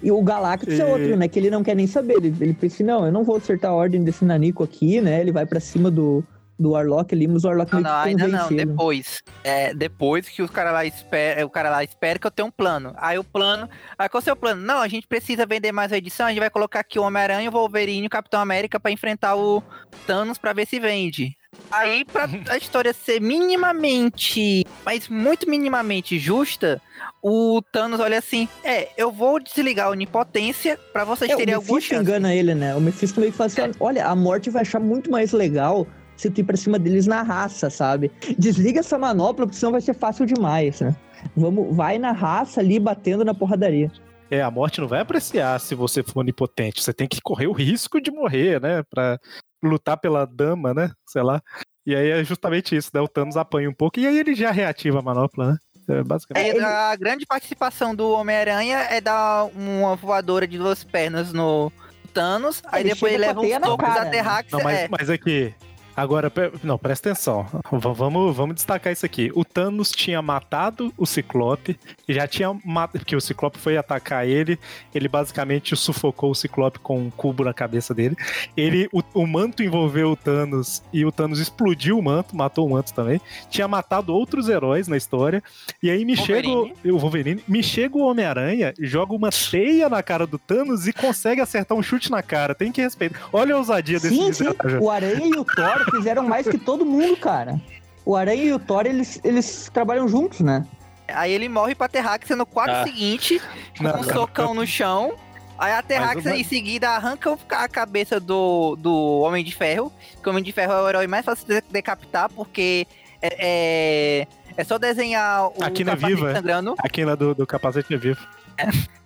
[0.00, 1.26] E o Galactus é E- outro, né?
[1.26, 2.14] Que ele não quer nem saber.
[2.14, 5.20] Ele, ele pensa, não, eu não vou acertar a ordem desse nanico aqui, né?
[5.20, 6.22] Ele vai pra cima do,
[6.58, 9.18] do Warlock ali, mas o Warlock Não, não, ainda não, depois.
[9.42, 12.50] É, depois que os cara lá espera, o cara lá espera que eu tenha um
[12.50, 12.92] plano.
[12.96, 14.62] Aí o plano, aí qual é o seu plano?
[14.62, 17.48] Não, a gente precisa vender mais a edição, a gente vai colocar aqui o Homem-Aranha,
[17.48, 19.62] o Wolverine e o Capitão América pra enfrentar o
[20.06, 21.36] Thanos pra ver se vende.
[21.70, 26.80] Aí, pra a história ser minimamente, mas muito minimamente justa,
[27.22, 31.58] o Thanos olha assim: é, eu vou desligar a onipotência pra vocês É, terem o
[31.58, 32.08] alguma Mephisto chance.
[32.08, 32.74] engana ele, né?
[32.74, 35.86] O Mephisto meio que fala assim, olha, a morte vai achar muito mais legal
[36.16, 38.10] se tu ir pra cima deles na raça, sabe?
[38.38, 40.94] Desliga essa manopla, porque senão vai ser fácil demais, né?
[41.36, 43.90] Vamos, vai na raça ali, batendo na porradaria.
[44.30, 46.82] É, a morte não vai apreciar se você for onipotente.
[46.82, 48.82] Você tem que correr o risco de morrer, né?
[48.88, 49.18] Pra
[49.62, 50.90] lutar pela dama, né?
[51.06, 51.40] Sei lá.
[51.84, 53.00] E aí é justamente isso, né?
[53.00, 55.58] O Thanos apanha um pouco e aí ele já reativa a manopla, né?
[55.88, 56.56] É, basicamente.
[56.56, 61.72] É, a grande participação do Homem-Aranha é dar uma voadora de duas pernas no
[62.14, 64.06] Thanos, aí Ele depois ele leva uns tocos da?
[64.06, 64.50] Terrax.
[64.52, 64.88] Não, mas, é.
[64.88, 65.54] mas aqui.
[65.96, 66.32] Agora,
[66.62, 67.46] não, presta atenção.
[67.70, 69.30] Vamos, vamos destacar isso aqui.
[69.34, 71.78] O Thanos tinha matado o Ciclope
[72.08, 73.00] já tinha matado.
[73.00, 74.58] Porque o Ciclope foi atacar ele.
[74.94, 78.16] Ele basicamente sufocou o Ciclope com um cubo na cabeça dele.
[78.56, 82.70] Ele, o, o manto envolveu o Thanos e o Thanos explodiu o manto, matou o
[82.70, 83.20] manto também.
[83.50, 85.42] Tinha matado outros heróis na história.
[85.82, 87.42] E aí me chega o, Wolverine.
[87.46, 91.82] me chega o Homem-Aranha, joga uma teia na cara do Thanos e consegue acertar um
[91.82, 92.54] chute na cara.
[92.54, 93.28] Tem que respeitar.
[93.32, 94.44] Olha a ousadia desse Sim, sim.
[94.80, 97.60] O Aranha e o Thor fizeram mais que todo mundo, cara.
[98.04, 100.66] O Aranha e o Thor, eles, eles trabalham juntos, né?
[101.08, 102.84] Aí ele morre pra Terrax no quadro Ah.
[102.84, 103.40] seguinte,
[103.76, 104.12] com Não, um não.
[104.14, 105.14] socão no chão.
[105.58, 109.92] Aí a Terrax Mas o- em seguida arranca a cabeça do, do Homem de Ferro.
[110.20, 112.86] Que o Homem de Ferro é o herói mais fácil de decapitar, porque
[113.20, 114.26] é, é,
[114.56, 116.34] é só desenhar o Aqui na capacete Viva, é?
[116.34, 116.74] sangrando.
[116.78, 118.26] Aqui na do, do capacete é vivo.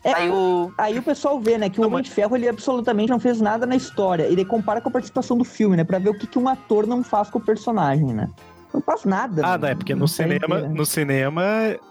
[0.04, 0.72] É, Aí o.
[0.78, 3.40] Aí o pessoal vê, né, que o Não, Homem de Ferro, ele absolutamente não fez
[3.40, 4.28] nada na história.
[4.28, 6.48] E daí compara com a participação do filme, né, pra ver o que, que um
[6.48, 8.30] ator não faz com o personagem, né.
[8.72, 9.42] Não faz nada.
[9.44, 10.68] Ah, não, é porque no Não cinema, inteira.
[10.68, 11.42] no cinema,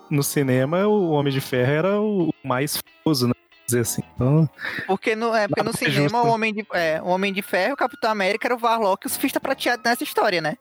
[0.09, 3.33] no cinema o Homem de Ferro era o mais famoso, né?
[3.65, 4.03] dizer assim.
[4.13, 4.47] Então,
[4.85, 6.27] Porque no, é, porque no cinema, justo, o?
[6.27, 9.09] Homem, de, é, o Homem de Ferro, o Capitão América era o Warlock e o
[9.09, 10.55] Surfista Prateado nessa história, né?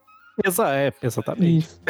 [0.45, 1.59] Exa é, exatamente.
[1.59, 1.81] Isso.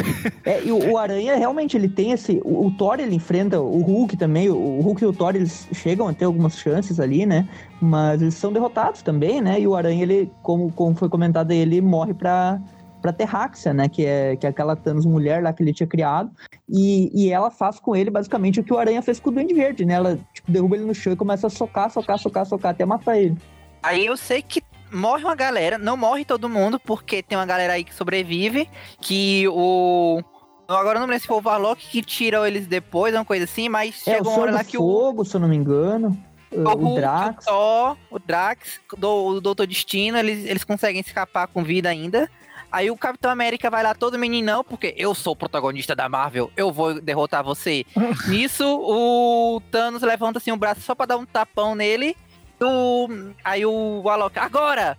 [0.44, 2.40] É, e o, o Aranha, realmente, ele tem esse.
[2.44, 4.50] O, o Thor, ele enfrenta o Hulk também.
[4.50, 7.48] O, o Hulk e o Thor, eles chegam a ter algumas chances ali, né?
[7.80, 9.60] Mas eles são derrotados também, né?
[9.60, 12.60] E o Aranha, ele, como, como foi comentado, ele morre pra,
[13.00, 13.88] pra Terráxia, né?
[13.88, 16.30] Que é, que é aquela Thanos mulher lá que ele tinha criado.
[16.68, 19.54] E, e ela faz com ele, basicamente, o que o Aranha fez com o Duende
[19.54, 19.94] Verde, né?
[19.94, 23.16] Ela, tipo, derruba ele no chão e começa a socar, socar, socar, socar, até matar
[23.16, 23.36] ele.
[23.82, 24.62] Aí eu sei que
[24.94, 28.68] morre uma galera, não morre todo mundo, porque tem uma galera aí que sobrevive,
[29.00, 30.22] que o.
[30.66, 33.68] Agora eu não lembro se foi o Warlock que tira eles depois, uma coisa assim,
[33.68, 36.16] mas É, chegou uma hora lá que o, Fogo, se eu não me engano.
[36.50, 37.44] o O, Hulk, Drax.
[37.44, 42.30] o Thor, o Drax, do- o Doutor Destino, eles, eles conseguem escapar com vida ainda.
[42.72, 46.50] Aí o Capitão América vai lá todo meninão, porque eu sou o protagonista da Marvel,
[46.56, 47.84] eu vou derrotar você.
[48.26, 52.16] Nisso, o Thanos levanta assim o braço só pra dar um tapão nele.
[52.60, 53.08] O-
[53.44, 54.96] aí o Alok, agora!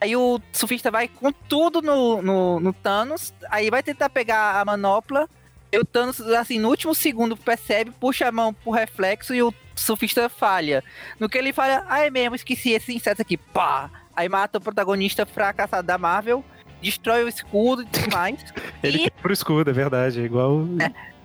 [0.00, 4.64] Aí o surfista vai com tudo no, no, no Thanos, aí vai tentar pegar a
[4.64, 5.26] manopla.
[5.72, 9.52] E o Thanos, assim, no último segundo percebe, puxa a mão pro reflexo e o
[9.74, 10.84] surfista falha.
[11.18, 13.90] No que ele falha, ah, é mesmo, esqueci esse inseto aqui, pá!
[14.14, 16.44] Aí mata o protagonista fracassado da Marvel,
[16.82, 18.38] destrói o escudo e tudo mais.
[18.82, 20.20] Ele E- quebra o escudo, é verdade.
[20.20, 20.60] é Igual.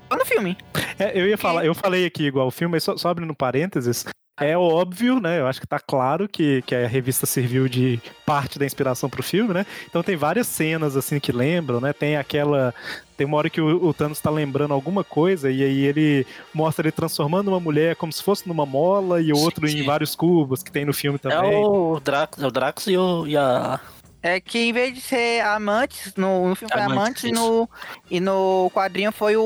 [0.10, 0.58] Só no filme.
[0.98, 4.06] É, eu ia falar, eu falei aqui igual o filme, mas só, só abrindo parênteses.
[4.42, 5.40] É óbvio, né?
[5.40, 9.22] Eu acho que tá claro que, que a revista serviu de parte da inspiração pro
[9.22, 9.66] filme, né?
[9.88, 11.94] Então tem várias cenas assim que lembram, né?
[11.94, 12.74] Tem aquela.
[13.16, 16.88] Tem uma hora que o, o Thanos tá lembrando alguma coisa, e aí ele mostra
[16.88, 19.84] ele transformando uma mulher como se fosse numa mola e o Sim, outro em sim.
[19.84, 21.64] vários cubos que tem no filme É também.
[21.64, 23.80] o Drax, é o Drax e, o, e a.
[24.24, 27.70] É que em vez de ser amantes, no, no filme foi Amantes, amantes e no,
[28.10, 29.44] e no quadrinho foi o,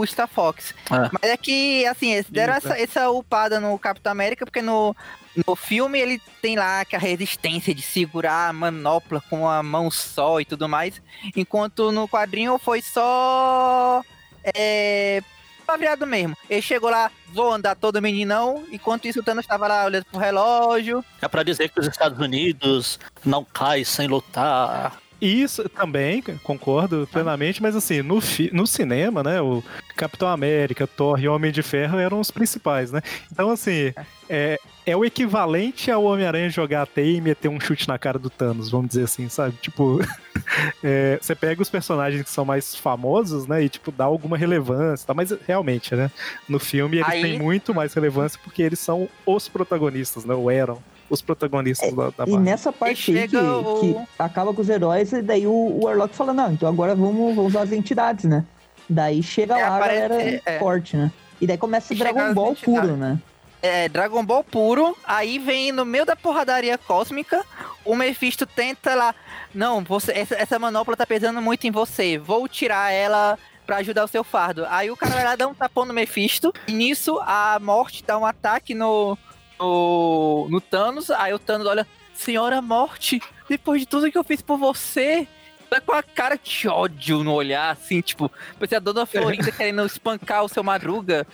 [0.00, 0.72] o Star Fox.
[0.90, 1.10] É.
[1.12, 4.96] Mas é que, assim, eles deram essa, essa upada no Capitão América, porque no,
[5.46, 9.90] no filme ele tem lá que a resistência de segurar a manopla com a mão
[9.90, 11.02] só e tudo mais.
[11.36, 14.02] Enquanto no quadrinho foi só.
[14.42, 15.22] É.
[15.66, 16.36] Paviado mesmo.
[16.48, 20.20] Ele chegou lá, vou andar todo meninão, enquanto isso o Thanos estava lá olhando pro
[20.20, 21.04] relógio.
[21.20, 24.96] É pra dizer que os Estados Unidos não cai sem lutar.
[25.20, 28.20] Isso também, concordo plenamente, mas assim, no,
[28.52, 29.62] no cinema, né, o
[29.96, 33.00] Capitão América, Thor e Homem de Ferro eram os principais, né?
[33.32, 33.94] Então, assim,
[34.28, 38.18] é, é o equivalente ao Homem-Aranha jogar a teia e meter um chute na cara
[38.18, 39.56] do Thanos, vamos dizer assim, sabe?
[39.62, 40.00] Tipo,
[40.84, 45.06] é, você pega os personagens que são mais famosos, né, e, tipo, dá alguma relevância,
[45.06, 45.14] tá?
[45.14, 46.10] mas realmente, né,
[46.46, 50.50] no filme eles Aí- têm muito mais relevância porque eles são os protagonistas, né, ou
[50.50, 54.68] eram os protagonistas da, da E nessa parte aí que, o- que acaba com os
[54.68, 58.24] heróis, e daí o, o Warlock fala, não, então agora vamos, vamos usar as entidades,
[58.24, 58.44] né?
[58.88, 60.58] Daí chega É, lá aparece- a galera é.
[60.58, 61.10] forte, né?
[61.40, 63.18] E daí começa o Dragon Ball puro, né?
[63.62, 67.44] é, Dragon Ball puro, aí vem no meio da porradaria cósmica,
[67.84, 69.14] o Mephisto tenta lá,
[69.54, 74.04] não, você, essa, essa manopla tá pesando muito em você, vou tirar ela pra ajudar
[74.04, 74.64] o seu fardo.
[74.68, 78.16] Aí o cara vai lá dar um tapão no Mephisto, e nisso a morte dá
[78.16, 79.18] um ataque no,
[79.58, 84.42] no, no Thanos, aí o Thanos olha, senhora morte, depois de tudo que eu fiz
[84.42, 85.26] por você...
[85.68, 89.84] Tá com a cara de ódio no olhar, assim, tipo, parecia a dona Florinda querendo
[89.84, 91.26] espancar o seu madruga.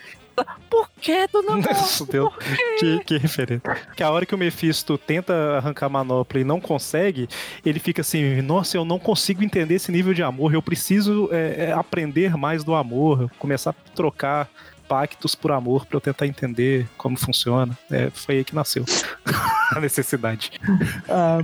[0.70, 1.68] Por que, dona Morte?
[1.68, 2.32] Nossa, Deus.
[2.78, 3.76] Que, que referência.
[3.94, 7.28] Que a hora que o Mephisto tenta arrancar a manopla e não consegue,
[7.64, 10.54] ele fica assim: Nossa, eu não consigo entender esse nível de amor.
[10.54, 14.48] Eu preciso é, aprender mais do amor, começar a trocar
[14.92, 17.78] pactos por amor pra eu tentar entender como funciona.
[17.90, 18.84] É, foi aí que nasceu
[19.74, 20.52] a necessidade.
[21.08, 21.38] Ah,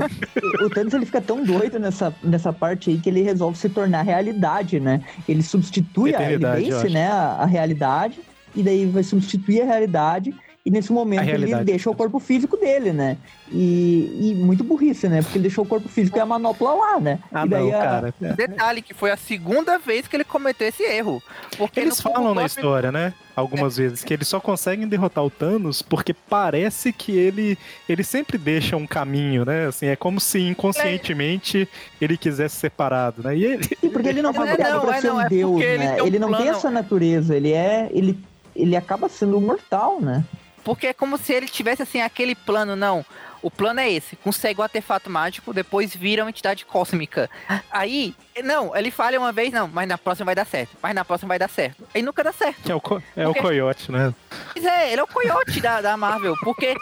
[0.63, 4.03] o Thanos ele fica tão doido nessa, nessa parte aí que ele resolve se tornar
[4.03, 5.03] realidade, né?
[5.27, 8.21] Ele substitui, a, ele vence né, a, a realidade,
[8.55, 10.35] e daí vai substituir a realidade,
[10.69, 13.17] e nesse momento ele deixa o corpo físico dele, né?
[13.51, 15.23] E, e muito burrice, né?
[15.23, 17.19] Porque ele deixou o corpo físico e a manopla lá, né?
[17.33, 18.15] Ah, e daí não, a- cara.
[18.21, 18.33] É.
[18.35, 21.23] Detalhe que foi a segunda vez que ele cometeu esse erro.
[21.57, 23.15] Porque Eles falam na história, né?
[23.35, 27.57] Algumas vezes, que eles só conseguem derrotar o Thanos porque parece que ele,
[27.89, 29.67] ele sempre deixa um caminho, né?
[29.69, 31.69] Assim, é como se inconscientemente
[32.01, 33.37] ele quisesse separado, né?
[33.37, 33.63] E ele.
[33.65, 35.61] Sim, porque ele não foi É, criado não, pra é, ser não, um é deus,
[35.63, 35.93] ele né?
[35.95, 37.89] tem um Ele não tem plano- essa natureza, ele é.
[37.93, 38.19] Ele,
[38.57, 40.25] ele acaba sendo mortal, né?
[40.69, 43.03] Porque é como se ele tivesse assim aquele plano, não.
[43.43, 47.31] O plano é esse, consegue o artefato mágico, depois vira uma entidade cósmica.
[47.71, 51.05] Aí, não, ele falha uma vez, não, mas na próxima vai dar certo, mas na
[51.05, 51.87] próxima vai dar certo.
[51.95, 52.71] Aí nunca dá certo.
[52.71, 54.13] É o, co- é o Porque- coiote, né?
[54.53, 56.75] Pois é, ele é o coiote da, da Marvel, porque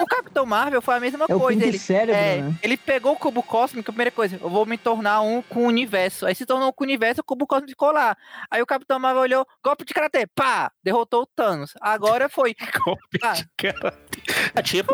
[0.00, 1.64] o Capitão Marvel foi a mesma É o coisa.
[1.64, 2.54] Ele, cérebro, é, né?
[2.62, 5.66] ele pegou o cubo cósmico, a primeira coisa, eu vou me tornar um com o
[5.66, 6.26] universo.
[6.26, 8.16] Aí se tornou um com o universo, o cubo cósmico ficou lá.
[8.50, 11.72] Aí o Capitão Marvel olhou, golpe de karatê, pá, derrotou o Thanos.
[11.80, 12.54] Agora foi,
[12.84, 13.32] Golpe Ah.
[13.32, 13.98] de cara.
[14.54, 14.92] É tipo,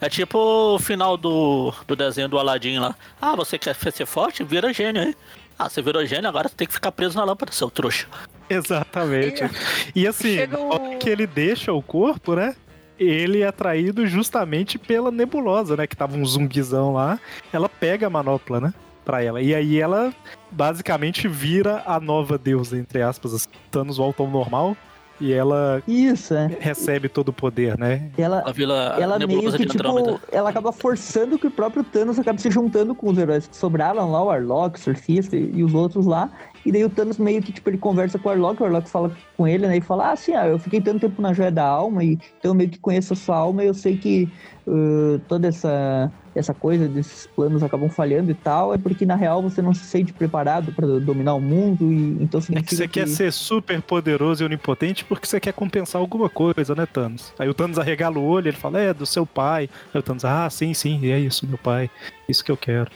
[0.00, 0.38] é tipo
[0.74, 2.94] o final do, do desenho do Aladdin lá.
[3.20, 4.42] Ah, você quer ser forte?
[4.44, 5.14] Vira gênio aí.
[5.58, 8.06] Ah, você virou gênio, agora você tem que ficar preso na lâmpada, seu trouxa.
[8.48, 9.42] Exatamente.
[9.94, 12.54] E assim, o- que ele deixa o corpo, né?
[12.98, 15.86] Ele é atraído justamente pela nebulosa, né?
[15.86, 17.18] Que tava um zumbizão lá.
[17.52, 18.74] Ela pega a manopla, né?
[19.04, 19.40] Pra ela.
[19.40, 20.12] E aí ela
[20.50, 23.32] basicamente vira a nova deusa, entre aspas.
[23.34, 23.48] Assim.
[23.70, 24.76] Thanos volta ao normal
[25.20, 26.50] e ela Isso, é.
[26.58, 28.10] recebe todo o poder, né?
[28.16, 32.40] Ela, A vila ela meio que, tipo, ela acaba forçando que o próprio Thanos acabe
[32.40, 35.74] se juntando com os heróis que sobraram lá, o Arlok, o Surfista e e os
[35.74, 36.30] outros lá.
[36.64, 39.16] E daí o Thanos meio que, tipo, ele conversa com o Arlok, o Arlok fala
[39.36, 39.78] com ele, né?
[39.78, 42.50] E fala, ah, assim, ah, eu fiquei tanto tempo na Joia da Alma, e então
[42.50, 44.28] eu meio que conheço a sua alma e eu sei que
[44.66, 49.42] uh, toda essa, essa coisa desses planos acabam falhando e tal, é porque na real
[49.42, 52.88] você não se sente preparado pra dominar o mundo, e então É significa que você
[52.88, 57.32] quer ser super poderoso e onipotente porque você quer compensar alguma coisa, né, Thanos?
[57.38, 59.68] Aí o Thanos arregala o olho, ele fala, é, do seu pai.
[59.92, 61.90] Aí o Thanos, ah, sim, sim, é isso, meu pai.
[62.28, 62.90] Isso que eu quero.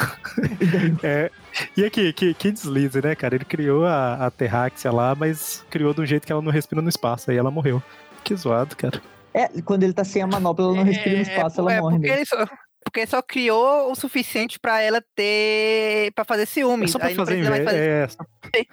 [1.02, 1.30] é,
[1.76, 3.34] e aqui, que, que deslize, né, cara?
[3.34, 6.82] Ele criou a, a Terráxia lá, mas criou de um jeito que ela não respira
[6.82, 7.82] no espaço, aí ela morreu.
[8.22, 9.00] Que zoado, cara.
[9.32, 11.96] É, quando ele tá sem a manopla, ela não respira no espaço, ela é, morre
[11.96, 12.18] porque mesmo.
[12.18, 12.46] ele só,
[12.84, 16.10] porque ele só criou o suficiente pra ela ter.
[16.14, 16.90] pra fazer É ciúmes.
[16.90, 18.08] só pra Aí não fazer precisa mais inveja.
[18.08, 18.28] fazer.
[18.56, 18.64] É,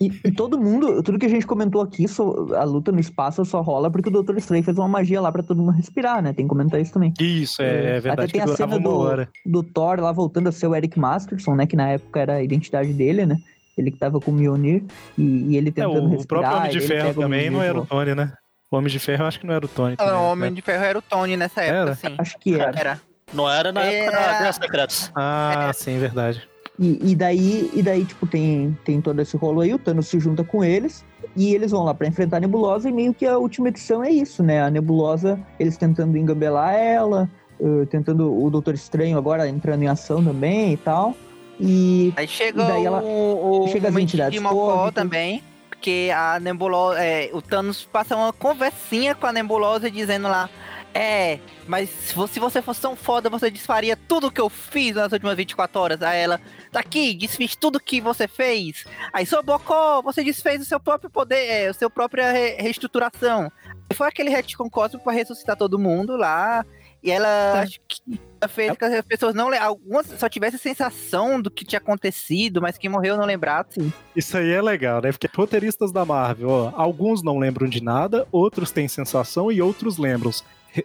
[0.00, 3.44] E, e todo mundo, tudo que a gente comentou aqui, so- a luta no espaço
[3.44, 6.32] só rola porque o Doutor Estranho fez uma magia lá pra todo mundo respirar, né?
[6.32, 7.12] Tem que comentar isso também.
[7.20, 10.66] isso, é, é verdade Até tem a cena do, do Thor lá voltando a ser
[10.68, 11.66] o Eric Masterson, né?
[11.66, 13.36] Que na época era a identidade dele, né?
[13.76, 14.84] Ele que tava com o Mjolnir
[15.16, 15.22] e,
[15.52, 16.26] e ele É, tentando o, o respirar.
[16.42, 18.32] próprio Homem de Ferro o também não era o Tony, né?
[18.70, 19.94] O Homem de Ferro eu acho que não era o Tony.
[19.94, 20.30] Ah, também, o né?
[20.30, 21.94] Homem de Ferro era o Tony nessa época, Era?
[21.96, 22.14] sim.
[22.16, 22.78] Acho que era.
[22.78, 23.00] Era.
[23.34, 25.12] Não era na época da Guerra Secretas.
[25.14, 26.48] Ah, sim, verdade.
[26.78, 30.18] E, e daí, e daí, tipo, tem, tem todo esse rolo aí, o Thanos se
[30.20, 31.04] junta com eles,
[31.36, 34.10] e eles vão lá pra enfrentar a Nebulosa, e meio que a última edição é
[34.10, 34.62] isso, né?
[34.62, 37.28] A Nebulosa, eles tentando engambelar ela,
[37.60, 41.14] eh, tentando o Doutor Estranho agora entrando em ação também e tal.
[41.58, 45.42] E Aí chega E daí ela- o, o chega as entidades de Mocó também.
[45.80, 47.02] Porque a nebulosa.
[47.02, 50.50] é, o Thanos passa uma conversinha com a nebulosa dizendo lá.
[50.92, 54.94] É, mas se vo- se você fosse tão foda, você desfaria tudo que eu fiz
[54.94, 56.02] nas últimas 24 horas.
[56.02, 56.38] Aí ela,
[56.70, 58.84] tá aqui, desfiz tudo que você fez.
[59.10, 63.50] Aí, seu Bocó, você desfez o seu próprio poder, é, o seu própria re- reestruturação.
[63.94, 66.62] Foi aquele retcon cósmico pra ressuscitar todo mundo lá.
[67.02, 68.18] E ela, acho que ela
[68.48, 69.48] fez que as pessoas não.
[69.48, 73.92] le- Algumas só tivessem a sensação do que tinha acontecido, mas quem morreu não lembrasse.
[74.16, 75.12] Isso aí é legal, né?
[75.12, 79.98] Porque roteiristas da Marvel, ó, alguns não lembram de nada, outros têm sensação e outros
[79.98, 80.30] lembram.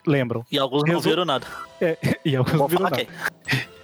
[0.05, 0.43] Lembram.
[0.51, 1.45] E alguns não Resol- viram nada.
[2.25, 2.95] E alguns não viram nada.
[2.97, 3.07] quem.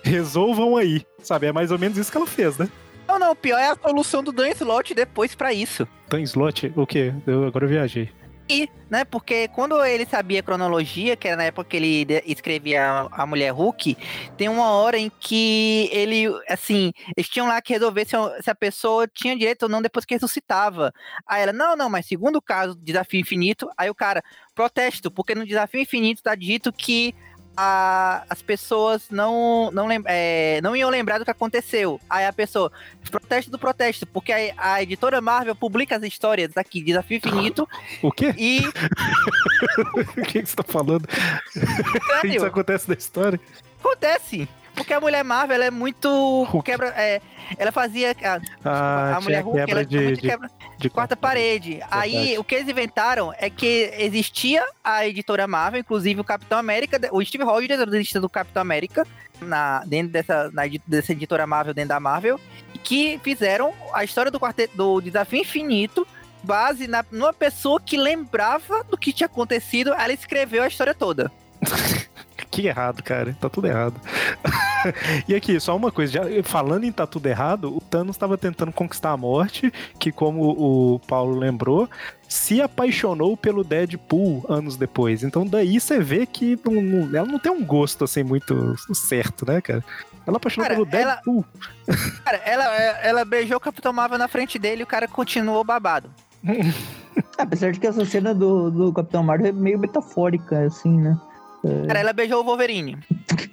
[0.03, 1.47] Resolvam aí, sabe?
[1.47, 2.67] É mais ou menos isso que ela fez, né?
[3.07, 5.87] Não, não, o pior é a solução do Dan Slot depois pra isso.
[6.09, 7.13] Tan Slot, o quê?
[7.27, 8.09] Eu, agora eu viajei.
[8.53, 13.25] E, né, porque quando ele sabia cronologia, que era na época que ele escrevia a,
[13.25, 13.95] Mulher Hulk,
[14.35, 19.07] tem uma hora em que ele, assim, eles tinham lá que resolver se, a- pessoa
[19.07, 20.91] tinha direito ou não depois que ressuscitava.
[21.25, 24.21] Aí ela, não, não, mas segundo o caso Desafio Infinito, aí o cara,
[24.53, 27.15] protesto, porque no Desafio Infinito tá dito que
[27.55, 31.99] a- as pessoas não não, é, não iam lembrar do que aconteceu.
[32.09, 32.71] Aí a pessoa,
[33.09, 37.67] protesto do protesto, porque a, a editora Marvel publica as histórias aqui, Desafio Infinito,
[38.01, 38.33] O quê?
[38.37, 38.61] e
[40.17, 41.07] o que, que você tá falando?
[41.55, 42.45] Isso Sério?
[42.45, 43.39] acontece na história?
[43.79, 44.47] acontece.
[44.81, 46.47] Porque a Mulher Marvel ela é muito.
[46.65, 47.21] Quebra, é,
[47.57, 48.15] ela fazia.
[48.23, 50.51] A, Ah, a Mulher Hulk quebra ela de, muito de, quebra
[50.81, 51.79] de quarta parede.
[51.91, 56.99] Aí o que eles inventaram é que existia a editora Marvel, inclusive o Capitão América,
[57.11, 59.05] o Steve Rogers era o desenhista do Capitão América,
[59.39, 62.39] na, dentro dessa, na dessa editora Marvel, dentro da Marvel,
[62.83, 66.07] que fizeram a história do quarteto do Desafio Infinito.
[66.43, 71.31] Base na, numa pessoa que lembrava do que tinha acontecido, ela escreveu a história toda.
[72.51, 73.33] Que errado, cara.
[73.39, 73.95] Tá tudo errado.
[75.25, 76.11] e aqui, só uma coisa.
[76.11, 80.49] Já, falando em tá tudo errado, o Thanos estava tentando conquistar a morte, que como
[80.49, 81.89] o Paulo lembrou,
[82.27, 85.23] se apaixonou pelo Deadpool anos depois.
[85.23, 89.45] Então daí você vê que não- não- ela não tem um gosto assim muito certo,
[89.47, 89.83] né, cara?
[90.27, 91.45] Ela apaixonou Cara, pelo ela- Deadpool.
[92.25, 92.65] Cara, ela,
[93.01, 96.09] ela beijou o Capitão Marvel na frente dele e o cara continuou babado.
[97.37, 101.17] apesar de que essa cena do, do Capitão Marvel é meio metafórica, assim, né?
[101.87, 102.97] Cara, ela beijou o Wolverine.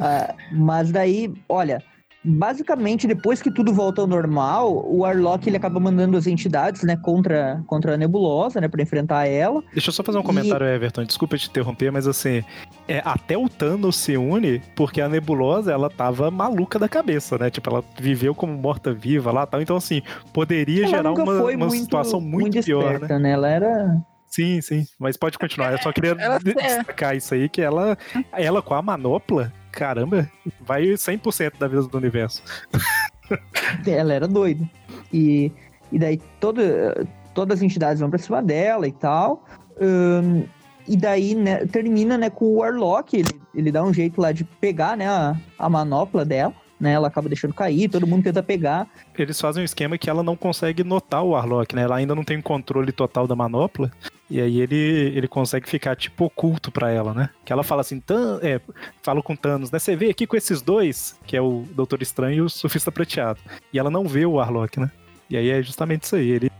[0.00, 1.82] Ah, mas daí, olha,
[2.24, 6.96] basicamente depois que tudo volta ao normal, o Arlok ele acaba mandando as entidades, né,
[6.96, 9.62] contra, contra a Nebulosa, né, para enfrentar ela.
[9.72, 11.02] Deixa eu só fazer um E- comentário, Everton.
[11.04, 12.44] Desculpa te interromper, mas assim,
[12.86, 17.50] é, até o Thanos se une porque a Nebulosa, ela tava maluca da cabeça, né?
[17.50, 19.60] Tipo, ela viveu como morta-viva lá e tal.
[19.62, 20.02] Então, assim,
[20.32, 22.92] poderia Ela gerar nunca uma, foi uma muito, situação muito, pior, né?
[22.94, 23.30] esperta, né?
[23.32, 24.86] Ela era Sim, sim.
[24.98, 25.72] Mas pode continuar.
[25.72, 26.38] Eu só queria Ela- é.
[26.38, 27.96] destacar isso aí, que ela,
[28.32, 30.30] ela com a manopla, caramba,
[30.60, 32.42] vai 100% da vida do universo.
[33.86, 34.68] Ela era doida.
[35.12, 35.52] E,
[35.92, 39.44] e daí toda, todas as entidades vão pra cima dela e tal.
[39.80, 40.44] Ahn,
[40.86, 43.14] e daí né, termina né, com o Warlock.
[43.16, 46.54] Ele, ele dá um jeito lá de pegar né, a, a manopla dela.
[46.80, 48.86] Né, ela acaba deixando cair, todo mundo tenta pegar.
[49.18, 51.82] Eles fazem um esquema que ela não consegue notar o Warlock, né?
[51.82, 53.90] Ela ainda não tem controle total da manopla.
[54.30, 54.76] E aí ele,
[55.16, 57.30] ele consegue ficar, tipo, oculto pra ela, né?
[57.44, 58.60] Que ela fala assim, Tan é,
[59.02, 59.78] fala com Thanos, né?
[59.78, 63.40] Você vê aqui com esses dois, que é o Doutor Estranho e o Surfista Prateado.
[63.72, 64.90] E ela não vê o Warlock, né?
[65.30, 66.28] E aí é justamente isso aí.
[66.30, 66.52] Ele,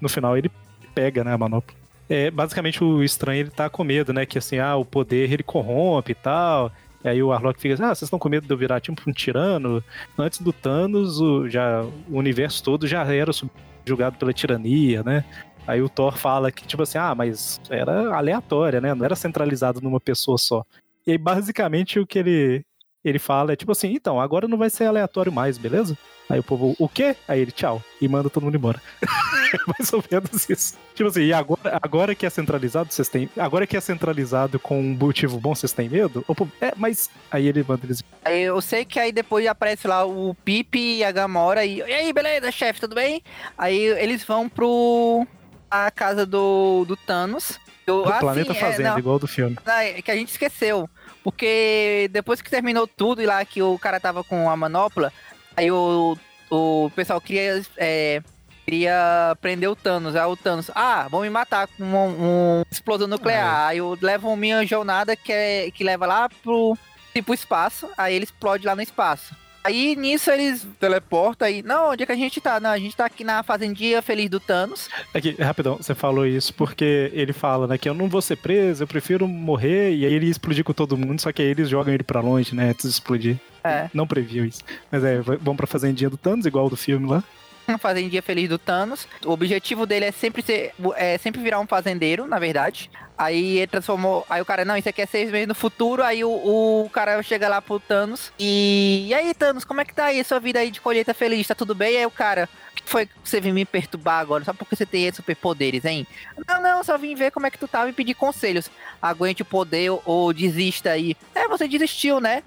[0.00, 0.50] no final ele
[0.94, 1.74] pega, né, a manopla.
[2.08, 4.26] É, basicamente o Estranho ele tá com medo, né?
[4.26, 6.70] Que assim, ah, o poder ele corrompe e tal.
[7.04, 9.00] E aí o Warlock fica assim, ah, vocês estão com medo de eu virar tipo
[9.06, 9.82] um tirano?
[10.18, 15.24] Antes do Thanos, o, já, o universo todo já era subjugado pela tirania, né?
[15.66, 18.94] Aí o Thor fala que, tipo assim, ah, mas era aleatória, né?
[18.94, 20.64] Não era centralizado numa pessoa só.
[21.06, 22.64] E aí, basicamente, o que ele,
[23.04, 25.98] ele fala é tipo assim, então, agora não vai ser aleatório mais, beleza?
[26.28, 27.14] Aí o povo, o quê?
[27.28, 27.82] Aí ele, tchau.
[28.00, 28.80] E manda todo mundo embora.
[29.46, 30.74] É mais ou menos isso.
[30.92, 33.30] Tipo assim, e agora, agora que é centralizado, vocês têm.
[33.36, 36.24] Agora que é centralizado com um motivo bom, vocês têm medo?
[36.26, 37.08] O povo, é, mas.
[37.30, 38.02] Aí ele manda eles.
[38.24, 41.78] Eu sei que aí depois aparece lá o Pipe e a Gamora e.
[41.78, 43.22] E aí, beleza, chefe, tudo bem?
[43.56, 45.24] Aí eles vão pro.
[45.70, 47.60] a casa do, do Thanos.
[47.86, 49.56] Eu, Do ah, planeta sim, é, Fazenda, não, igual do filme.
[49.64, 50.90] é que a gente esqueceu.
[51.22, 55.12] Porque depois que terminou tudo e lá que o cara tava com a manopla,
[55.56, 56.16] aí o,
[56.50, 57.64] o pessoal queria.
[57.76, 58.22] é,
[58.64, 60.16] queria prender o Thanos.
[60.16, 63.68] Aí o Thanos, ah, vão me matar com uma um explosão nuclear.
[63.68, 66.76] Aí eu levo minha jornada que, é, que leva lá pro
[67.14, 67.88] tipo espaço.
[67.96, 69.34] Aí ele explode lá no espaço.
[69.66, 71.60] Aí nisso eles teleportam aí.
[71.60, 72.60] Não, onde é que a gente tá?
[72.60, 74.88] Não, a gente tá aqui na fazendinha feliz do Thanos.
[75.12, 78.84] Aqui, rapidão, você falou isso porque ele fala, né, que eu não vou ser preso,
[78.84, 81.92] eu prefiro morrer, e aí ele explodir com todo mundo, só que aí eles jogam
[81.92, 83.40] ele pra longe, né, antes de explodir.
[83.64, 83.90] É.
[83.92, 84.62] Não previu isso.
[84.90, 87.24] Mas é, vão pra fazendinha do Thanos, igual do filme lá.
[87.72, 89.06] Uma fazendinha feliz do Thanos.
[89.24, 92.90] O objetivo dele é sempre ser, é sempre virar um fazendeiro, na verdade.
[93.18, 94.26] Aí ele transformou.
[94.28, 96.02] Aí o cara, não, isso aqui é seis meses no futuro.
[96.02, 98.30] Aí o, o cara chega lá pro Thanos.
[98.38, 99.06] E.
[99.08, 101.46] E aí, Thanos, como é que tá aí sua vida aí de colheita feliz?
[101.46, 101.96] Tá tudo bem?
[101.96, 102.48] Aí o cara.
[102.72, 104.44] O que foi que você veio me perturbar agora?
[104.44, 106.06] Só porque você tem superpoderes, hein?
[106.46, 108.70] Não, não, só vim ver como é que tu tava e pedir conselhos.
[109.00, 111.16] Aguente o poder ou, ou desista aí.
[111.34, 112.42] É, você desistiu, né?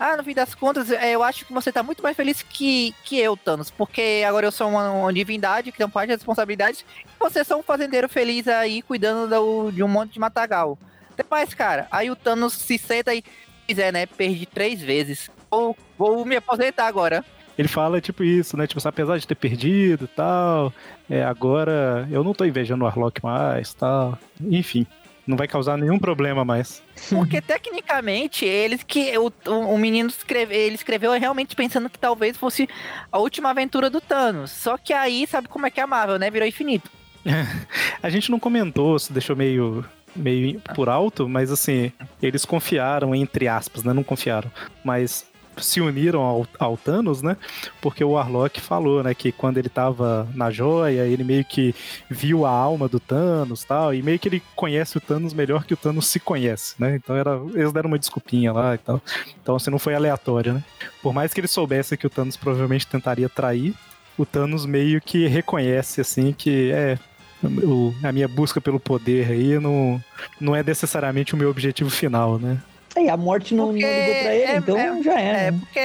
[0.00, 2.94] Ah, no fim das contas, é, eu acho que você tá muito mais feliz que,
[3.04, 3.70] que eu, Thanos.
[3.70, 6.84] Porque agora eu sou uma, uma divindade que tem parte de responsabilidade.
[7.04, 10.76] E você é só um fazendeiro feliz aí, cuidando do- de um monte de matagal.
[11.12, 11.86] Até mais, cara.
[11.90, 13.22] Aí o Thanos se senta e
[13.66, 14.06] quiser, né?
[14.06, 15.30] Perdi três vezes.
[15.50, 17.24] Vou, vou me aposentar agora.
[17.56, 20.70] Ele fala tipo isso, né, tipo, apesar de ter perdido e tal,
[21.08, 24.18] é, agora eu não tô invejando o Warlock mais tal.
[24.42, 24.86] Enfim,
[25.26, 26.82] não vai causar nenhum problema mais.
[27.10, 29.16] Porque tecnicamente, eles que.
[29.18, 32.68] O, o, menino escreve, ele escreveu realmente pensando que talvez fosse
[33.10, 34.50] a última aventura do Thanos.
[34.50, 36.30] Só que aí, sabe como é que é a Marvel, né?
[36.30, 36.90] Virou infinito.
[38.02, 39.84] A gente não comentou, se deixou meio,
[40.14, 41.92] meio por alto, mas assim,
[42.22, 43.92] eles confiaram, entre aspas, né?
[43.92, 44.50] Não confiaram,
[44.84, 45.26] mas
[45.56, 47.36] se uniram ao, ao Thanos, né?
[47.80, 51.74] Porque o Warlock falou, né, que quando ele tava na joia, ele meio que
[52.10, 55.74] viu a alma do Thanos tal, e meio que ele conhece o Thanos melhor que
[55.74, 56.96] o Thanos se conhece, né?
[56.96, 59.00] Então era, eles deram uma desculpinha lá e tal.
[59.42, 60.64] Então assim, não foi aleatório, né?
[61.02, 63.74] Por mais que ele soubesse que o Thanos provavelmente tentaria trair,
[64.18, 66.98] o Thanos meio que reconhece, assim, que é.
[67.44, 70.02] o- a minha busca pelo poder aí não,
[70.40, 72.58] não é necessariamente o meu objetivo final, né?
[72.96, 75.38] Aí a morte não, não ligou pra ele, é- então é- já era.
[75.38, 75.58] É, né?
[75.60, 75.78] porque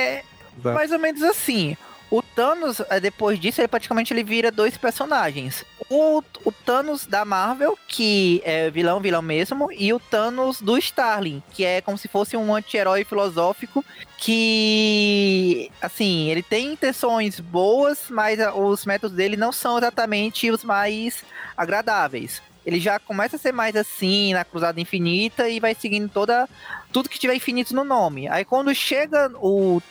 [0.60, 0.76] Exato.
[0.76, 1.76] mais ou menos assim.
[2.10, 5.64] O Thanos, eh, depois disso, ele praticamente ele vira dois personagens.
[5.90, 11.42] O, o Thanos da Marvel, que é vilão, vilão mesmo, e o Thanos do Starling,
[11.54, 13.84] que é como se fosse um anti-herói filosófico
[14.18, 20.66] que, assim, ele tem intenções boas, mas ah, os métodos dele não são exatamente os
[20.66, 21.24] mais
[21.56, 22.42] agradáveis.
[22.66, 26.48] Ele já começa a ser mais assim na Cruzada Infinita e vai seguindo toda
[26.92, 28.28] tudo que tiver infinito no nome.
[28.28, 29.82] Aí quando chega o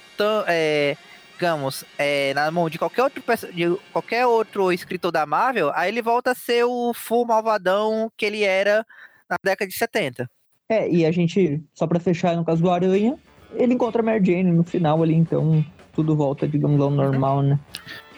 [0.47, 0.97] é,
[1.35, 3.23] digamos, é, na mão de qualquer outro
[3.53, 8.27] de qualquer outro escritor da Marvel, aí ele volta a ser o full malvadão que
[8.27, 8.85] ele era
[9.29, 10.31] na década de 70.
[10.69, 13.19] É, e a gente, só pra fechar no caso do Aranha,
[13.55, 15.65] ele encontra a Mary Jane no final ali, então
[16.01, 17.59] tudo volta, digamos, ao normal, né?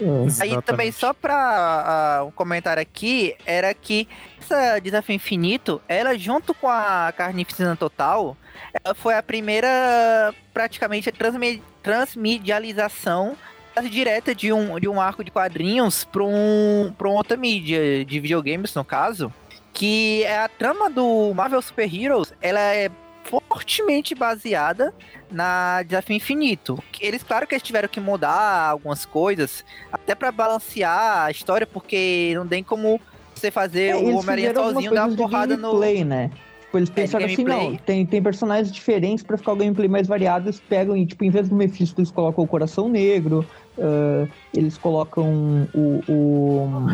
[0.01, 0.43] É.
[0.43, 4.07] Aí também, só pra ah, um comentário aqui, era que
[4.41, 8.37] essa Desafio Infinito, ela junto com a Carnificina Total,
[8.85, 13.37] ela foi a primeira, praticamente, transmi- transmedialização
[13.91, 18.21] direta de um, de um arco de quadrinhos pra, um, pra uma outra mídia, de
[18.21, 19.33] videogames no caso,
[19.73, 22.91] que é a trama do Marvel Super Heroes, ela é
[23.41, 24.93] fortemente baseada
[25.31, 26.83] na Desafio Infinito.
[27.01, 32.33] Eles, claro que eles tiveram que mudar algumas coisas, até pra balancear a história, porque
[32.35, 33.01] não tem como
[33.35, 35.69] você fazer É, o eles Homem-Aranha sozinho dar uma porrada no...
[35.69, 36.31] gameplay, né?
[36.63, 37.71] Tipo, eles pensaram assim, gameplay.
[37.71, 41.23] não, tem, tem personagens diferentes pra ficar o gameplay mais variado, eles pegam e, tipo,
[41.23, 43.47] em vez do Mephisto, eles colocam o Coração Negro,
[43.79, 46.01] ah, eles colocam o...
[46.09, 46.87] o...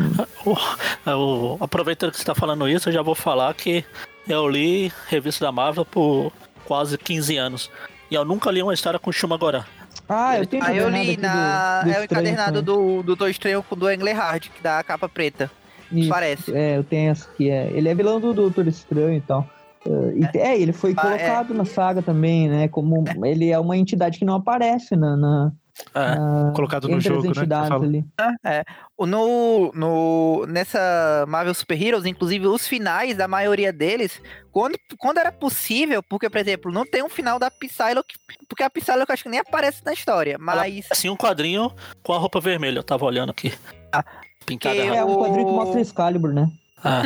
[1.06, 3.84] Eu- aproveitando que você tá falando isso, eu já vou falar que
[4.28, 6.32] eu li revista da Marvel por
[6.64, 7.70] quase 15 anos.
[8.10, 9.66] E eu nunca li uma história com Shumagorá.
[10.08, 11.82] Ah, eu tenho Aí eu li na...
[11.82, 14.82] do, do é o encadernado do, do Tô Estranho com do Englehard, que dá a
[14.82, 15.50] capa preta.
[15.92, 16.54] Isso, Parece.
[16.54, 17.70] É, eu tenho essa aqui, é.
[17.72, 19.46] Ele é vilão do Doutor Estranho e tal.
[19.86, 20.58] Ah, e- é.
[20.58, 22.68] ele foi Ah, colocado na saga também, né?
[22.68, 25.52] Como ele é uma entidade que não aparece na, na,
[25.94, 26.14] É.
[26.16, 27.44] na- Colocado no jogo, né,
[27.86, 28.04] ali.
[28.96, 35.18] O- No, no, nessa Marvel Super Heroes, inclusive os finais da maioria deles, quando, quando
[35.18, 38.14] era possível, porque, por exemplo, não tem um final da Psylocke,
[38.48, 41.72] porque a Psylocke acho que nem aparece na história, mas Assim, um quadrinho
[42.02, 43.52] com a roupa vermelha, eu tava olhando aqui.
[43.92, 44.04] Ah,
[44.44, 44.76] Pintada.
[44.76, 46.50] É um quadrinho que mostra Excalibur, né?
[46.82, 47.02] Ah,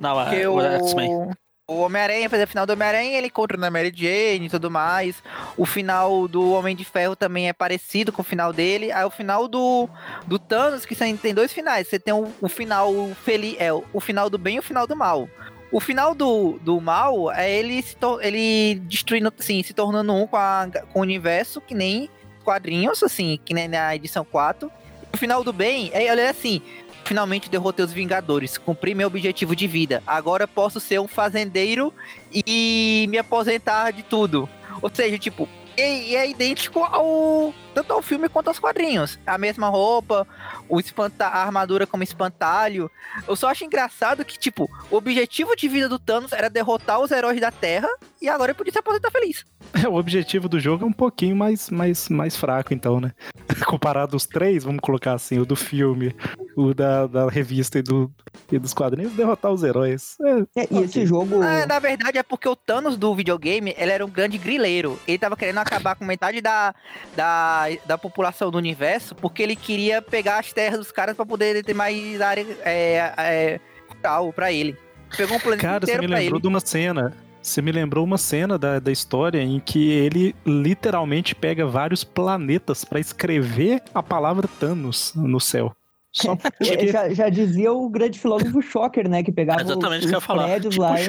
[0.00, 1.30] não, é o X-Men.
[1.68, 5.16] O, Homem-Aranha, exemplo, o final do Homem-Aranha, ele encontra na Mary Jane e tudo mais.
[5.56, 8.92] O final do Homem de Ferro também é parecido com o final dele.
[8.92, 9.88] Aí o final do,
[10.26, 11.88] do Thanos, que tem dois finais.
[11.88, 12.92] Você tem o, o final
[13.24, 15.28] feliz, é o final do bem e o final do mal.
[15.72, 20.36] O final do, do mal é ele, se ele destruindo, assim, se tornando um com,
[20.36, 22.08] a- com o universo, que nem
[22.44, 24.70] quadrinhos, assim, que nem na edição 4.
[25.12, 26.62] O final do bem é ele é assim:
[27.06, 30.02] finalmente derrotei os Vingadores, cumpri meu objetivo de vida.
[30.06, 31.94] Agora posso ser um fazendeiro
[32.32, 34.48] e me aposentar de tudo.
[34.82, 39.18] Ou seja, tipo, e é idêntico ao tanto ao filme quanto aos quadrinhos.
[39.26, 40.26] A mesma roupa,
[40.68, 42.90] o espanta a armadura como espantalho.
[43.28, 47.10] Eu só acho engraçado que, tipo, o objetivo de vida do Thanos era derrotar os
[47.10, 47.88] heróis da Terra
[48.26, 49.44] e agora ele podia se aposentar feliz.
[49.76, 53.12] É, o objetivo do jogo é um pouquinho mais, mais, mais fraco, então, né?
[53.66, 56.16] Comparado aos três, vamos colocar assim, o do filme,
[56.56, 58.10] o da, da revista e, do,
[58.50, 60.16] e dos quadrinhos, derrotar os heróis.
[60.54, 61.42] É, É, e esse jogo.
[61.42, 64.98] Ah, na verdade é porque o Thanos do videogame, ele era um grande grileiro.
[65.06, 66.74] Ele tava querendo acabar com metade da,
[67.14, 71.62] da, da população do universo, porque ele queria pegar as terras dos caras pra poder
[71.62, 74.74] ter mais área é, é, rural pra ele.
[75.14, 76.42] Pegou um planeta Cara, você inteiro me pra lembrou ele.
[76.42, 77.25] de uma cena.
[77.46, 82.84] Você me lembrou uma cena da, da história em que ele literalmente pega vários planetas
[82.84, 85.72] pra escrever a palavra Thanos no céu.
[86.12, 89.22] Só porque já, já dizia o grande filósofo Shocker, né?
[89.22, 91.08] Que pegava É exatamente os, que os prédios Tipo, lá, e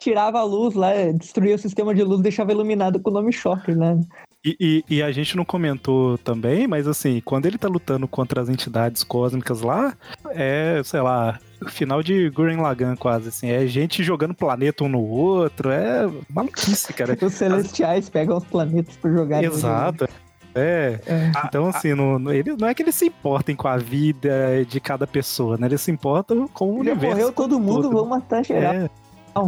[0.00, 3.78] tirava a luz lá, destruía o sistema de luz, deixava iluminado com o nome Shocker,
[3.78, 4.00] né?
[4.44, 4.56] E,
[4.88, 8.48] e- e a gente não comentou também, mas assim, quando ele tá lutando contra as
[8.48, 9.94] entidades cósmicas lá,
[10.30, 11.38] é, sei lá,
[11.68, 13.50] final de Gurren Lagann quase, assim.
[13.50, 17.18] É gente jogando planeta um no outro, é maluquice, cara.
[17.20, 19.44] Os celestiais pegam os planetas pra jogar.
[19.44, 20.08] Exato.
[20.54, 20.98] É.
[21.06, 21.32] É.
[21.44, 24.80] Então, assim, não, não- ele, não é que eles se importem com a vida de
[24.80, 25.66] cada pessoa, né?
[25.66, 27.06] Eles se importam com o Já universo.
[27.16, 27.92] morreu todo mundo, todo.
[27.92, 28.88] vão matar geral É,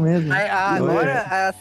[0.01, 0.33] mesmo.
[0.33, 1.17] Agora, é.
[1.49, 1.55] a-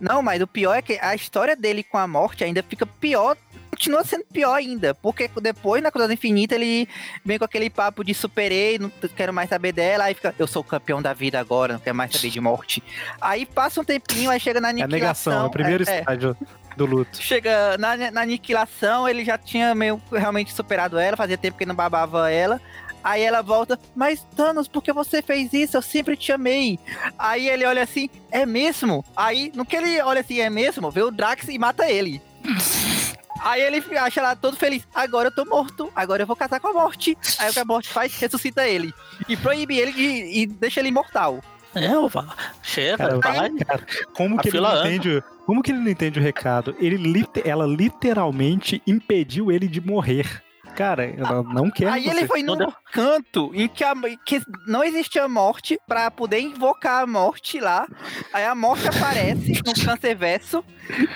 [0.00, 3.36] não, mas o pior é que a história dele com a morte ainda fica pior.
[3.70, 6.88] Continua sendo pior ainda, porque depois na Cruzada Infinita ele
[7.24, 10.62] vem com aquele papo de superei, não quero mais saber dela, aí fica, eu sou
[10.62, 12.82] o campeão da vida agora, não quero mais saber de morte.
[13.20, 14.98] Aí passa um tempinho, aí chega na é a aniquilação.
[14.98, 15.98] negação, é o primeiro é, é.
[16.00, 16.36] estágio
[16.76, 17.22] do luto.
[17.22, 21.74] Chega na, na aniquilação, ele já tinha meio realmente superado ela, fazia tempo que não
[21.74, 22.60] babava ela.
[23.02, 25.76] Aí ela volta, mas Thanos, por que você fez isso?
[25.76, 26.78] Eu sempre te amei.
[27.18, 29.04] Aí ele olha assim, é mesmo?
[29.16, 30.90] Aí, no que ele olha assim, é mesmo?
[30.90, 32.20] Vê o Drax e mata ele.
[33.40, 34.86] Aí ele acha lá todo feliz.
[34.94, 35.92] Agora eu tô morto.
[35.94, 37.16] Agora eu vou casar com a morte.
[37.38, 38.12] Aí o que a morte faz?
[38.18, 38.92] Ressuscita ele.
[39.28, 41.40] E proíbe ele de, e deixa ele imortal.
[41.74, 42.34] É, vá.
[42.62, 43.50] Chega, Cara, vai.
[43.50, 44.88] Cara, como A que ele não anda.
[44.88, 46.74] entende, como que ele não entende o recado?
[46.80, 50.42] Ele ela literalmente impediu ele de morrer.
[50.78, 52.10] Cara, ela não quer Aí você.
[52.10, 53.94] ele foi Não num canto em que, a-
[54.24, 57.84] que não existia morte pra poder invocar a morte lá.
[58.32, 60.64] Aí a morte aparece no cancerverso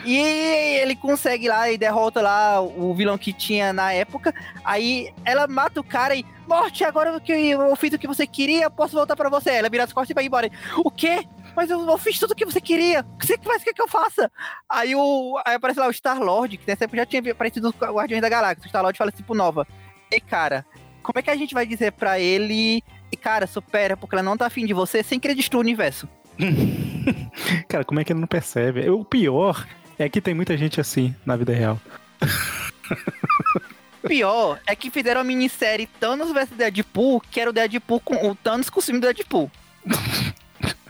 [0.04, 4.34] e ele consegue lá e derrota lá o vilão que tinha na época.
[4.64, 8.64] Aí ela mata o cara e morte, agora que eu fiz o que você queria,
[8.64, 9.50] eu posso voltar pra você.
[9.50, 10.50] Ela vira as costas e vai embora.
[10.78, 11.24] O quê?
[11.56, 13.00] Mas eu, fiz tudo o que você queria.
[13.00, 13.62] O que você faz?
[13.62, 14.30] O que, eu faça?
[14.68, 18.22] Aí, o, aí aparece lá o Star-Lord, que nessa época já tinha aparecido os Guardiões
[18.22, 18.64] da Galáxia.
[18.64, 19.66] O Star-Lord fala assim pro Nova.
[20.10, 20.64] Ei, cara,
[21.02, 22.82] como é que a gente vai dizer pra ele...
[23.10, 26.08] "E, Cara, supera, porque ela não tá afim de você sem querer destruir o universo.
[27.68, 28.88] Cara, como é que ele não percebe?
[28.88, 29.66] O pior
[29.98, 31.80] é que tem muita gente assim na vida real.
[34.06, 38.34] pior é que fizeram a minissérie Thanos vs Deadpool, que era o Deadpool com o
[38.34, 39.50] Thanos com o filme do Deadpool.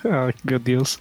[0.04, 0.98] Ai, meu Deus.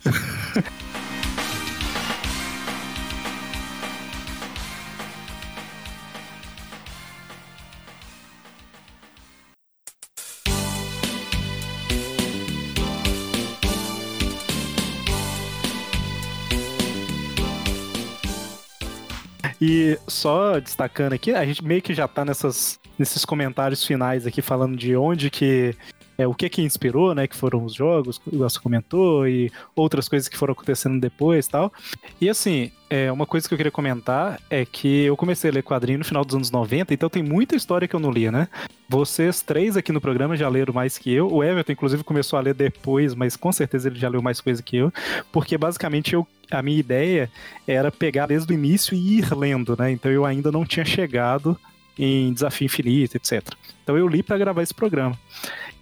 [19.62, 24.42] E só destacando aqui, a gente meio que já tá nessas, nesses comentários finais aqui
[24.42, 25.76] falando de onde que
[26.22, 30.08] é, o que que inspirou, né, que foram os jogos, que você comentou, e outras
[30.08, 31.74] coisas que foram acontecendo depois tal.
[32.20, 35.64] E assim, é, uma coisa que eu queria comentar é que eu comecei a ler
[35.64, 38.48] quadrinho no final dos anos 90, então tem muita história que eu não lia, né?
[38.88, 41.32] Vocês três aqui no programa já leram mais que eu.
[41.32, 44.62] O Everton, inclusive, começou a ler depois, mas com certeza ele já leu mais coisa
[44.62, 44.92] que eu,
[45.32, 47.32] porque basicamente eu, a minha ideia
[47.66, 49.90] era pegar desde o início e ir lendo, né?
[49.92, 51.58] Então eu ainda não tinha chegado
[51.98, 53.42] em Desafio Infinito, etc.
[53.84, 55.18] Então eu li para gravar esse programa.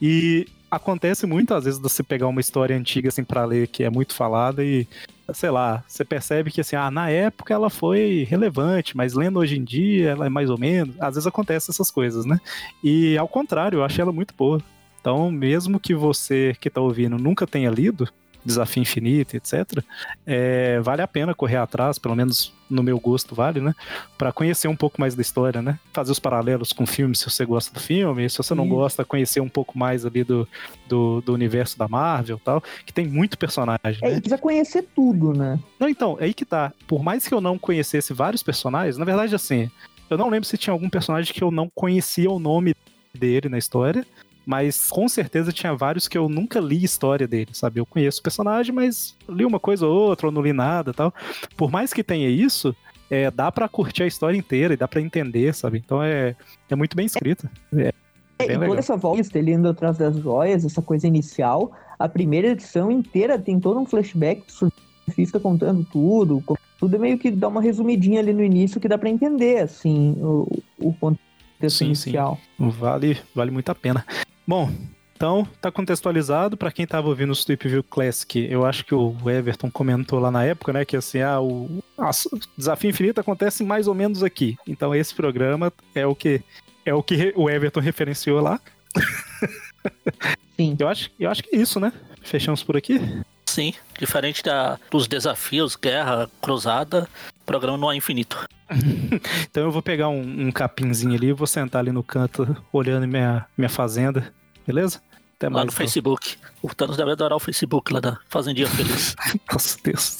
[0.02, 3.90] E acontece muito, às vezes, você pegar uma história antiga, assim, pra ler, que é
[3.90, 4.88] muito falada e,
[5.34, 9.58] sei lá, você percebe que, assim, ah, na época ela foi relevante, mas lendo hoje
[9.58, 10.96] em dia ela é mais ou menos.
[11.00, 12.40] Às vezes acontece essas coisas, né?
[12.84, 14.62] E, ao contrário, eu achei ela muito boa.
[15.02, 18.08] Então, mesmo que você que tá ouvindo nunca tenha lido,
[18.44, 19.84] Desafio Infinito, etc.,
[20.26, 23.74] é, vale a pena correr atrás, pelo menos no meu gosto vale, né?
[24.18, 25.80] Para conhecer um pouco mais da história, né?
[25.92, 28.76] Fazer os paralelos com o filme, se você gosta do filme, se você não Isso.
[28.76, 30.48] gosta, conhecer um pouco mais ali do,
[30.88, 34.20] do, do universo da Marvel e tal, que tem muito personagem, É, né?
[34.20, 35.60] precisa conhecer tudo, né?
[35.80, 36.72] Não, então, é aí que tá.
[36.88, 39.70] Por mais que eu não conhecesse vários personagens, na verdade, assim,
[40.10, 42.76] eu não lembro se tinha algum personagem que eu não conhecia o nome
[43.14, 44.06] dele na história,
[44.50, 47.80] mas com certeza tinha vários que eu nunca li história dele, sabe?
[47.80, 51.14] Eu conheço o personagem, mas li uma coisa ou outra, ou não li nada tal.
[51.56, 52.76] Por mais que tenha isso,
[53.12, 55.78] é, dá pra curtir a história inteira e dá pra entender, sabe?
[55.78, 56.36] Então é,
[56.68, 57.48] é muito bem escrita.
[57.78, 57.94] É,
[58.40, 58.70] É, bem e legal.
[58.70, 63.38] toda essa volta, ele indo atrás das joias, essa coisa inicial, a primeira edição inteira
[63.38, 66.44] tem todo um flashback surfista contando tudo.
[66.80, 70.16] Tudo é meio que dá uma resumidinha ali no início que dá pra entender, assim,
[70.20, 70.48] o,
[70.80, 71.20] o contexto
[71.62, 72.10] Sim, sim.
[72.10, 72.40] inicial.
[72.58, 74.04] Vale, vale muito a pena.
[74.50, 74.72] Bom,
[75.16, 78.48] então tá contextualizado para quem tava ouvindo o Sleep View Classic.
[78.50, 82.10] Eu acho que o Everton comentou lá na época, né, que assim, ah, o a-
[82.34, 84.58] o Desafio Infinito acontece mais ou menos aqui.
[84.68, 86.42] Então esse programa é o que
[86.84, 88.60] é o que o Everton referenciou lá.
[90.58, 90.76] Sim.
[90.80, 91.94] Eu acho, eu acho que é isso, né?
[92.24, 93.00] Fechamos por aqui.
[93.46, 97.08] Sim, diferente da, dos desafios, guerra, cruzada,
[97.42, 98.44] o programa não é infinito.
[99.50, 103.08] Então eu vou pegar um, um capinzinho ali e vou sentar ali no canto olhando
[103.08, 104.32] minha, minha fazenda,
[104.70, 105.02] beleza?
[105.36, 105.66] Até Lá mais.
[105.66, 105.78] no então.
[105.78, 106.38] Facebook.
[106.62, 109.16] O Thanos deve adorar o Facebook lá da Fazendinha Feliz.
[109.52, 110.18] Nossa Deus.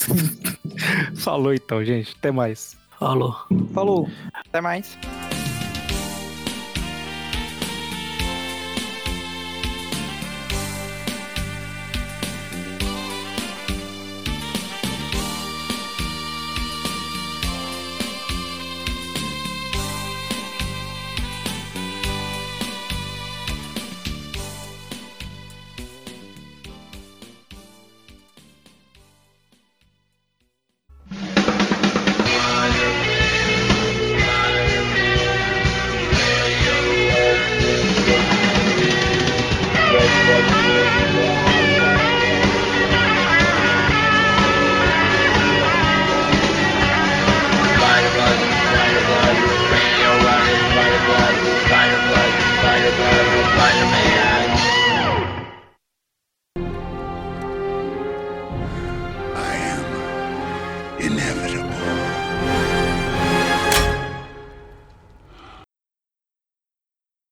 [1.18, 2.16] Falou então, gente.
[2.18, 2.76] Até mais.
[2.98, 3.36] Falou.
[3.74, 4.10] Falou.
[4.34, 4.98] Até mais.